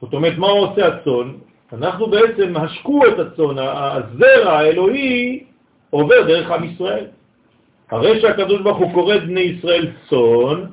[0.00, 1.38] זאת אומרת, מה עושה הצון?
[1.72, 5.44] אנחנו בעצם השקו את הצון, הזרע האלוהי
[5.90, 7.06] עובר דרך עם ישראל.
[7.90, 10.66] הרי שהקדוש ברוך הוא קורא בני ישראל צון,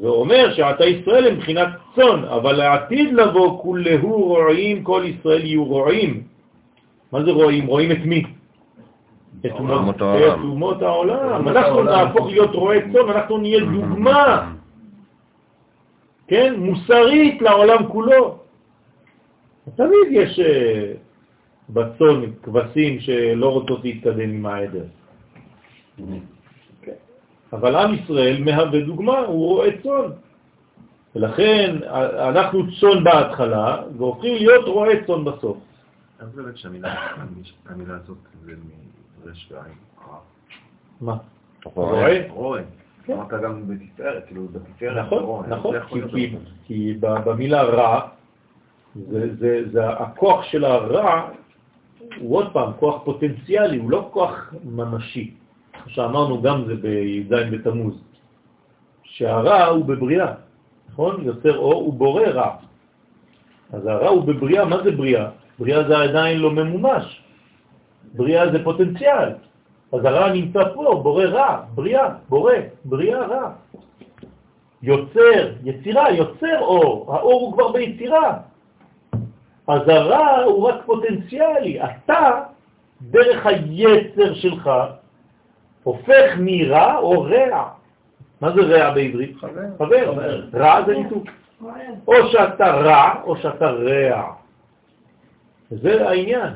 [0.00, 6.22] ואומר שעתה ישראל הם מבחינת צון, אבל לעתיד לבוא כולהו רועים, כל ישראל יהיו רועים.
[7.12, 7.66] מה זה רועים?
[7.66, 8.22] רואים את מי?
[9.40, 9.52] את
[10.42, 11.48] אומות העולם.
[11.48, 14.52] אנחנו נהפוך להיות רועי צון, אנחנו נהיה דוגמה,
[16.28, 18.38] כן, מוסרית לעולם כולו.
[19.76, 20.92] תמיד יש אה,
[21.70, 24.84] בצון כבשים שלא רוצות להתקדם עם העדר.
[26.82, 26.92] כן.
[27.52, 30.12] אבל עם ישראל מהווה דוגמה, הוא רואה צון.
[31.16, 31.76] ולכן
[32.28, 35.56] אנחנו צון בהתחלה והופכים להיות רואה צון בסוף.
[36.18, 38.52] אז באמת שהמילה הזאת זה
[39.26, 39.74] רש ועין.
[41.00, 41.16] מה?
[41.64, 42.26] רואה?
[42.28, 42.62] רואה.
[43.04, 43.12] כן.
[43.12, 45.06] אמרת גם בתפארת, כאילו בתפארת.
[45.06, 45.74] נכון, נכון,
[46.64, 48.08] כי במילה רע,
[49.72, 51.28] זה הכוח של הרע
[52.18, 55.34] הוא עוד פעם כוח פוטנציאלי, הוא לא כוח ממשי.
[55.72, 57.94] כמו שאמרנו גם זה בי"ז בתמוז,
[59.02, 60.32] שהרע הוא בבריאה,
[60.88, 61.24] נכון?
[61.24, 62.56] יוצר אור הוא בורא רע.
[63.72, 65.28] אז הרע הוא בבריאה, מה זה בריאה?
[65.58, 67.23] בריאה זה עדיין לא ממומש.
[68.14, 69.28] בריאה זה פוטנציאל.
[69.92, 72.52] אז הרע נמצא פה, בורא רע, בריאה, בורא,
[72.84, 73.50] בריאה רע.
[74.82, 78.38] יוצר, יצירה, יוצר אור, האור הוא כבר ביצירה.
[79.68, 81.80] אז הרע הוא רק פוטנציאלי.
[81.84, 82.40] אתה,
[83.02, 84.70] דרך היצר שלך,
[85.82, 87.68] הופך מרע או רע.
[88.40, 89.36] מה זה רע בעברית?
[89.36, 89.60] חבר.
[89.78, 90.14] חבר.
[90.54, 91.24] רע זה ניתוק.
[92.08, 94.32] או שאתה רע או שאתה רע.
[95.70, 96.52] זה העניין.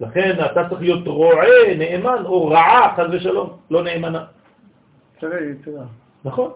[0.00, 4.24] לכן אתה צריך להיות רועה, נאמן, או רעה, חז ושלום, לא נאמנה.
[6.24, 6.50] נכון.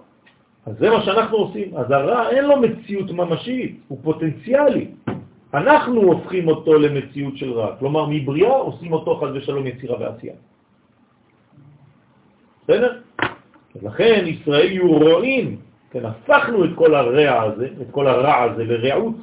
[0.66, 1.76] אז זה מה שאנחנו עושים.
[1.76, 4.86] אז הרע אין לו מציאות ממשית, הוא פוטנציאלי.
[5.54, 7.76] אנחנו הופכים אותו למציאות של רע.
[7.78, 10.34] כלומר, מבריאה עושים אותו חז ושלום יצירה ועשייה.
[12.64, 13.00] בסדר?
[13.82, 15.56] לכן ישראל יהיו רואים,
[15.90, 19.14] כן, הפכנו את כל הרע הזה, את כל הרע הזה לרעות,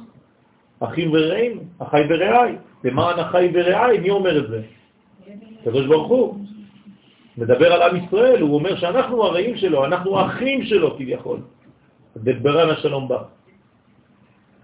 [0.80, 2.52] אחים ורעים, אחי ורעי.
[2.84, 4.60] למען אחי ורעי, מי אומר את זה?
[5.64, 6.38] קדוש ברוך הוא.
[7.38, 11.38] מדבר על עם ישראל, הוא אומר שאנחנו הרעים שלו, אנחנו האחים שלו כביכול.
[12.16, 13.22] דברן השלום בא.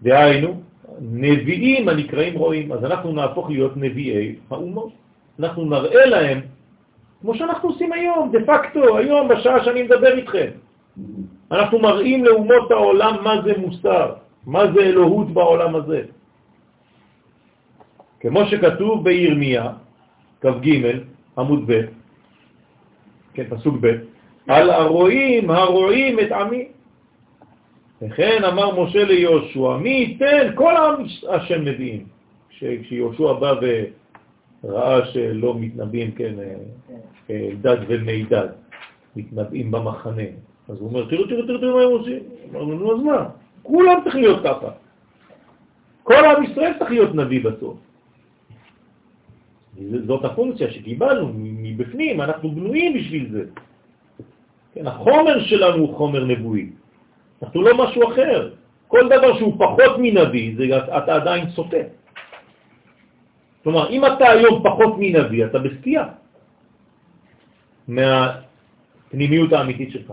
[0.03, 0.61] דהיינו,
[1.01, 4.93] נביאים הנקראים רואים, אז אנחנו נהפוך להיות נביאי האומות.
[5.39, 6.41] אנחנו נראה להם,
[7.21, 10.49] כמו שאנחנו עושים היום, דה פקטו, היום בשעה שאני מדבר איתכם.
[11.51, 14.15] אנחנו מראים לאומות העולם מה זה מוסר,
[14.47, 16.03] מה זה אלוהות בעולם הזה.
[18.21, 19.73] כמו שכתוב בירמיה,
[20.41, 20.99] כ"ג,
[21.39, 21.81] עמוד ב',
[23.35, 23.87] כן, פסוק ב',
[24.49, 26.69] על הרועים הרועים את עמי.
[28.03, 32.05] וכן אמר משה ליהושע, מי ייתן כל העם השם נביאים.
[32.49, 33.55] כשיהושע בא
[34.65, 36.35] וראה שלא מתנבאים, כן,
[37.31, 38.49] אה, דד ומידד,
[39.17, 40.23] מתנבאים במחנה,
[40.69, 42.19] אז הוא אומר, תראו, תראו, תראו מה הם עושים.
[42.51, 43.29] אמרנו, נו, אז מה?
[43.65, 44.71] כולם צריכים להיות ככה.
[46.03, 47.77] כל עם ישראל צריך להיות נביא בסוף.
[50.07, 53.43] זאת הפונקציה שקיבלנו מבפנים, אנחנו בנויים בשביל זה.
[54.75, 56.67] כן, החומר שלנו הוא חומר נבואי.
[57.43, 58.51] אנחנו לא משהו אחר.
[58.89, 61.83] כל דבר שהוא פחות מנביא, זה, אתה עדיין סוטה.
[63.65, 66.05] כלומר, אם אתה היום פחות מנביא, אתה בסטייה
[67.89, 70.13] מהפנימיות האמיתית שלך.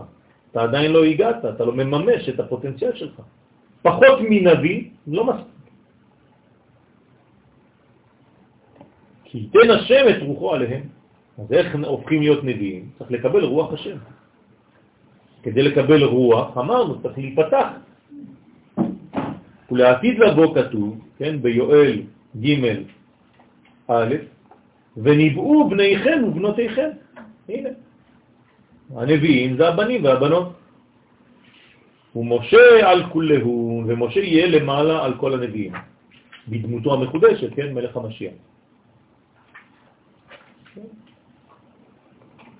[0.50, 3.16] אתה עדיין לא הגעת, אתה לא מממש את הפוטנציאל שלך.
[3.82, 5.52] פחות מנביא לא מספיק.
[9.24, 10.82] כי ייתן השם את רוחו עליהם.
[11.38, 12.90] אז איך הופכים להיות נביאים?
[12.98, 13.96] צריך לקבל רוח השם.
[15.42, 17.68] כדי לקבל רוח, אמרנו, צריך להיפתח.
[19.72, 22.02] ולעתיד לבוא כתוב, כן, ביואל
[22.36, 22.48] ג'
[23.88, 24.14] א',
[24.96, 26.88] וניבאו בניכם ובנותיכם.
[27.48, 27.70] הנה,
[28.96, 30.52] הנביאים זה הבנים והבנות.
[32.16, 35.72] ומשה על כולהו, ומשה יהיה למעלה על כל הנביאים,
[36.48, 38.32] בדמותו המחודשת, כן, מלך המשיח.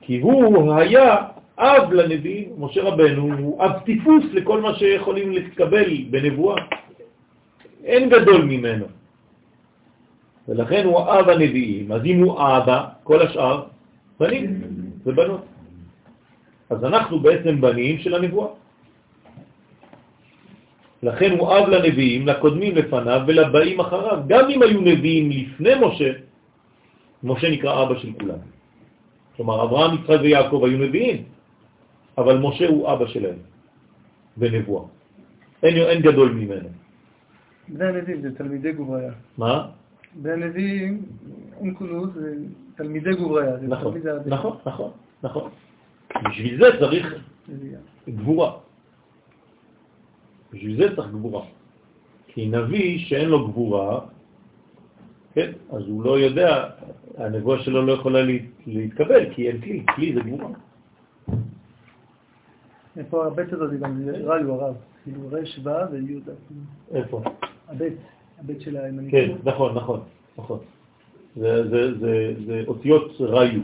[0.00, 1.16] כי הוא היה
[1.58, 6.56] אב לנביאים, משה רבנו הוא אב טיפוס לכל מה שיכולים לקבל בנבואה.
[7.84, 8.86] אין גדול ממנו.
[10.48, 11.92] ולכן הוא אב הנביאים.
[11.92, 13.64] אז אם הוא אבא, כל השאר
[14.20, 14.60] בנים
[15.06, 15.44] ובנות.
[16.70, 18.61] אז אנחנו בעצם בנים של הנבואה.
[21.02, 24.18] לכן הוא אב לנביאים, לקודמים לפניו ולבאים אחריו.
[24.26, 26.10] גם אם היו נביאים לפני משה,
[27.22, 28.38] משה נקרא אבא של כולם.
[29.36, 31.24] כלומר, אברהם, יצחק ויעקב היו נביאים,
[32.18, 33.38] אבל משה הוא אבא שלהם
[34.36, 34.84] בנבואה.
[35.62, 36.68] אין, אין גדול ממנו.
[37.68, 39.12] בני הנביאים זה תלמידי גובריה.
[39.38, 39.68] מה?
[40.14, 41.02] בני הנביאים,
[41.56, 42.34] אונקולוס זה
[42.76, 43.56] תלמידי גובריה.
[43.68, 43.94] נכון,
[44.26, 44.90] נכון, נכון,
[45.22, 45.50] נכון.
[46.28, 47.14] בשביל זה צריך
[48.08, 48.52] גבורה.
[50.52, 51.44] בשביל זה צריך גבורה.
[52.26, 54.00] כי נביא שאין לו גבורה,
[55.34, 56.68] כן, אז הוא לא יודע,
[57.16, 58.20] הנבואה שלו לא יכולה
[58.66, 60.48] להתקבל, כי אין כלי, כלי זה גבורה.
[62.96, 66.20] איפה הבית הזאת גם רעיו הרב, כאילו רש ו' וי'
[66.94, 67.22] איפה?
[67.68, 67.92] הבית,
[68.38, 69.10] הבית של הימנית.
[69.10, 70.00] כן, נכון, נכון,
[70.38, 70.58] נכון.
[71.36, 73.60] זה אותיות רעיו,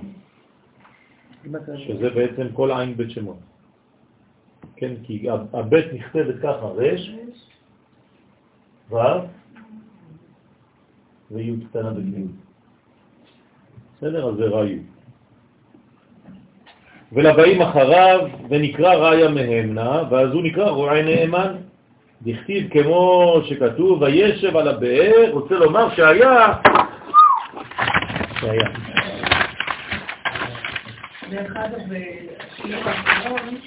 [1.77, 3.37] שזה בעצם כל עין בית שמות.
[4.79, 7.11] כן, כי הבית נכתבת ככה, רש,
[8.91, 8.97] ו'
[11.31, 12.29] וי' קטנה בפנים.
[13.97, 14.29] בסדר?
[14.29, 14.79] אז זה ראיו.
[17.13, 21.57] ולבאים אחריו, ונקרא ראיה מהמנה, ואז הוא נקרא רועי נאמן.
[22.23, 26.53] דכתיב כמו שכתוב, וישב על הבאר, רוצה לומר שהיה,
[28.41, 28.69] שהיה.
[31.31, 33.59] דרך אגב, בשיעור האחרון,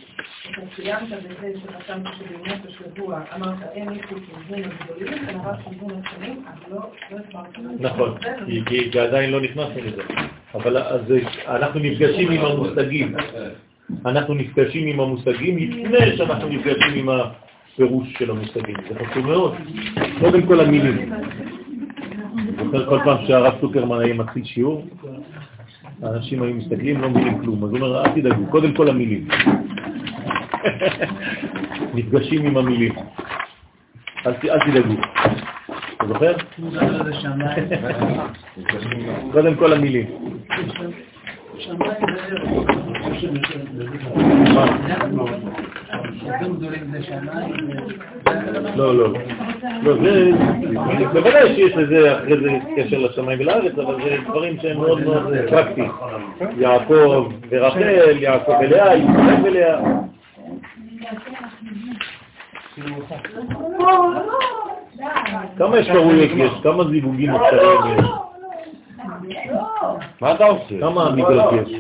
[0.50, 6.44] אתה סיימת בזה שחשמת שבאמת השבוע אמרת אין איכות ארגון הגדולים, אלא רק ארגון הקטנים,
[6.48, 6.90] אז לא
[7.20, 7.60] הסברתי.
[7.80, 8.18] נכון,
[8.66, 10.02] כי עדיין לא נכנסנו לזה.
[10.54, 10.78] אבל
[11.48, 13.16] אנחנו נפגשים עם המושגים.
[14.06, 18.76] אנחנו נפגשים עם המושגים לפני שאנחנו נפגשים עם הפירוש של המושגים.
[18.90, 19.56] זה חשוב מאוד.
[20.20, 21.14] קודם כל המילים.
[22.64, 24.88] זוכר כל פעם שהרב סוקרמן היה מתחיל שיעור,
[26.04, 27.64] האנשים היו מסתכלים, לא מבינים כלום.
[27.64, 29.28] אז הוא אומר, אל תדאגו, קודם כל המילים.
[31.96, 32.94] נפגשים עם המילים.
[34.26, 34.94] אל תדאגו.
[35.98, 36.34] אתה זוכר?
[39.34, 40.06] קודם כל המילים.
[48.76, 49.14] לא, לא.
[49.84, 50.32] לא, זה,
[51.14, 55.92] בוודאי שיש לזה אחרי זה קשר לשמיים ולארץ, אבל זה דברים שהם מאוד מאוד פרקטיים.
[56.58, 59.80] יעקב ורחל, יעקב ולאה, ישראל ולאה.
[65.58, 66.52] כמה אפשרויות יש?
[66.64, 68.06] כמה זיווגים אפשריים יש?
[70.22, 70.80] מה אתה עושה?
[70.80, 71.78] כמה עמידות יש?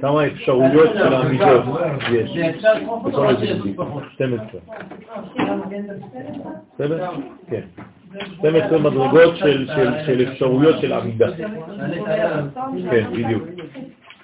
[0.00, 1.64] כמה אפשרויות של העמידות
[2.12, 2.38] יש?
[3.04, 3.76] בכל הזיווגים?
[4.14, 4.60] 12.
[6.74, 7.10] בסדר?
[7.50, 7.60] כן.
[8.34, 11.26] 12 מדרגות של אפשרויות של עמידה.
[12.90, 13.42] כן, בדיוק.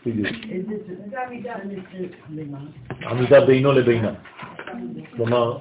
[0.07, 0.29] בדיוק.
[3.11, 4.13] עמידה בינו לבינה.
[5.17, 5.59] כלומר,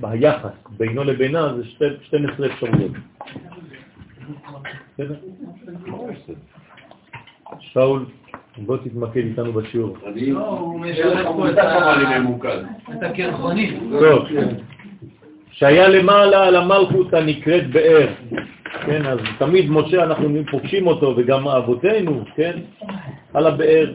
[0.00, 1.62] ביחס בינו לבינה זה
[2.02, 2.92] 12 אפשרויות.
[7.60, 8.04] שאול,
[8.58, 9.96] בוא תתמקד איתנו בשיעור.
[10.06, 13.90] אני לא, משלם פה את הקרחונים.
[14.00, 14.26] טוב.
[15.62, 18.08] שהיה למעלה על המלכות הנקראת באר.
[18.86, 22.58] כן, אז תמיד משה אנחנו פוגשים אותו, וגם אבותינו, כן,
[23.34, 23.92] על הבאר.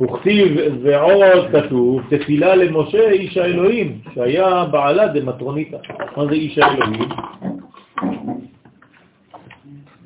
[0.00, 5.76] וכתיב ועוד כתוב, תפילה למשה איש האלוהים, שהיה בעלה דמטרוניתא.
[6.16, 7.08] מה זה איש האלוהים?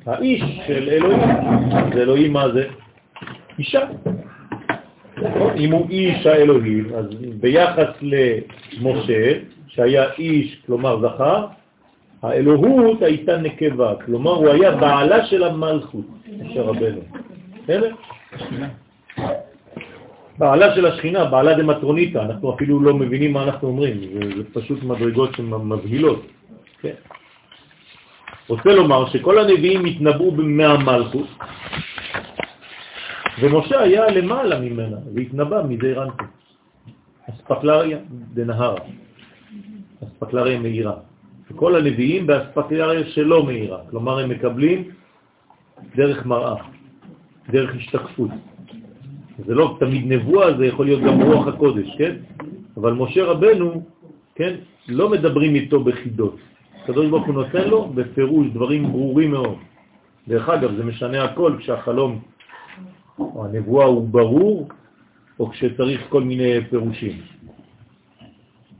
[0.05, 1.19] האיש של אלוהים.
[1.93, 2.67] זה אלוהים מה זה?
[3.59, 3.81] אישה.
[5.57, 7.05] אם הוא איש האלוהים, אז
[7.39, 9.31] ביחס למשה,
[9.67, 11.45] שהיה איש, כלומר זכר,
[12.21, 16.05] האלוהות הייתה נקבה, כלומר הוא היה בעלה של המלכות,
[16.41, 17.01] משה רבנו.
[17.63, 17.91] בסדר?
[20.37, 24.83] בעלה של השכינה, בעלה דמטרוניתא, אנחנו אפילו לא מבינים מה אנחנו אומרים, זה, זה פשוט
[24.83, 26.25] מדרגות שמבהילות.
[26.81, 26.93] כן.
[28.49, 31.27] רוצה לומר שכל הנביאים התנבאו מהמלכות,
[33.41, 36.23] ומשה היה למעלה ממנה, והתנבא מדי רנטו.
[37.29, 37.97] אספקלריה
[38.33, 38.75] דנהרה,
[40.03, 40.93] אספקלריה מאירה.
[41.51, 44.83] וכל הנביאים באספקלריה שלא מאירה, כלומר הם מקבלים
[45.95, 46.55] דרך מראה,
[47.49, 48.29] דרך השתקפות.
[49.45, 52.15] זה לא תמיד נבואה, זה יכול להיות גם רוח הקודש, כן?
[52.77, 53.83] אבל משה רבנו,
[54.35, 54.55] כן,
[54.87, 56.35] לא מדברים איתו בחידות.
[56.85, 59.57] הקדוש ברוך הוא נותן לו בפירוש דברים ברורים מאוד.
[60.27, 62.19] דרך אגב, זה משנה הכל כשהחלום
[63.19, 64.67] או הנבואה הוא ברור,
[65.39, 67.11] או כשצריך כל מיני פירושים.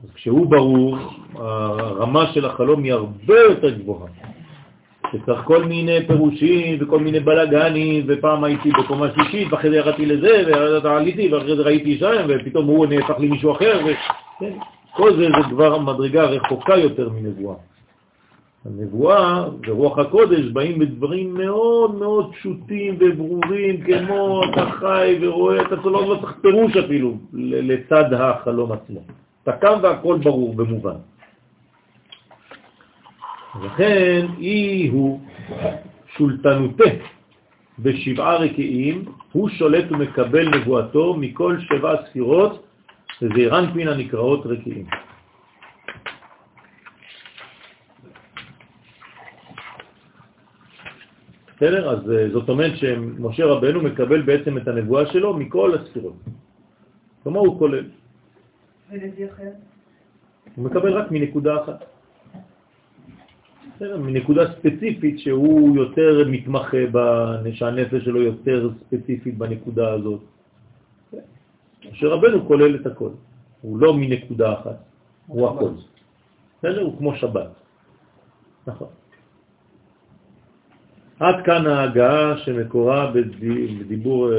[0.03, 0.97] אז כשהוא ברור,
[1.33, 4.07] הרמה של החלום היא הרבה יותר גבוהה.
[5.11, 10.43] שצריך כל מיני פירושים וכל מיני בלגנים, ופעם הייתי בקומה שלישית, ואחרי זה ירדתי לזה,
[10.83, 13.89] ועליתי, ואחרי זה ראיתי שם, ופתאום הוא נהפך לי מישהו אחר, ו...
[14.39, 14.53] כן,
[14.97, 17.55] זה זה כבר מדרגה רחוקה יותר מנבואה.
[18.65, 26.17] הנבואה ורוח הקודש באים בדברים מאוד מאוד פשוטים וברורים, כמו אתה חי ורואה, אתה לא,
[26.21, 28.99] צריך פירוש אפילו לצד החלום עצמו.
[29.43, 30.95] אתה קם והכל ברור במובן.
[33.63, 35.19] לכן אי הוא
[36.17, 36.83] שולטנותה
[37.79, 42.65] בשבעה רקיעים, הוא שולט ומקבל נבואתו מכל שבע ספירות,
[43.21, 44.85] וזעירן פין הנקראות רקיעים.
[51.65, 51.89] בסדר?
[51.89, 56.13] אז אה, זאת אומרת שמשה רבנו מקבל בעצם את הנבואה שלו מכל הספירות.
[57.23, 57.85] כלומר הוא כולל.
[58.91, 59.49] ולפי אחר?
[60.55, 61.85] הוא מקבל רק מנקודה אחת.
[63.75, 66.77] בסדר, מנקודה ספציפית שהוא יותר מתמחה,
[67.53, 70.21] שהנפש שלו יותר ספציפית בנקודה הזאת.
[71.91, 73.09] משה רבנו כולל את הכל.
[73.61, 74.77] הוא לא מנקודה אחת,
[75.27, 75.69] הוא הכל.
[76.59, 76.81] בסדר?
[76.81, 77.49] הוא כמו שבת.
[78.67, 78.87] נכון.
[81.19, 84.37] עד כאן ההגעה שמקורה בדיבור אה,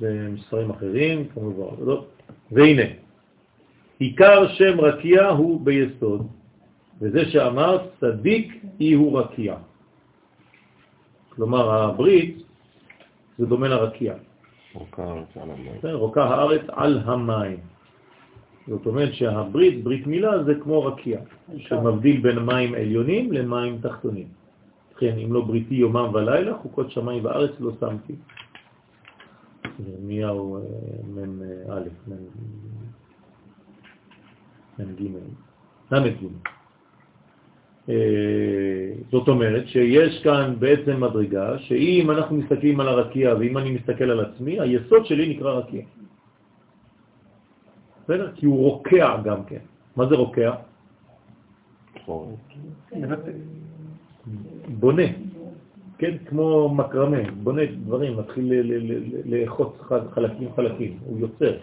[0.00, 1.84] במספרים אחרים, כמובן.
[1.84, 2.04] לא.
[2.52, 2.82] והנה,
[3.98, 6.26] עיקר שם רקיע הוא ביסוד,
[7.00, 9.56] וזה שאמר צדיק אי הוא רקיע.
[11.28, 12.42] כלומר, הברית
[13.38, 14.14] זה דומה לרקיע.
[15.84, 17.58] רוקה הארץ על המים.
[18.66, 21.20] זאת אומרת שהברית, ברית מילה, זה כמו רקיע,
[21.56, 24.41] שמבדיל בין מים עליונים למים תחתונים.
[25.02, 28.14] כן, אם לא בריתי יומם ולילה, חוקות שמיים וארץ לא שמתי.
[29.86, 30.62] ירמיהו אה,
[31.06, 31.80] מ"א,
[34.78, 35.02] מ"ג,
[35.90, 36.26] ל"ג.
[37.88, 44.10] אה, זאת אומרת שיש כאן בעצם מדרגה שאם אנחנו מסתכלים על הרקיע ואם אני מסתכל
[44.10, 45.82] על עצמי, היסוד שלי נקרא רקיע.
[48.04, 48.32] בסדר?
[48.34, 49.62] כי הוא רוקע גם כן.
[49.96, 50.54] מה זה רוקע?
[54.68, 55.02] בונה,
[55.98, 58.52] כן, כמו מקרמה, בונה דברים, מתחיל
[59.24, 59.76] לאחוץ
[60.14, 61.56] חלקים חלקים, הוא יוצר.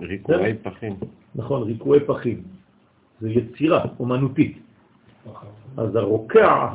[0.00, 0.96] ריקועי פחים.
[1.34, 2.42] נכון, ריקועי פחים.
[3.20, 4.58] זה יצירה אומנותית.
[5.76, 6.68] אז הרוקע,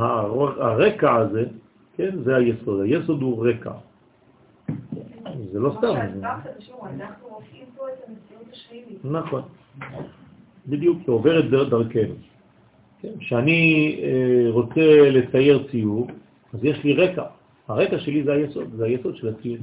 [0.59, 1.45] הרקע הזה,
[1.95, 2.81] כן, זה היסוד.
[2.81, 3.71] היסוד הוא רקע.
[5.51, 5.95] זה לא סתם.
[9.03, 9.41] נכון.
[10.67, 12.15] בדיוק, זה עובר את דרכנו.
[13.19, 16.07] כשאני אה, רוצה לצייר ציור,
[16.53, 17.23] אז יש לי רקע.
[17.67, 19.57] הרקע שלי זה היסוד, זה היסוד של הציור.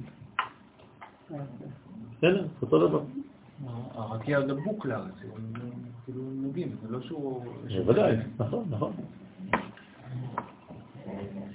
[2.18, 2.46] בסדר?
[2.62, 3.00] אותו דבר.
[3.94, 5.14] הרקיע דבוק לארץ,
[6.04, 7.44] כאילו נוגעים, זה לא שהוא...
[7.76, 8.92] בוודאי, נכון, נכון.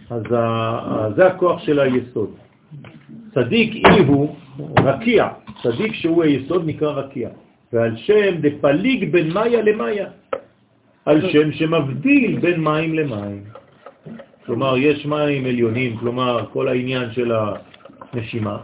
[0.09, 0.23] אז
[1.15, 2.29] זה הכוח של היסוד.
[3.33, 4.35] צדיק אי הוא
[4.79, 5.27] רקיע,
[5.63, 7.29] צדיק שהוא היסוד נקרא רקיע,
[7.73, 10.09] ועל שם דפליג בין מאיה למאיה.
[11.07, 13.43] על שם שמבדיל בין מים למים.
[14.45, 17.31] כלומר, יש מים עליונים, כלומר, כל העניין של
[18.13, 18.57] הנשימה,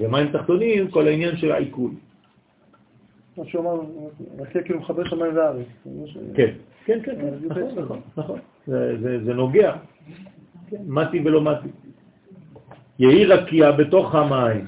[0.00, 1.90] ומים תחתונים, כל העניין של העיכול.
[3.36, 3.80] מה שהוא אמר,
[4.38, 5.66] רקיע כאילו מחבר שמיים וארץ.
[6.34, 6.50] כן,
[6.84, 7.14] כן, כן,
[7.48, 8.38] נכון, נכון, נכון.
[9.24, 9.76] זה נוגע.
[10.70, 11.68] כן, מתי ולא מתי.
[12.98, 14.64] יהי רקיע בתוך המים,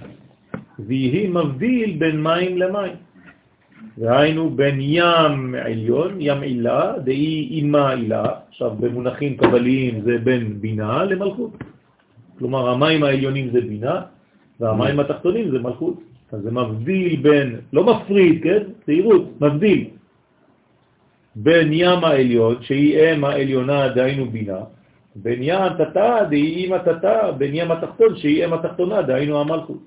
[0.79, 3.10] ויהי מבדיל בין מים למים.
[3.99, 11.05] והיינו בין ים עליון, ים עילה, דאי אימה עילה, עכשיו במונחים קבליים זה בין בינה
[11.05, 11.51] למלכות.
[12.39, 14.01] כלומר המים העליונים זה בינה
[14.61, 16.01] והמים התחתונים זה מלכות.
[16.33, 18.63] אז זה מבדיל בין, לא מפריד, כן?
[18.87, 19.89] זהירות, מבדיל
[21.37, 24.61] בין ים העליון, שהיא אם העליונה, דהיינו בינה,
[25.17, 29.83] בין ים תתה, דהי אם התתה, בין ים התחתון, שהיא אם התחתונה, דהיינו המלכות.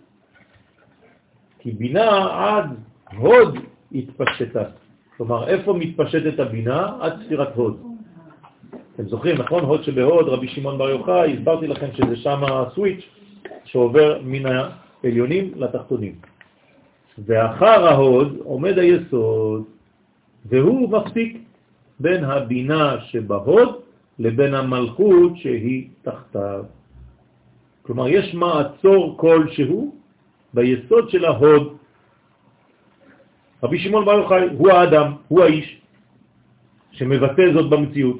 [1.60, 2.70] כי בינה עד
[3.18, 3.58] הוד
[3.94, 4.64] התפשטה.
[5.18, 6.98] כלומר, איפה מתפשטת הבינה?
[7.02, 7.82] עד ספירת הוד.
[8.96, 9.64] אתם זוכרים, נכון?
[9.64, 13.04] הוד שבהוד, רבי שמעון בר יוחאי, הסברתי לכם שזה שם הסוויץ'
[13.66, 16.16] שעובר מן העליונים לתחתונים.
[17.26, 19.64] ואחר ההוד עומד היסוד,
[20.46, 21.38] והוא מפסיק
[22.00, 23.70] בין הבינה שבהוד
[24.20, 26.64] לבין המלכות שהיא תחתיו.
[27.82, 29.96] כלומר, יש מעצור כלשהו
[30.54, 31.73] ביסוד של ההוד.
[33.64, 35.82] רבי שמעון בר יוחאי הוא האדם, הוא האיש,
[36.92, 38.20] שמבטא זאת במציאות.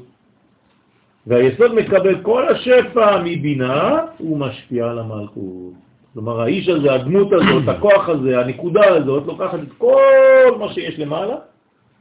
[1.28, 5.74] והיסוד מקבל כל השפע מבינה, הוא משפיע על המלכות.
[6.14, 11.36] כלומר, האיש הזה, הדמות הזאת, הכוח הזה, הנקודה הזאת, לוקחת את כל מה שיש למעלה,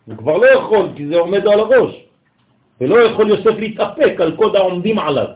[0.07, 2.05] הוא כבר לא יכול, כי זה עומד על הראש,
[2.81, 5.27] ולא יכול יוסף להתאפק על קוד העומדים עליו.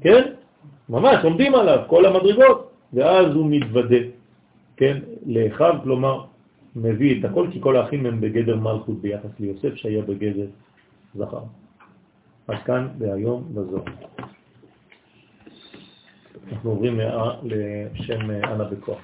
[0.00, 0.22] כן?
[0.88, 4.17] ממש, עומדים עליו, כל המדרגות, ואז הוא מתוודה,
[4.78, 6.24] כן, לאחיו, כלומר,
[6.76, 10.46] מביא את הכל, כי כל האחים הם בגדר מלכות ביחס ליוסף שהיה בגדר
[11.14, 11.42] זכר.
[12.48, 13.84] עד כאן והיום בזו.
[16.52, 17.00] אנחנו עוברים
[17.42, 18.98] לשם אנה בכוח.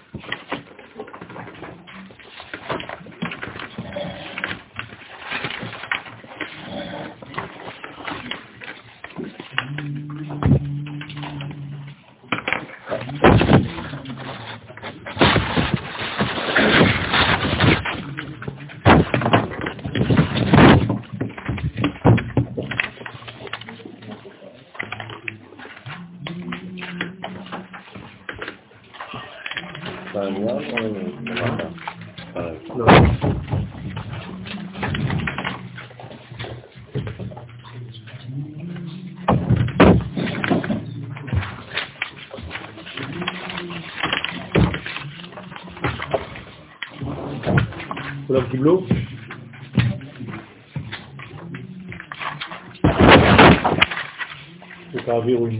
[55.04, 55.52] תעבירו אם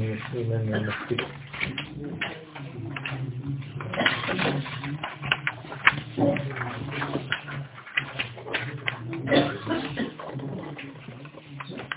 [0.53, 1.23] אין מספיק.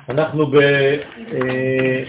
[0.10, 0.52] אנחנו
[1.34, 2.04] אה,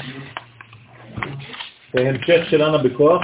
[1.94, 3.22] בהמשך של אנה בכוח.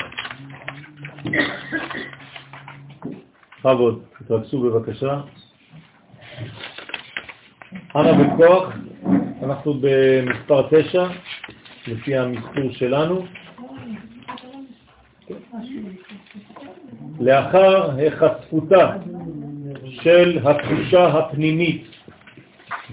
[3.65, 5.21] בכבוד, תתרכזו בבקשה.
[7.97, 8.73] אנה בכוח,
[9.43, 11.07] אנחנו במספר 9.
[11.89, 13.25] לפי המספור שלנו.
[17.21, 18.97] לאחר החשפותה
[19.91, 21.87] של התחושה הפנימית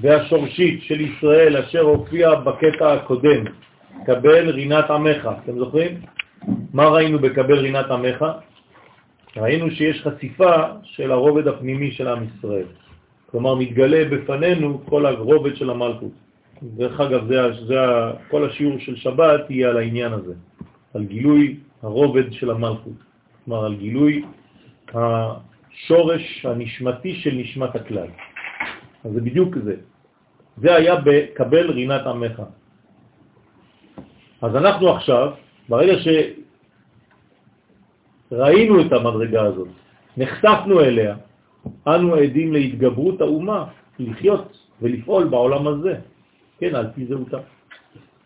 [0.02, 3.44] והשורשית של ישראל אשר הופיע בקטע הקודם,
[4.06, 5.30] קבל רינת עמך.
[5.44, 6.02] אתם זוכרים?
[6.74, 8.26] מה ראינו בקבל רינת עמך?
[9.38, 10.54] ראינו שיש חשיפה
[10.84, 12.66] של הרובד הפנימי של עם ישראל.
[13.32, 16.12] כלומר, מתגלה בפנינו כל הרובד של המלכות.
[16.62, 17.76] דרך אגב, זה, זה,
[18.30, 20.34] כל השיעור של שבת יהיה על העניין הזה,
[20.94, 23.00] על גילוי הרובד של המלכות,
[23.46, 24.26] כלומר על גילוי
[24.94, 28.08] השורש הנשמתי של נשמת הכלל.
[29.04, 29.76] אז זה בדיוק זה.
[30.58, 32.42] זה היה בקבל רינת עמך.
[34.42, 35.32] אז אנחנו עכשיו,
[35.70, 35.94] ברגע
[38.30, 39.68] שראינו את המדרגה הזאת,
[40.18, 41.16] נחשפנו אליה,
[41.88, 43.66] אנו עדים להתגברות האומה
[44.00, 45.96] לחיות ולפעול בעולם הזה.
[46.60, 47.38] כן, על פי זהותה.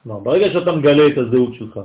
[0.04, 1.80] כלומר, ברגע שאתה מגלה את הזהות שלך,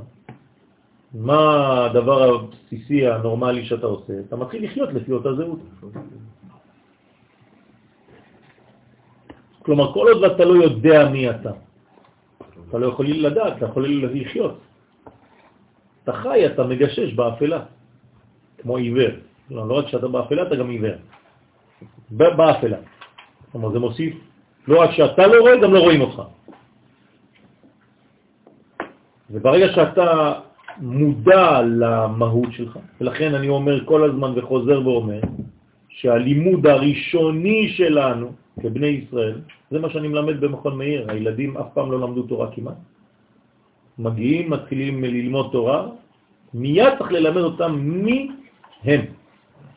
[1.15, 1.41] מה
[1.85, 4.13] הדבר הבסיסי הנורמלי שאתה עושה?
[4.29, 5.59] אתה מתחיל לחיות לפי אותה זהות.
[9.63, 11.53] כלומר, כל עוד אתה לא יודע מי אתה,
[12.69, 14.59] אתה לא יכול לדעת, אתה יכול לחיות.
[16.05, 17.61] אתה חי, אתה מגשש באפלה,
[18.59, 19.11] כמו עיוור.
[19.49, 21.10] כלומר, לא רק שאתה באפלה, אתה גם עיוור.
[22.11, 22.79] באפלה.
[23.53, 24.15] כלומר, זה מוסיף,
[24.69, 26.23] לא רק שאתה לא רואה, גם לא רואים אותך.
[29.31, 30.35] וברגע שאתה
[30.79, 35.21] מודע למהות שלך, ולכן אני אומר כל הזמן וחוזר ואומר,
[35.89, 42.01] שהלימוד הראשוני שלנו כבני ישראל, זה מה שאני מלמד במכון מאיר, הילדים אף פעם לא
[42.01, 42.77] למדו תורה כמעט.
[43.99, 45.87] מגיעים, מתחילים ללמוד תורה,
[46.55, 48.31] מיד צריך ללמד אותם מי
[48.85, 49.01] הם,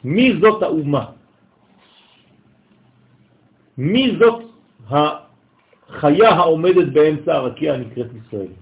[0.03, 1.05] מי זאת האומה,
[3.77, 4.43] מי זאת
[4.89, 8.53] החיה העומדת באמצע הרקיע הנקראת ישראל.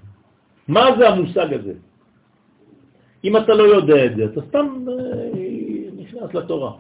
[0.67, 1.73] מה זה המושג הזה?
[3.23, 5.29] אם אתה לא יודע את זה, אתה סתם אה,
[5.97, 6.71] נכנס לתורה.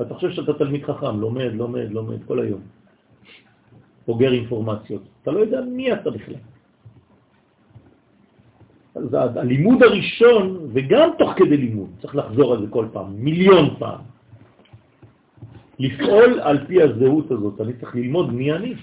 [0.00, 2.60] אתה חושב שאתה תלמיד חכם, לומד, לומד, לומד כל היום.
[4.08, 5.02] אוגר אינפורמציות.
[5.22, 6.40] אתה לא יודע מי אתה בכלל.
[8.96, 14.15] אז הלימוד הראשון, וגם תוך כדי לימוד, צריך לחזור על זה כל פעם, מיליון פעם.
[15.78, 18.74] לפעול על פי הזהות הזאת, אני צריך ללמוד מי אני,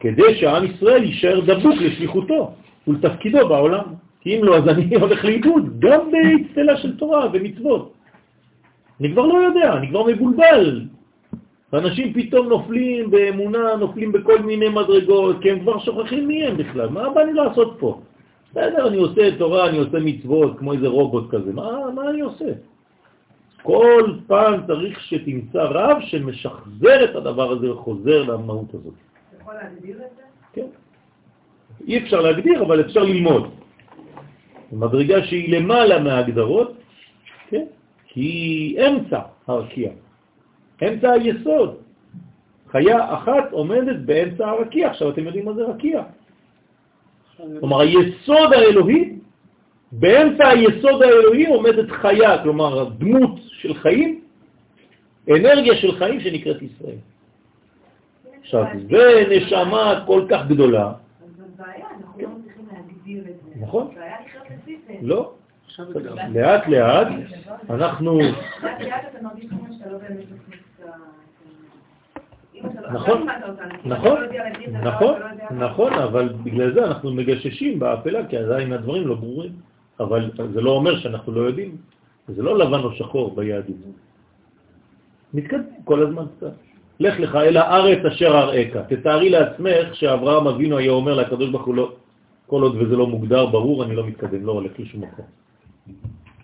[0.00, 2.52] כדי שעם ישראל יישאר דבוק לשליחותו
[2.88, 3.84] ולתפקידו בעולם.
[4.20, 7.92] כי אם לא, אז אני הולך לאיבוד, גם באצטלה של תורה ומצוות.
[9.00, 10.84] אני כבר לא יודע, אני כבר מבולבל.
[11.72, 16.88] אנשים פתאום נופלים באמונה, נופלים בכל מיני מדרגות, כי הם כבר שוכחים מי הם בכלל.
[16.88, 18.00] מה בא לי לעשות פה?
[18.50, 21.52] בסדר, אני עושה תורה, אני עושה מצוות, כמו איזה רובוט כזה.
[21.52, 22.44] מה, מה אני עושה?
[23.66, 28.94] כל פעם צריך שתמצא רב שמשחזר את הדבר הזה וחוזר למהות הזאת.
[28.94, 30.22] אתה יכול להגדיר את זה?
[30.52, 30.66] כן.
[31.86, 33.50] אי אפשר להגדיר, אבל אפשר ללמוד.
[34.72, 36.72] מדרגה שהיא למעלה מההגדרות,
[37.48, 37.64] כן?
[38.06, 39.90] כי היא אמצע הרקיע,
[40.82, 41.70] אמצע היסוד.
[42.70, 44.90] חיה אחת עומדת באמצע הרקיע.
[44.90, 46.02] עכשיו אתם יודעים מה זה רקיע.
[47.60, 49.12] כלומר, היסוד האלוהי,
[49.92, 54.20] באמצע היסוד האלוהי עומדת חיה, כלומר, דמות של חיים,
[55.30, 56.96] אנרגיה של חיים שנקראת ישראל.
[58.40, 60.86] עכשיו, זה נשמה כל כך גדולה.
[60.86, 60.92] אז
[61.36, 63.60] זו בעיה, אנחנו לא מצליחים להגדיר את זה.
[63.60, 63.94] נכון.
[63.94, 64.94] בעיה לחיות לפי זה.
[65.02, 65.32] לא.
[66.34, 67.06] לאט לאט
[67.70, 68.20] אנחנו...
[68.20, 70.92] לאט לאט אתה מרגיש כמו שאתה באמת מכניס את ה...
[72.54, 73.34] אם אתה נכון, לא
[73.84, 75.20] נכון, לא נכון,
[75.50, 79.52] לא נכון, אבל בגלל זה אנחנו מגששים באפלה, כי עדיין הדברים לא ברורים.
[80.00, 81.76] אבל זה לא אומר שאנחנו לא יודעים.
[82.28, 83.76] זה לא לבן או שחור ביהדות.
[85.34, 86.52] מתקדם כל הזמן קצת.
[87.00, 88.76] לך לך אל הארץ אשר אראך.
[88.88, 91.92] תתארי לעצמך שאברהם אבינו היה אומר לקדוש ברוך הוא לא,
[92.46, 95.24] כל עוד וזה לא מוגדר, ברור, אני לא מתקדם, לא הולך לשום מקום.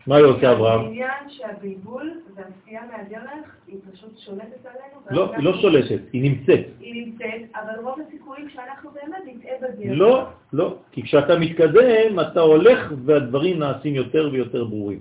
[0.06, 0.80] מה היה עושה אברהם?
[0.80, 5.00] העניין שהבלבול והסטייה מהדרך היא פשוט שולטת עלינו.
[5.10, 6.66] לא, היא לא שולטת, היא נמצאת.
[6.80, 9.98] היא נמצאת, אבל רוב הסיכויים שאנחנו באמת נטעה בדרך.
[9.98, 14.98] לא, לא, כי כשאתה מתקדם, אתה הולך והדברים נעשים יותר ויותר ברורים.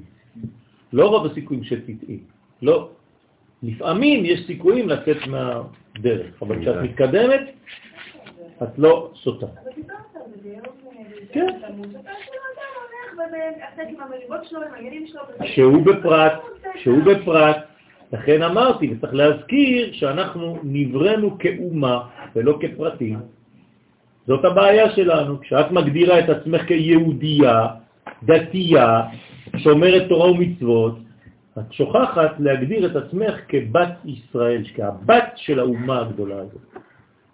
[0.93, 2.19] לא רוב הסיכויים שתטעי,
[2.61, 2.89] לא.
[3.63, 7.41] לפעמים יש סיכויים לצאת מהדרך, אבל כשאת מתקדמת,
[8.63, 9.45] את לא סוטה.
[11.31, 11.47] כן.
[15.43, 16.33] שהוא בפרט,
[16.75, 17.57] שהוא בפרט,
[18.13, 23.19] לכן אמרתי, וצריך להזכיר שאנחנו נבראנו כאומה ולא כפרטים.
[24.27, 25.41] זאת הבעיה שלנו.
[25.41, 27.67] כשאת מגדירה את עצמך כיהודייה,
[28.23, 29.01] דתייה,
[29.57, 30.95] שומרת תורה ומצוות,
[31.59, 36.61] את שוכחת להגדיר את עצמך כבת ישראל, כהבת של האומה הגדולה הזאת.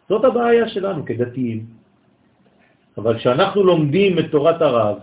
[0.10, 1.66] זאת הבעיה שלנו כדתיים.
[2.98, 4.96] אבל כשאנחנו לומדים את תורת הרב,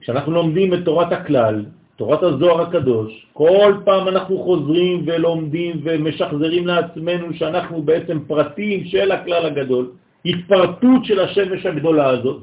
[0.00, 1.64] כשאנחנו לומדים את תורת הכלל,
[1.96, 9.46] תורת הזוהר הקדוש, כל פעם אנחנו חוזרים ולומדים ומשחזרים לעצמנו שאנחנו בעצם פרטים של הכלל
[9.46, 9.90] הגדול,
[10.24, 12.42] התפרטות של השמש הגדולה הזאת,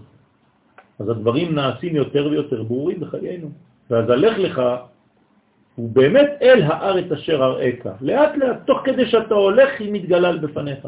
[0.99, 3.49] אז הדברים נעשים יותר ויותר ברורים בחיינו.
[3.89, 4.61] ואז הלך לך
[5.75, 8.01] הוא באמת אל הארץ אשר אראך.
[8.01, 10.87] לאט לאט, תוך כדי שאתה הולך, היא מתגלה בפניך.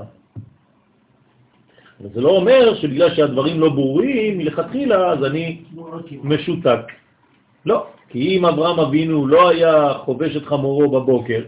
[2.02, 5.62] אבל זה לא אומר שבגלל שהדברים לא ברורים מלכתחילה, אז אני
[6.24, 6.92] משותק.
[7.66, 11.42] לא, כי אם אברהם אבינו לא היה חובש את חמורו בבוקר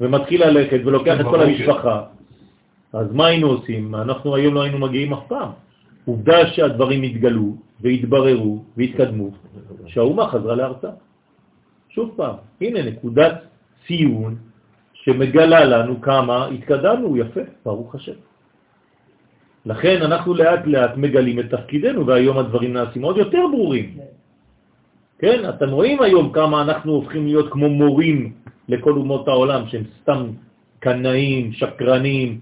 [0.00, 2.02] ומתחיל ללכת ולוקח את כל המשפחה,
[2.92, 3.94] אז מה היינו עושים?
[3.94, 5.50] אנחנו היום לא היינו מגיעים אף פעם.
[6.08, 9.28] עובדה שהדברים התגלו והתבררו והתקדמו,
[9.86, 10.90] שהאומה חזרה לארצה.
[11.88, 13.34] שוב פעם, הנה נקודת
[13.86, 14.36] ציון
[14.92, 18.18] שמגלה לנו כמה התקדמנו, יפה, ברוך השם.
[19.66, 23.98] לכן אנחנו לאט לאט מגלים את תפקידנו, והיום הדברים נעשים עוד יותר ברורים.
[25.18, 28.32] כן, אתם רואים היום כמה אנחנו הופכים להיות כמו מורים
[28.68, 30.20] לכל אומות העולם, שהם סתם
[30.80, 32.40] קנאים, שקרנים,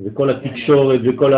[0.00, 1.32] וכל התקשורת וכל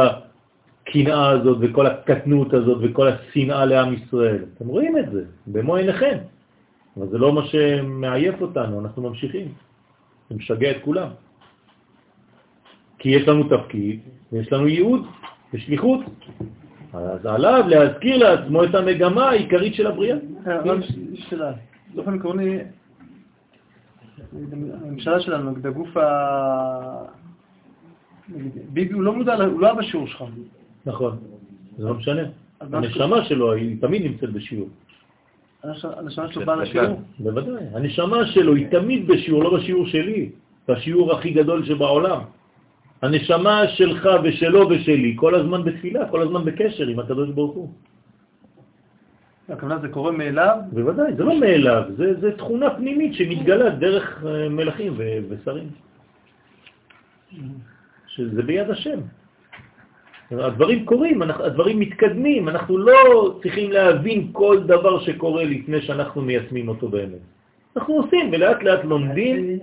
[0.88, 4.44] הקנאה הזאת וכל הקטנות הזאת וכל השנאה לעם ישראל.
[4.54, 6.18] אתם רואים את זה במו עיניכם.
[6.96, 9.48] אבל זה לא מה שמעייף אותנו, אנחנו ממשיכים.
[10.30, 11.08] זה משגע את כולם.
[12.98, 14.00] כי יש לנו תפקיד,
[14.32, 15.06] ויש לנו ייעוד
[15.54, 16.00] ושליחות.
[16.92, 20.16] אז עליו להזכיר לעצמו את המגמה העיקרית של הבריאה.
[21.12, 21.52] יש שאלה.
[21.94, 22.58] באופן עקרוני,
[24.32, 26.04] הממשלה שלנו, נגיד הגוף ה...
[28.72, 30.24] ביבי הוא לא מודע, הוא לא היה בשיעור שלך.
[30.86, 31.18] נכון,
[31.78, 32.22] זה לא משנה.
[32.60, 34.68] הנשמה שלו היא תמיד נמצאת בשיעור.
[35.62, 37.00] הנשמה שלו באה לשיעור.
[37.18, 37.64] בוודאי.
[37.74, 40.30] הנשמה שלו היא תמיד בשיעור, לא בשיעור שלי,
[40.68, 42.20] בשיעור הכי גדול שבעולם.
[43.02, 47.68] הנשמה שלך ושלו ושלי כל הזמן בתפילה, כל הזמן בקשר עם הקדוש ברוך הוא.
[49.48, 50.58] הכוונה זה קורה מאליו?
[50.72, 54.92] בוודאי, זה לא מאליו, זה, זה תכונה פנימית שמתגלה דרך אה, מלכים
[55.28, 55.68] ושרים.
[58.06, 59.00] שזה ביד השם.
[60.30, 66.88] הדברים קורים, הדברים מתקדמים, אנחנו לא צריכים להבין כל דבר שקורה לפני שאנחנו מיישמים אותו
[66.88, 67.22] באמת.
[67.76, 69.58] אנחנו עושים ולאט לאט לומדים,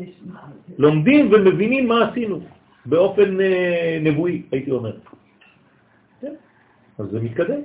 [0.78, 2.40] לומדים ומבינים מה עשינו,
[2.86, 4.92] באופן אה, נבואי, הייתי אומר.
[6.22, 6.34] כן,
[7.00, 7.62] אז זה מתקדם.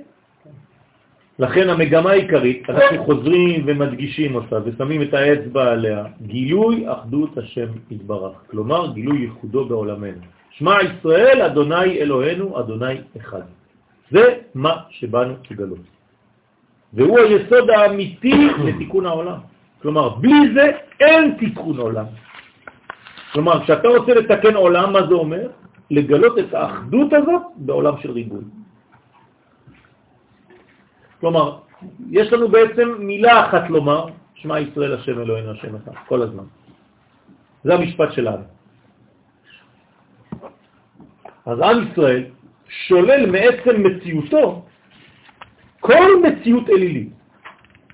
[1.39, 8.37] לכן המגמה העיקרית, אנחנו חוזרים ומדגישים אותה ושמים את האצבע עליה, גילוי אחדות השם יתברך,
[8.47, 10.36] כלומר גילוי ייחודו בעולמנו.
[10.57, 13.41] שמע ישראל, אדוני אלוהינו, אדוני אחד.
[14.11, 14.23] זה
[14.55, 15.85] מה שבאנו לגלות.
[16.93, 19.39] והוא היסוד האמיתי לתיקון העולם.
[19.81, 22.05] כלומר, בלי זה אין תיקון עולם.
[23.33, 25.49] כלומר, כשאתה רוצה לתקן עולם, מה זה אומר?
[25.91, 28.43] לגלות את האחדות הזאת בעולם של ריבוי.
[31.19, 31.57] כלומר,
[32.09, 34.05] יש לנו בעצם מילה אחת לומר,
[34.35, 36.43] שמע ישראל השם אלוהינו השם אחד, כל הזמן.
[37.63, 38.56] זה המשפט שלנו.
[41.47, 42.23] אז עם ישראל
[42.69, 44.65] שולל מעצם מציאותו
[45.79, 47.09] כל מציאות אלילית.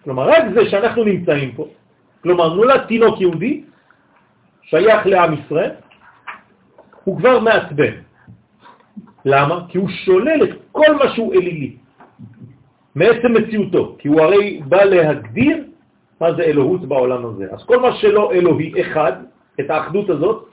[0.04, 1.68] כלומר, רק זה שאנחנו נמצאים פה,
[2.24, 3.64] כלומר, נולד תינוק יהודי,
[4.62, 5.72] שייך לעם ישראל,
[7.04, 7.94] הוא כבר מעצבן.
[9.26, 9.66] למה?
[9.70, 11.76] כי הוא שולל את כל מה שהוא אלילי.
[12.96, 15.64] מעצם מציאותו, כי הוא הרי בא להגדיר
[16.22, 17.46] מה זה אלוהות בעולם הזה.
[17.52, 19.14] אז כל מה שלא אלוהי אחד,
[19.60, 20.53] את האחדות הזאת,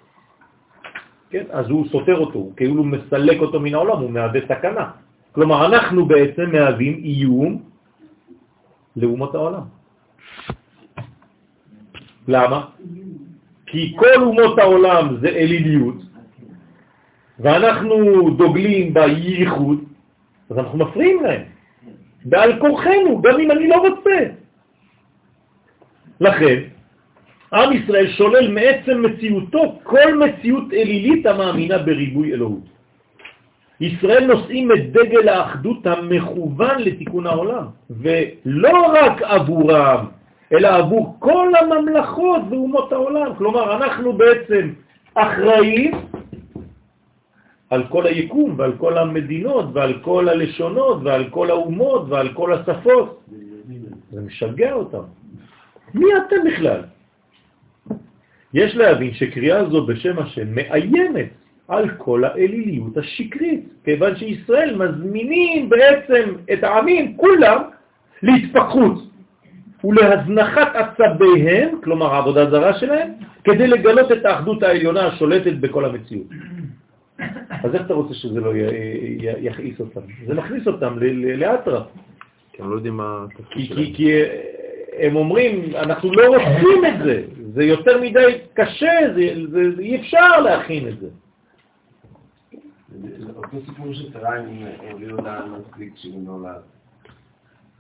[1.31, 4.91] כן, אז הוא סותר אותו, כאילו מסלק אותו מן העולם, הוא מהווה סכנה.
[5.33, 7.63] כלומר, אנחנו בעצם מהווים איום
[8.97, 9.63] לאומות העולם.
[12.29, 12.67] למה?
[13.67, 15.95] כי כל אומות העולם זה אליליות,
[17.39, 17.97] ואנחנו
[18.31, 19.79] דוגלים בייחוד,
[20.51, 21.43] אז אנחנו מפריעים להם.
[22.25, 24.19] בעל כורחנו, גם אם אני לא רוצה.
[26.21, 26.59] לכן,
[27.53, 32.65] עם ישראל שולל מעצם מציאותו כל מציאות אלילית המאמינה בריבוי אלוהות.
[33.81, 40.07] ישראל נושאים את דגל האחדות המכוון לתיקון העולם, ולא רק עבורם,
[40.53, 43.35] אלא עבור כל הממלכות ואומות העולם.
[43.35, 44.71] כלומר, אנחנו בעצם
[45.15, 45.93] אחראים
[47.71, 53.21] על כל היקום ועל כל המדינות ועל כל הלשונות ועל כל האומות ועל כל השפות.
[54.11, 55.03] זה משגע אותם.
[55.95, 56.83] מי אתם בכלל?
[58.55, 61.29] יש להבין שקריאה זו בשם השם מאיימת
[61.69, 67.63] על כל האליליות השקרית, כיוון שישראל מזמינים בעצם את העמים כולם
[68.23, 69.11] להתפקחות
[69.85, 73.11] ולהזנחת עצביהם, כלומר העבודה זרה שלהם,
[73.45, 76.27] כדי לגלות את האחדות העליונה השולטת בכל המציאות.
[77.65, 78.53] אז איך אתה רוצה שזה לא
[79.17, 80.01] יכעיס אותם?
[80.27, 80.99] זה מכניס אותם
[81.37, 81.83] לאטרה.
[82.53, 83.25] כי הם לא יודעים מה.
[83.95, 84.23] כי
[84.99, 90.01] הם אומרים, אנחנו לא רוצים את זה, זה יותר מדי קשה, זה, זה, זה, אי
[90.01, 91.09] אפשר להכין את זה.
[93.37, 95.41] אותו סיפור שקרה עם אורי יהודה
[95.97, 96.63] שהוא נולד.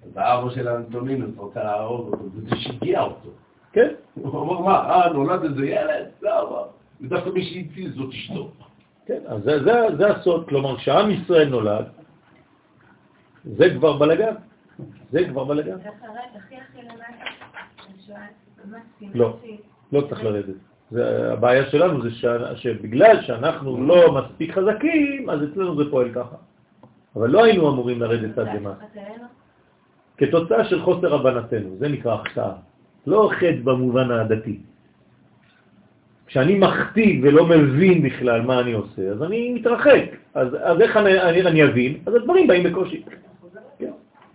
[0.02, 3.30] אז האבא של אנטונינוס רוצה להרוג אותו, וזה שיגע אותו.
[3.72, 3.88] כן.
[4.14, 6.06] הוא אמר, מה, אה, נולד איזה ילד?
[6.22, 6.68] לא,
[7.00, 8.50] ודווקא מי שהציל זאת אשתו.
[9.06, 11.84] כן, אז זה, זה, זה הסוד, כלומר, כשעם ישראל נולד,
[13.44, 14.34] זה כבר בלגן.
[15.10, 15.76] זה כבר בלגן.
[19.14, 19.36] לא,
[19.92, 20.54] לא צריך לרדת.
[21.32, 22.10] הבעיה שלנו זה
[22.54, 26.36] שבגלל שאנחנו לא מספיק חזקים, אז אצלנו זה פועל ככה.
[27.16, 28.84] אבל לא היינו אמורים לרדת עד למטה.
[30.16, 32.52] כתוצאה של חוסר הבנתנו, זה נקרא החטאה.
[33.06, 34.58] לא חטא במובן הדתי.
[36.26, 40.04] כשאני מחטיא ולא מבין בכלל מה אני עושה, אז אני מתרחק.
[40.34, 41.98] אז, אז איך אני, אני, אני אבין?
[42.06, 43.02] אז הדברים באים בקושי.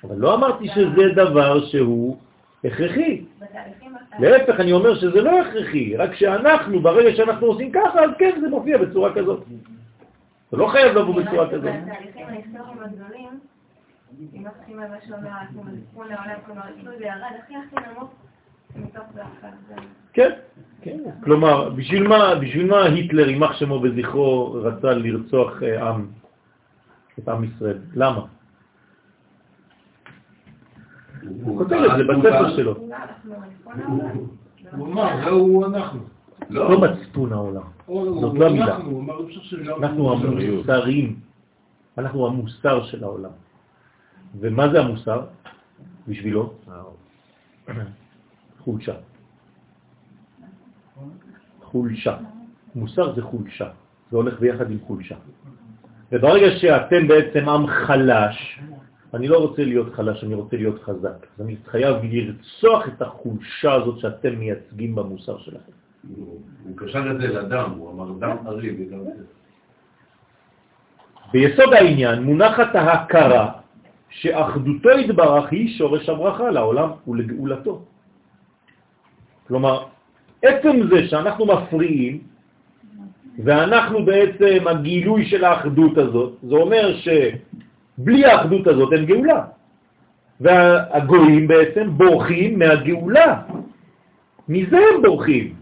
[0.07, 2.17] אבל לא אמרתי שזה דבר שהוא
[2.63, 3.25] הכרחי.
[4.19, 8.49] להפך, אני אומר שזה לא הכרחי, רק שאנחנו, ברגע שאנחנו עושים ככה, אז כן, זה
[8.49, 9.43] מופיע בצורה כזאת.
[10.51, 11.63] זה לא חייב לבוא בצורה כזאת.
[11.63, 13.39] בתהליכים ההיסטוריים הגדולים,
[14.33, 15.29] אם מתחילים על מה שאומר,
[15.75, 16.61] תיקון לעולם, כלומר,
[16.97, 18.09] זה ירד הכי הכי נמוך
[18.75, 19.03] מתוך
[20.13, 20.31] כן,
[20.81, 20.97] כן.
[21.23, 26.07] כלומר, בשביל מה, בשביל מה היטלר, יימח שמו וזכרו, רצה לרצוח אה, עם,
[27.19, 27.77] את עם ישראל?
[27.93, 28.21] למה?
[31.43, 32.75] הוא כותב את זה בספר שלו.
[34.71, 35.99] הוא אמר, זהו אנחנו.
[36.49, 38.77] לא מצפון העולם, זאת לא מילה.
[39.77, 41.19] אנחנו המוסרים,
[41.97, 43.29] אנחנו המוסר של העולם.
[44.39, 45.21] ומה זה המוסר?
[46.07, 46.53] בשבילו?
[48.59, 48.93] חולשה.
[51.63, 52.17] חולשה.
[52.75, 53.69] מוסר זה חולשה,
[54.11, 55.15] זה הולך ביחד עם חולשה.
[56.11, 58.59] וברגע שאתם בעצם עם חלש,
[59.15, 61.25] אני לא רוצה להיות חלש, אני רוצה להיות חזק.
[61.37, 65.71] אז אני חייב לרצוח את החולשה הזאת שאתם מייצגים במוסר שלכם.
[66.17, 68.95] הוא קשר את זה לדם, הוא אמר דם ארי זה.
[71.31, 73.51] ביסוד העניין מונחת ההכרה
[74.09, 77.81] שאחדותו יתברך היא שורש הברכה לעולם ולגאולתו.
[79.47, 79.85] כלומר,
[80.41, 82.19] עצם זה שאנחנו מפריעים
[83.43, 86.95] ואנחנו בעצם הגילוי של האחדות הזאת, זה אומר
[87.97, 89.41] שבלי האחדות הזאת אין גאולה.
[90.41, 93.41] והגויים בעצם בורחים מהגאולה.
[94.49, 95.55] מזה הם בורחים.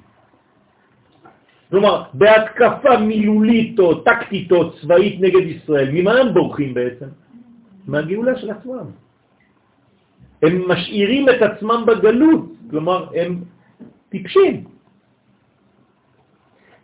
[1.69, 7.05] כלומר, בהתקפה מילולית או טקטית או צבאית נגד ישראל, ממה הם בורחים בעצם?
[7.87, 8.87] מהגאולה של עצמם.
[10.41, 13.43] הם משאירים את עצמם בגלות, כלומר, הם
[14.09, 14.63] טיפשים.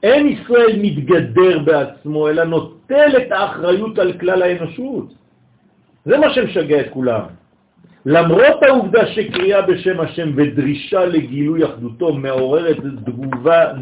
[0.04, 5.14] אין ישראל מתגדר בעצמו, אלא נוטל את האחריות על כלל האנושות.
[6.10, 7.22] זה מה שמשגע את כולם.
[8.06, 13.74] למרות העובדה שקריאה בשם השם ודרישה לגילוי אחדותו מעוררת תגובה,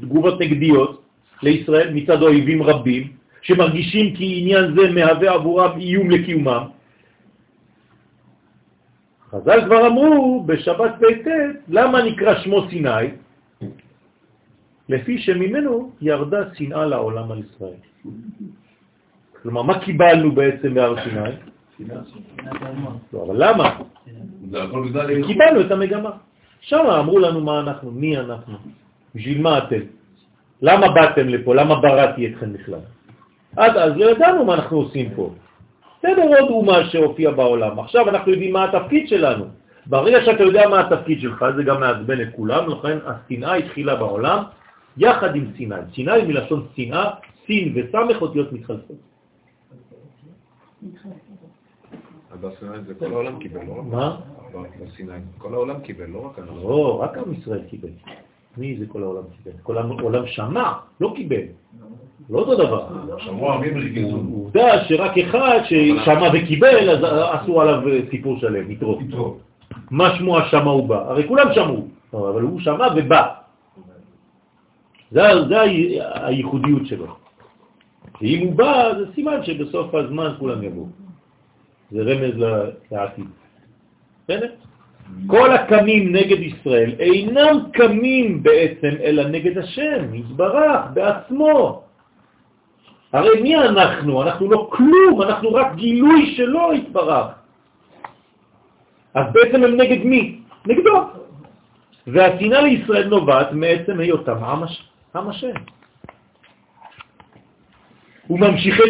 [0.00, 1.02] תגובות נגדיות
[1.42, 3.02] לישראל מצד אויבים רבים,
[3.42, 6.64] שמרגישים כי עניין זה מהווה עבורם איום לקיומם.
[9.30, 11.26] חז"ל כבר אמרו בשבת פ"ט,
[11.68, 13.06] למה נקרא שמו סיני?
[14.88, 17.80] לפי שממנו ירדה שנאה לעולם על ישראל.
[19.42, 21.30] כלומר, מה קיבלנו בעצם בהר סיני?
[23.12, 23.78] לא, אבל למה?
[25.26, 26.10] קיבלנו את המגמה.
[26.60, 28.54] שם אמרו לנו מה אנחנו, מי אנחנו,
[29.14, 29.80] בשביל מה אתם,
[30.62, 32.80] למה באתם לפה, למה בראתי אתכם בכלל.
[33.56, 35.30] עד אז לא ידענו מה אנחנו עושים פה.
[35.98, 37.78] בסדר, עוד אומה שהופיע בעולם.
[37.78, 39.44] עכשיו אנחנו יודעים מה התפקיד שלנו.
[39.86, 44.42] ברגע שאתה יודע מה התפקיד שלך, זה גם מעצבן את כולם, לכן השנאה התחילה בעולם
[44.96, 45.74] יחד עם סיני.
[45.94, 47.10] סיני מלשון שנאה,
[47.46, 48.96] סין וסמך אותיות מתחלפות.
[52.40, 53.84] בסיני זה כל העולם קיבל, לא רק...
[53.90, 54.16] מה?
[54.86, 55.12] בסיני.
[55.38, 56.68] כל העולם קיבל, לא רק אנחנו.
[56.68, 57.88] לא, רק עם ישראל קיבל.
[58.56, 59.56] מי זה כל העולם קיבל?
[59.62, 61.42] כל העולם שמע, לא קיבל.
[62.30, 62.88] לא אותו דבר.
[63.18, 64.16] שמעו עמים ריכזו.
[64.16, 66.98] עובדה שרק אחד ששמע וקיבל, אז
[67.32, 67.80] עשו עליו
[68.10, 68.98] סיפור שלם, יתרו.
[69.90, 71.10] מה שמו השמע הוא בא?
[71.10, 73.26] הרי כולם שמעו, אבל הוא שמע ובא.
[75.10, 75.60] זה, זה
[76.14, 77.06] הייחודיות שלו.
[78.20, 80.86] ואם הוא בא, זה סימן שבסוף הזמן כולם יבואו.
[81.90, 82.44] זה רמז
[82.92, 83.26] לעתיד.
[84.24, 84.50] בסדר?
[85.26, 91.82] כל הקמים נגד ישראל אינם קמים בעצם אלא נגד השם, יתברך בעצמו.
[93.12, 94.22] הרי מי אנחנו?
[94.22, 97.26] אנחנו לא כלום, אנחנו רק גילוי שלו יתברך.
[99.14, 100.38] אז בעצם הם נגד מי?
[100.66, 100.96] נגדו.
[102.06, 104.44] והשנאה לישראל נובעת מעצם היותם
[105.16, 105.56] עם השם.
[108.26, 108.38] הוא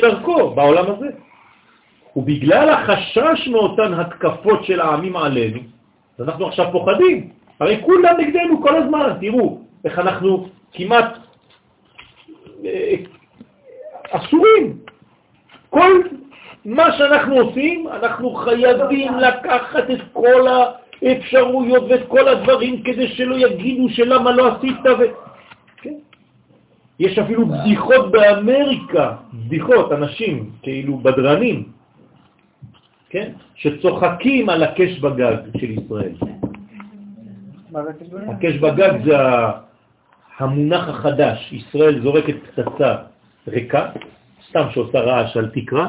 [0.00, 1.08] דרכו בעולם הזה.
[2.16, 5.60] ובגלל החשש מאותן התקפות של העמים עלינו,
[6.20, 7.28] אנחנו עכשיו פוחדים.
[7.60, 11.18] הרי כולם נגדנו כל הזמן, תראו איך אנחנו כמעט
[12.64, 12.94] אה,
[14.10, 14.76] אסורים.
[15.70, 15.92] כל
[16.64, 20.46] מה שאנחנו עושים, אנחנו חייבים לקחת את כל
[21.02, 25.02] האפשרויות ואת כל הדברים כדי שלא יגידו שלמה לא עשית ו...
[25.76, 25.94] כן?
[27.00, 31.75] יש אפילו בדיחות באמריקה, בדיחות, אנשים כאילו בדרנים,
[33.16, 33.32] כן?
[33.54, 36.12] שצוחקים על הקש בגג של ישראל.
[38.28, 39.16] הקש בגג זה
[40.38, 42.94] המונח החדש, ישראל זורקת פצצה
[43.48, 43.88] ריקה,
[44.48, 45.86] סתם שעושה רעש על תקרה,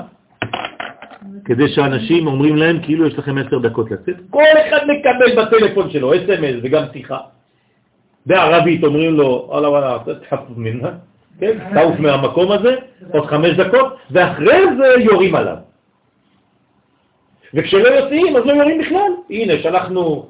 [1.45, 4.15] כדי שאנשים אומרים להם כאילו יש לכם עשר דקות לצאת.
[4.29, 7.19] כל אחד מקבל בטלפון שלו אס.אם.אס וגם שיחה.
[8.25, 10.89] בערבית אומרים לו, אללה וואלה, תחפף ממנה,
[11.39, 12.75] כן, תעוף מהמקום הזה,
[13.11, 15.66] עוד חמש דקות, ואחרי זה יורים עליו.
[17.53, 19.11] וכשלא יוצאים, אז לא יורים בכלל.
[19.30, 20.30] הנה, שלחנו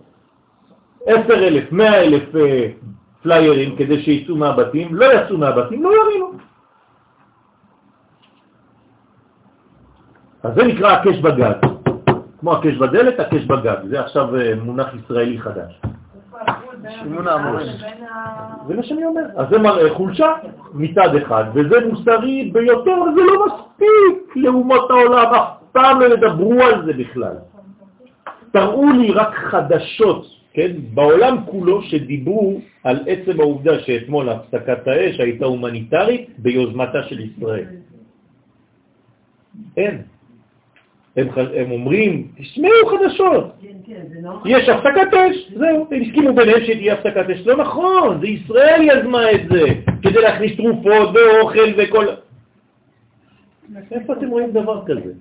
[1.05, 2.67] עשר אלף, מאה אלף אה,
[3.23, 6.31] פליירים כדי שיצאו מהבתים, לא יצאו מהבתים, לא ירינו.
[10.43, 11.53] אז זה נקרא הקש בגג.
[12.39, 13.77] כמו הקש בדלת, הקש בגג.
[13.89, 15.81] זה עכשיו אה, מונח ישראלי חדש.
[18.67, 19.21] זה מה שאני אומר.
[19.35, 20.33] אז זה מראה חולשה
[20.73, 26.85] מצד אחד, וזה מוסרי ביותר, וזה לא מספיק לאומות העולם, אף פעם לא ידברו על
[26.85, 27.35] זה בכלל.
[28.51, 35.45] תראו לי רק חדשות, כן, בעולם כולו שדיברו על עצם העובדה שאתמול הפסקת האש הייתה
[35.45, 37.65] הומניטרית ביוזמתה של ישראל.
[39.77, 40.01] אין.
[41.17, 43.55] הם, הם אומרים, תשמעו חדשות,
[44.45, 49.31] יש הפסקת אש, זהו, הם הסכימו ביניהם שתהיה הפסקת אש, לא נכון, זה ישראל יזמה
[49.31, 49.63] את זה,
[50.01, 52.05] כדי להכניס תרופות ואוכל וכל...
[53.91, 55.11] איפה אתם רואים דבר כזה?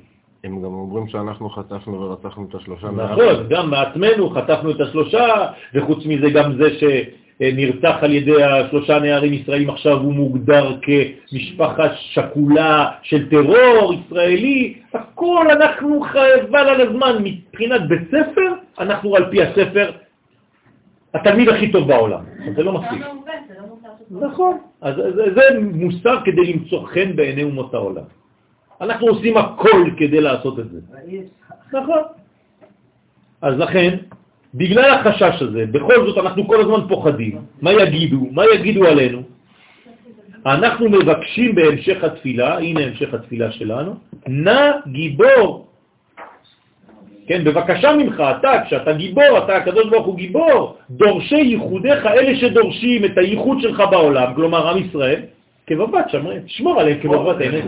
[0.46, 6.06] הם גם אומרים שאנחנו חטפנו ורצחנו את השלושה נכון, גם מעצמנו חטפנו את השלושה, וחוץ
[6.06, 13.30] מזה גם זה שנרצח על ידי השלושה נערים ישראלים עכשיו הוא מוגדר כמשפחה שקולה של
[13.30, 19.90] טרור ישראלי, הכל אנחנו חייבל על הזמן, מבחינת בית ספר, אנחנו על פי הספר
[21.14, 22.20] התלמיד הכי טוב בעולם,
[22.56, 23.06] זה לא מספיק.
[24.10, 28.02] נכון, אז זה, זה מוסר כדי למצוא חן בעיני אומות העולם.
[28.80, 30.80] אנחנו עושים הכל כדי לעשות את זה.
[31.72, 32.02] נכון.
[33.42, 33.96] אז לכן,
[34.54, 39.22] בגלל החשש הזה, בכל זאת אנחנו כל הזמן פוחדים, מה יגידו, מה יגידו עלינו?
[40.46, 43.94] אנחנו מבקשים בהמשך התפילה, הנה המשך התפילה שלנו,
[44.26, 45.66] נא גיבור.
[47.26, 53.04] כן, בבקשה ממך, אתה, כשאתה גיבור, אתה הקדוש ברוך הוא גיבור, דורשי ייחודיך, אלה שדורשים
[53.04, 55.20] את הייחוד שלך בעולם, כלומר עם ישראל,
[55.66, 56.04] כבבת
[56.46, 57.66] שמור עליהם כבבת עיניך.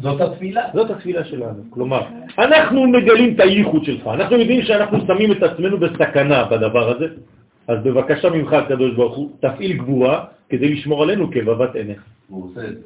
[0.00, 0.62] זאת התפילה.
[0.74, 1.62] זאת התפילה שלנו.
[1.70, 2.02] כלומר,
[2.38, 7.06] אנחנו מגלים את הייחוד שלך, אנחנו יודעים שאנחנו שמים את עצמנו בסכנה בדבר הזה,
[7.68, 12.02] אז בבקשה ממך, הקדוש ברוך הוא, תפעיל גבורה כדי לשמור עלינו כבבת עיניך.
[12.28, 12.80] הוא עושה את זה.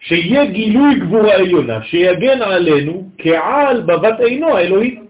[0.00, 5.00] שיהיה גילוי גבורה עליונה, שיגן עלינו כעל בבת עינו האלוהית.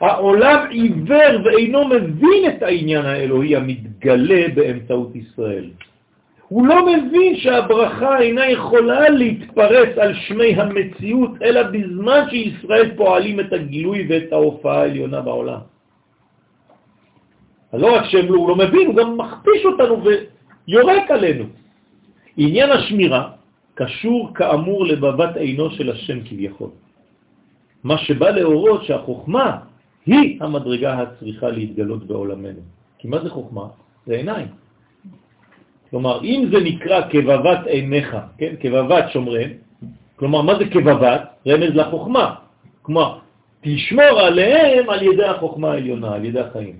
[0.00, 5.64] העולם עיוור ואינו מבין את העניין האלוהי המתגלה באמצעות ישראל.
[6.48, 13.52] הוא לא מבין שהברכה אינה יכולה להתפרס על שמי המציאות, אלא בזמן שישראל פועלים את
[13.52, 15.60] הגילוי ואת ההופעה העליונה בעולם.
[17.72, 21.44] אז לא רק שהוא לא, לא מבין, הוא גם מכפיש אותנו ויורק עלינו.
[22.36, 23.30] עניין השמירה
[23.74, 26.70] קשור כאמור לבבת עינו של השם כביכול.
[27.84, 29.56] מה שבא להורות שהחוכמה
[30.06, 32.62] היא המדרגה הצריכה להתגלות בעולמנו.
[32.98, 33.66] כי מה זה חוכמה?
[34.06, 34.65] זה עיניים.
[35.96, 39.50] כלומר, אם זה נקרא כבבת עיניך, כן, כבבת שומרן,
[40.16, 41.22] כלומר, מה זה כבבת?
[41.46, 42.34] רמז לחוכמה.
[42.82, 43.18] כלומר,
[43.60, 46.76] תשמור עליהם על ידי החוכמה העליונה, על ידי החיים.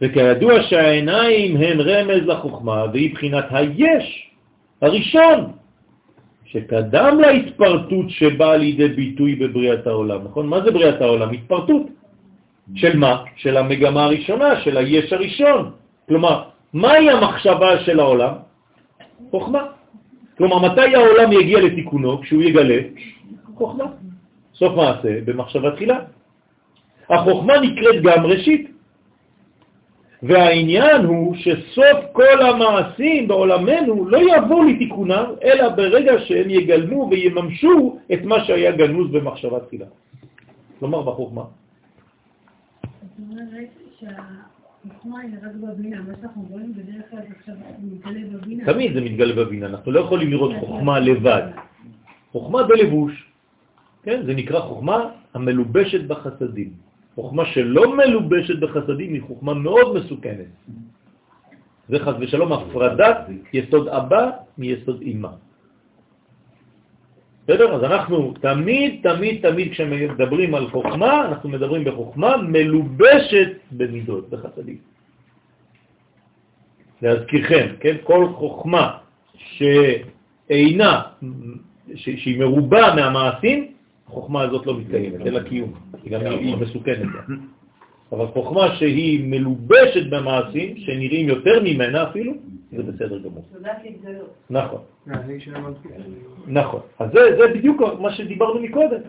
[0.00, 4.06] וכידוע שהעיניים הן רמז לחוכמה, והיא בחינת היש
[4.82, 5.38] הראשון,
[6.44, 10.46] שקדם להתפרטות שבאה לידי ביטוי בבריאת העולם, נכון?
[10.46, 11.30] מה זה בריאת העולם?
[11.30, 11.82] התפרטות.
[12.74, 13.22] של מה?
[13.36, 15.70] של המגמה הראשונה, של היש הראשון.
[16.08, 18.34] כלומר, מהי המחשבה של העולם?
[19.30, 19.66] חוכמה.
[20.38, 22.20] כלומר, מתי העולם יגיע לתיקונו?
[22.20, 22.80] כשהוא יגלה
[23.54, 23.84] חוכמה.
[24.54, 25.98] סוף מעשה במחשבה תחילה.
[27.10, 28.70] החוכמה נקראת גם ראשית.
[30.22, 38.22] והעניין הוא שסוף כל המעשים בעולמנו לא יבואו לתיקונם, אלא ברגע שהם יגלמו ויממשו את
[38.24, 39.86] מה שהיה גנוז במחשבה תחילה.
[40.78, 41.42] כלומר, בחוכמה.
[41.42, 43.68] זאת אומרת
[48.64, 51.42] תמיד זה מתגלה בבינה, אנחנו לא יכולים לראות חוכמה לבד.
[52.32, 53.12] חוכמה בלבוש,
[54.02, 54.22] כן?
[54.26, 54.96] זה נקרא חוכמה
[55.34, 56.70] המלובשת בחסדים.
[57.14, 60.52] חוכמה שלא מלובשת בחסדים היא חוכמה מאוד מסוכנת.
[61.88, 63.16] זה חס ושלום הפרדת
[63.52, 65.28] יסוד אבא מיסוד אמא.
[67.44, 67.74] בסדר?
[67.74, 74.76] אז אנחנו תמיד, תמיד, תמיד כשמדברים על חוכמה, אנחנו מדברים בחוכמה מלובשת במידות, בחסדים.
[77.02, 77.96] להזכירכם, כן?
[78.02, 78.98] כל חוכמה
[79.34, 81.02] שאינה,
[81.94, 83.66] שהיא מרובה מהמעשים,
[84.08, 85.72] החוכמה הזאת לא מתקיימת, אלא קיום.
[86.04, 87.08] היא גם היא מסוכנת.
[88.12, 92.32] אבל חוכמה שהיא מלובשת במעשים, שנראים יותר ממנה אפילו,
[92.72, 93.44] זה בסדר גמור.
[94.50, 94.80] נכון.
[96.46, 96.80] נכון.
[96.98, 99.00] אז זה, זה בדיוק מה שדיברנו מקודם.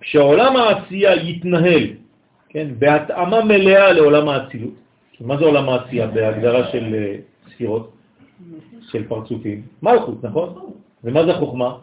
[0.00, 1.86] כשעולם העשייה יתנהל,
[2.48, 4.74] כן, בהתאמה מלאה לעולם האצילות,
[5.20, 7.16] מה זה עולם העשייה בהגדרה של אה,
[7.52, 7.92] ספירות,
[8.80, 9.62] של פרצופים?
[9.82, 10.72] מלכות, נכון?
[11.04, 11.76] ומה זה חוכמה?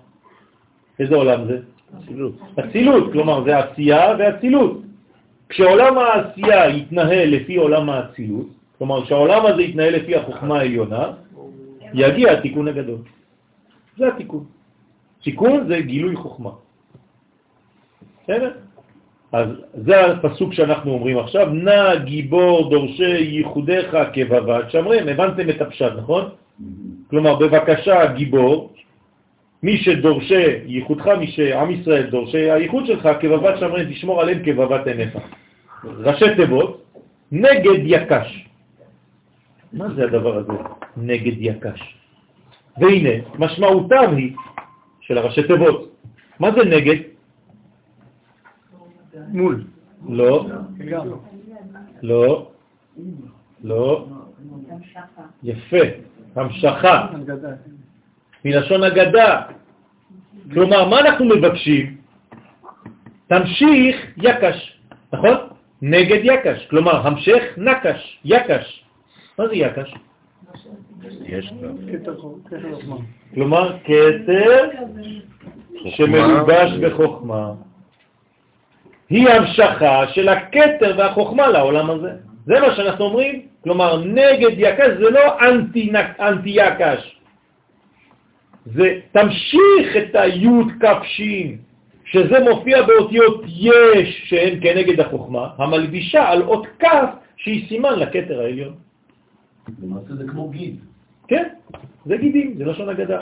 [1.00, 1.60] איזה עולם זה?
[1.98, 2.34] אצילות.
[2.60, 4.82] אצילות, כלומר זה עשייה ואצילות.
[5.50, 8.48] כשעולם העשייה יתנהל לפי עולם האצילות,
[8.78, 11.12] כלומר שהעולם הזה יתנהל לפי החוכמה העליונה,
[11.94, 13.00] יגיע התיקון הגדול.
[13.98, 14.44] זה התיקון.
[15.24, 16.52] תיקון זה גילוי חוכמה.
[18.24, 18.52] בסדר?
[19.32, 25.92] אז זה הפסוק שאנחנו אומרים עכשיו, נא גיבור דורשי ייחודיך כבבת שמרים, הבנתם את הפשט,
[25.98, 26.30] נכון?
[27.10, 28.74] כלומר, בבקשה גיבור,
[29.64, 35.18] מי שדורשי ייחודך, מי שעם ישראל דורשי הייחוד שלך, כבבת שמרים, תשמור עליהם כבבת עיניך.
[35.84, 36.84] ראשי תיבות,
[37.32, 38.47] נגד יקש.
[39.74, 40.54] מה זה הדבר הזה,
[40.98, 41.98] נגד יקש?
[42.78, 44.36] והנה, משמעותם היא,
[45.02, 45.96] של הראשי תיבות,
[46.40, 46.96] מה זה נגד?
[49.28, 49.64] מול.
[50.10, 50.48] לא.
[52.02, 52.52] לא.
[53.64, 54.08] לא.
[55.44, 55.86] יפה.
[56.36, 57.08] המשכה.
[58.46, 59.42] מלשון אגדה.
[60.54, 61.98] כלומר, מה אנחנו מבקשים?
[63.28, 64.80] תמשיך יקש,
[65.14, 65.36] נכון?
[65.82, 68.87] נגד יקש, כלומר, המשך נקש, יקש.
[69.38, 69.94] מה זה יקש?
[71.26, 71.54] יש
[73.34, 74.70] כלומר, כתר
[75.86, 77.52] שמלובש בחוכמה.
[79.10, 82.12] היא המשכה של הכתר והחוכמה לעולם הזה.
[82.46, 83.42] זה מה שאנחנו אומרים.
[83.64, 85.92] כלומר, נגד יקש זה לא אנטי,
[86.46, 87.22] יקש.
[88.66, 91.58] זה תמשיך את היוד כפשים,
[92.06, 98.87] שזה מופיע באותיות יש שהן כנגד החוכמה, המלבישה על אות כף שהיא סימן לכתר העליון.
[99.84, 100.76] למעשה זה כמו גיד.
[101.28, 101.44] כן,
[102.06, 103.20] זה גידים, זה לשון אגדה.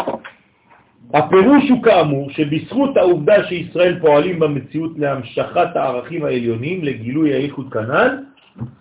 [1.14, 8.18] הפירוש הוא כאמור שבזכות העובדה שישראל פועלים במציאות להמשכת הערכים העליונים לגילוי האיכות כנ"ל,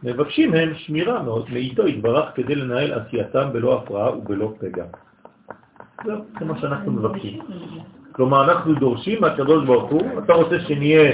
[0.02, 4.84] מבקשים הם שמירה מאוד מאיתו יתברך כדי לנהל עשייתם בלא הפרעה ובלא פגע.
[6.04, 7.38] זהו, זה מה שאנחנו מבקשים.
[8.12, 11.12] כלומר, אנחנו דורשים מהקדוש ברוך הוא, אתה רוצה שנהיה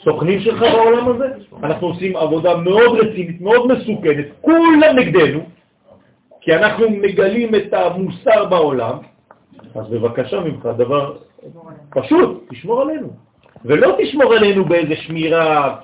[0.00, 1.26] הסוכנים שלך בעולם הזה?
[1.62, 5.40] אנחנו עושים עבודה מאוד רצינית, מאוד מסוכנת, כולם נגדנו,
[6.40, 8.98] כי אנחנו מגלים את המוסר בעולם,
[9.74, 11.16] אז בבקשה ממך, דבר
[11.90, 13.08] פשוט, תשמור עלינו.
[13.64, 15.76] ולא תשמור עלינו באיזה שמירה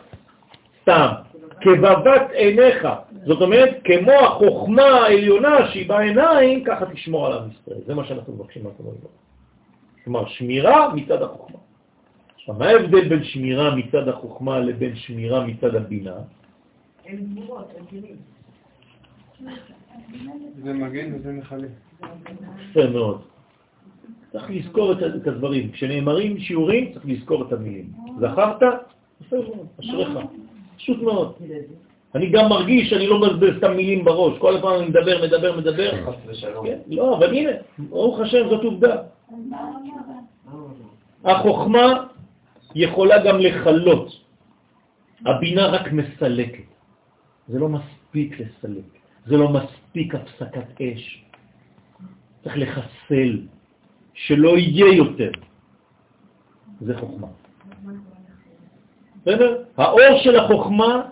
[0.83, 1.09] סתם,
[1.61, 2.89] כבבת עיניך.
[3.27, 7.81] זאת אומרת, כמו החוכמה העליונה שהיא בעיניים, ככה תשמור על עם ישראל.
[7.87, 9.13] זה מה שאנחנו מבקשים מהקדוש ברוך
[10.05, 11.64] כלומר, שמירה מצד החוכמה.
[12.45, 16.17] עכשיו, מה ההבדל בין שמירה מצד החוכמה לבין שמירה מצד הבינה?
[17.07, 18.17] אין גבורות, אין כלים.
[20.63, 21.69] זה מגן וזה מחלה.
[22.71, 23.21] יפה מאוד.
[24.33, 25.73] צריך לזכור את את הדברים.
[25.73, 27.93] כשנאמרים שיעורים, צריך לזכור את המילים.
[28.21, 28.63] זכרת?
[29.21, 30.09] יפה מאוד, אשריך.
[30.77, 31.33] פשוט מאוד.
[32.15, 34.39] אני גם מרגיש שאני לא מבזבז סתם מילים בראש.
[34.39, 35.91] כל הזמן אני מדבר, מדבר, מדבר.
[36.65, 38.97] כן, לא, אבל הנה, ברוך השם, זאת עובדה.
[41.25, 42.14] החוכמה
[42.75, 44.09] יכולה גם לחלות.
[45.27, 46.69] הבינה רק מסלקת.
[47.49, 48.89] זה לא מספיק לסלק.
[49.27, 51.25] זה לא מספיק הפסקת אש.
[52.45, 53.41] צריך לחסל,
[54.15, 55.31] שלא יהיה יותר.
[56.81, 57.27] זה חוכמה.
[59.23, 59.63] בסדר?
[59.77, 61.03] האור של החוכמה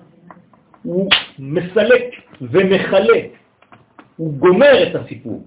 [0.82, 1.08] הוא
[1.38, 2.04] מסלק
[2.40, 3.26] ומחלק,
[4.16, 5.44] הוא גומר את הסיפור.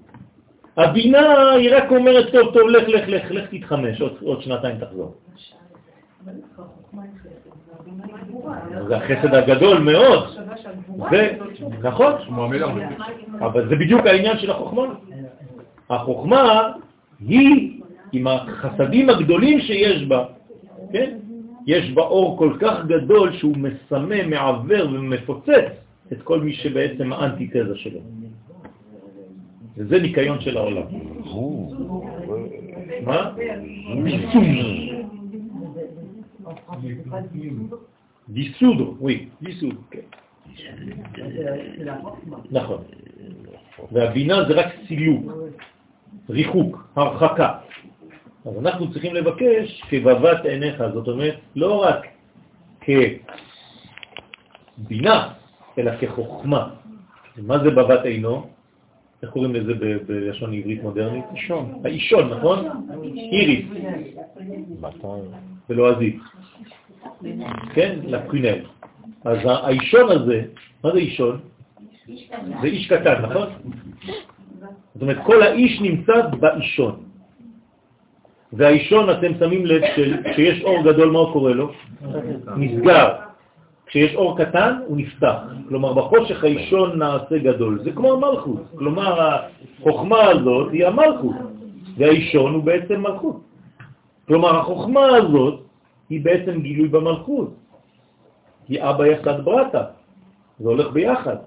[0.77, 5.15] הבינה היא רק אומרת, טוב, טוב, לך, לך, לך, לך תתחמש, עוד, עוד שנתיים תחזור.
[8.87, 10.29] זה החסד הגדול מאוד.
[11.11, 11.37] זה,
[11.81, 12.11] נכון,
[13.39, 14.83] אבל זה בדיוק העניין של החוכמה.
[15.89, 16.71] החוכמה
[17.19, 17.81] היא
[18.11, 20.25] עם החסדים הגדולים שיש בה,
[20.91, 21.17] כן?
[21.67, 25.65] יש בה אור כל כך גדול שהוא מסמא, מעבר ומפוצץ
[26.11, 27.99] את כל מי שבעצם האנטיתזה שלו.
[29.77, 30.83] וזה ניקיון של העולם.
[33.05, 33.31] מה?
[34.03, 34.94] דיסוד.
[38.29, 39.99] דיסוד, וואי, דיסוד, כן.
[42.51, 42.83] נכון.
[43.91, 45.33] והבינה זה רק סילוק,
[46.29, 47.57] ריחוק, הרחקה.
[48.45, 52.07] אז אנחנו צריכים לבקש כבבת עיניך, זאת אומרת, לא רק
[54.77, 55.33] כבינה,
[55.77, 56.69] אלא כחוכמה.
[57.37, 58.47] מה זה בבת עינו?
[59.23, 59.73] איך קוראים לזה
[60.07, 61.25] בלשון עברית מודרנית?
[61.35, 61.81] אישון.
[61.83, 62.65] האישון, נכון?
[63.31, 63.65] איריס.
[65.69, 66.19] בלועזית.
[67.73, 67.99] כן?
[68.03, 68.59] לפרינל.
[69.25, 70.41] אז האישון הזה,
[70.83, 71.39] מה זה אישון?
[72.61, 73.47] זה איש קטן, נכון?
[74.93, 76.95] זאת אומרת, כל האיש נמצא באישון.
[78.53, 79.81] והאישון, אתם שמים לב
[80.31, 81.71] כשיש אור גדול, מה הוא קורא לו?
[82.57, 83.09] נסגר.
[83.85, 85.35] כשיש אור קטן, הוא נפתח.
[85.67, 87.83] כלומר, בחושך האישון נעשה גדול.
[87.83, 88.61] זה כמו המלכות.
[88.75, 91.35] כלומר, החוכמה הזאת היא המלכות,
[91.97, 93.41] והאישון הוא בעצם מלכות.
[94.27, 95.64] כלומר, החוכמה הזאת
[96.09, 97.53] היא בעצם גילוי במלכות.
[98.65, 99.83] כי אבא יחד ברטה.
[100.59, 101.37] זה הולך ביחד.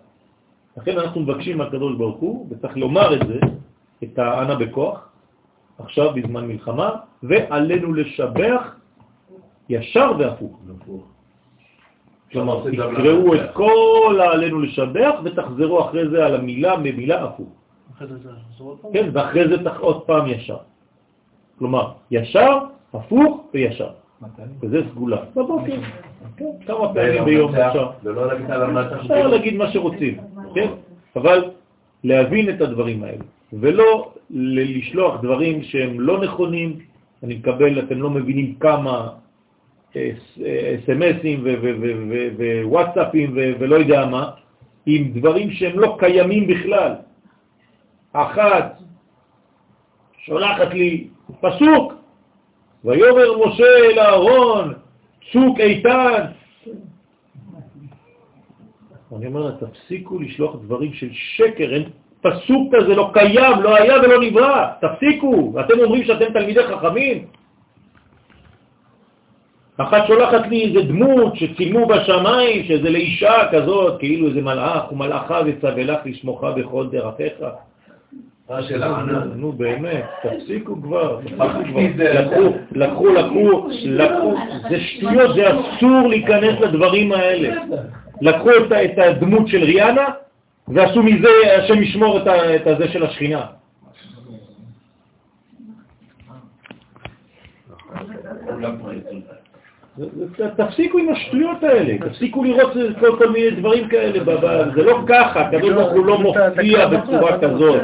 [0.76, 3.38] לכן אנחנו מבקשים מהקדוש ברוך הוא, וצריך לומר את זה,
[4.04, 5.08] את האנה בכוח,
[5.78, 6.90] עכשיו בזמן מלחמה,
[7.22, 8.76] ועלינו לשבח
[9.68, 10.60] ישר והפוך.
[12.32, 17.48] כלומר, תקראו את כל העלינו לשבח ותחזרו אחרי זה על המילה ממילה הפוך.
[18.92, 20.58] כן, ואחרי זה עוד פעם ישר.
[21.58, 22.58] כלומר, ישר,
[22.94, 23.90] הפוך וישר.
[24.62, 25.16] וזה סגולה.
[25.36, 25.74] בבוקר.
[26.36, 27.90] כן, כמה פעמים ביום אפשר.
[29.00, 30.16] אפשר להגיד מה שרוצים,
[30.54, 30.68] כן?
[31.16, 31.50] אבל
[32.04, 33.24] להבין את הדברים האלה.
[33.52, 36.78] ולא לשלוח דברים שהם לא נכונים,
[37.22, 39.08] אני מקבל, אתם לא מבינים כמה
[39.96, 41.44] אס.אם.אסים
[42.64, 44.30] ווואטסאפים ולא יודע מה,
[44.86, 46.92] עם דברים שהם לא קיימים בכלל.
[48.12, 48.78] אחת
[50.18, 51.08] שולחת לי
[51.40, 51.97] פסוק.
[52.84, 54.74] ויאמר משה אל אהרון,
[55.32, 56.24] צוק איתן.
[59.16, 61.82] אני אומר לה, תפסיקו לשלוח דברים של שקר, אין
[62.20, 65.52] פסוק כזה, לא קיים, לא היה ולא נברא, תפסיקו.
[65.60, 67.26] אתם אומרים שאתם תלמידי חכמים?
[69.76, 75.84] אחת שולחת לי איזה דמות שצילמו בשמיים, שזה לאישה כזאת, כאילו איזה מלאך, ומלאכה וצווה
[75.84, 77.34] לך לשמוך בכל דרכיך.
[79.36, 81.36] נו באמת, תפסיקו כבר, תפסיקו
[81.68, 81.82] כבר.
[81.96, 82.40] לקחו,
[82.72, 84.34] לקחו, לקחו, לקחו,
[84.70, 87.62] זה שטויות, זה אסור להיכנס לדברים האלה.
[88.20, 88.50] לקחו
[88.84, 90.04] את הדמות של ריאנה
[90.68, 92.18] ועשו מזה, השם ישמור
[92.56, 93.46] את הזה של השכינה.
[100.56, 102.72] תפסיקו עם השטויות האלה, תפסיקו לראות
[103.18, 104.24] כל, מיני דברים כאלה,
[104.74, 107.82] זה לא ככה, הקדוש ברוך הוא לא מופיע בצורה כזאת,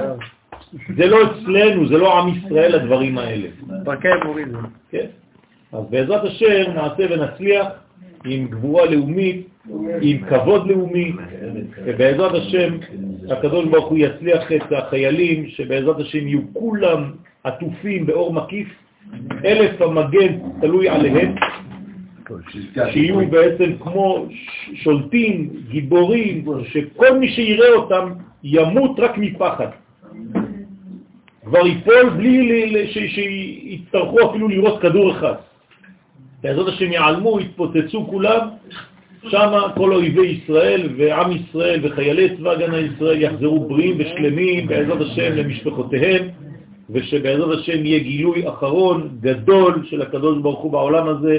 [0.97, 3.49] זה לא אצלנו, זה לא עם ישראל הדברים האלה.
[3.85, 4.53] פרקי המורים.
[4.91, 5.07] כן?
[5.73, 7.67] אז בעזרת השם נעשה ונצליח
[8.25, 9.49] עם גבורה לאומית,
[10.01, 11.13] עם כבוד לאומי,
[11.85, 12.77] ובעזרת השם
[13.31, 17.13] הקדוש ברוך הוא יצליח את החיילים, שבעזרת השם יהיו כולם
[17.45, 18.69] עטופים באור מקיף,
[19.45, 21.35] אלף המגן תלוי עליהם,
[22.93, 24.27] שיהיו בעצם כמו
[24.75, 28.13] שולטים, גיבורים, שכל מי שיראה אותם
[28.45, 29.69] ימות רק מפחד.
[31.45, 35.35] כבר ייפול בלי שיצטרכו אפילו לראות כדור אחד.
[36.43, 38.49] בעזרת השם יעלמו, יתפוצצו כולם,
[39.29, 45.37] שם כל אויבי ישראל ועם ישראל וחיילי צבא הגנה ישראל יחזרו בריאים ושלמים בעזרת השם
[45.37, 46.29] למשפחותיהם,
[46.91, 51.37] ושבעזרת השם יהיה גילוי אחרון גדול של הקדוש ברוך הוא בעולם הזה,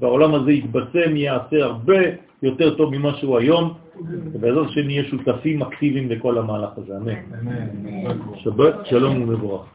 [0.00, 1.98] והעולם הזה יתבשם, יעשה הרבה
[2.42, 3.74] יותר טוב ממה שהוא היום,
[4.08, 6.92] ובעזרת השם נהיה שותפים אקטיביים לכל המהלך הזה.
[6.96, 7.14] אמן.
[8.36, 9.66] שבת שלום ומבורך.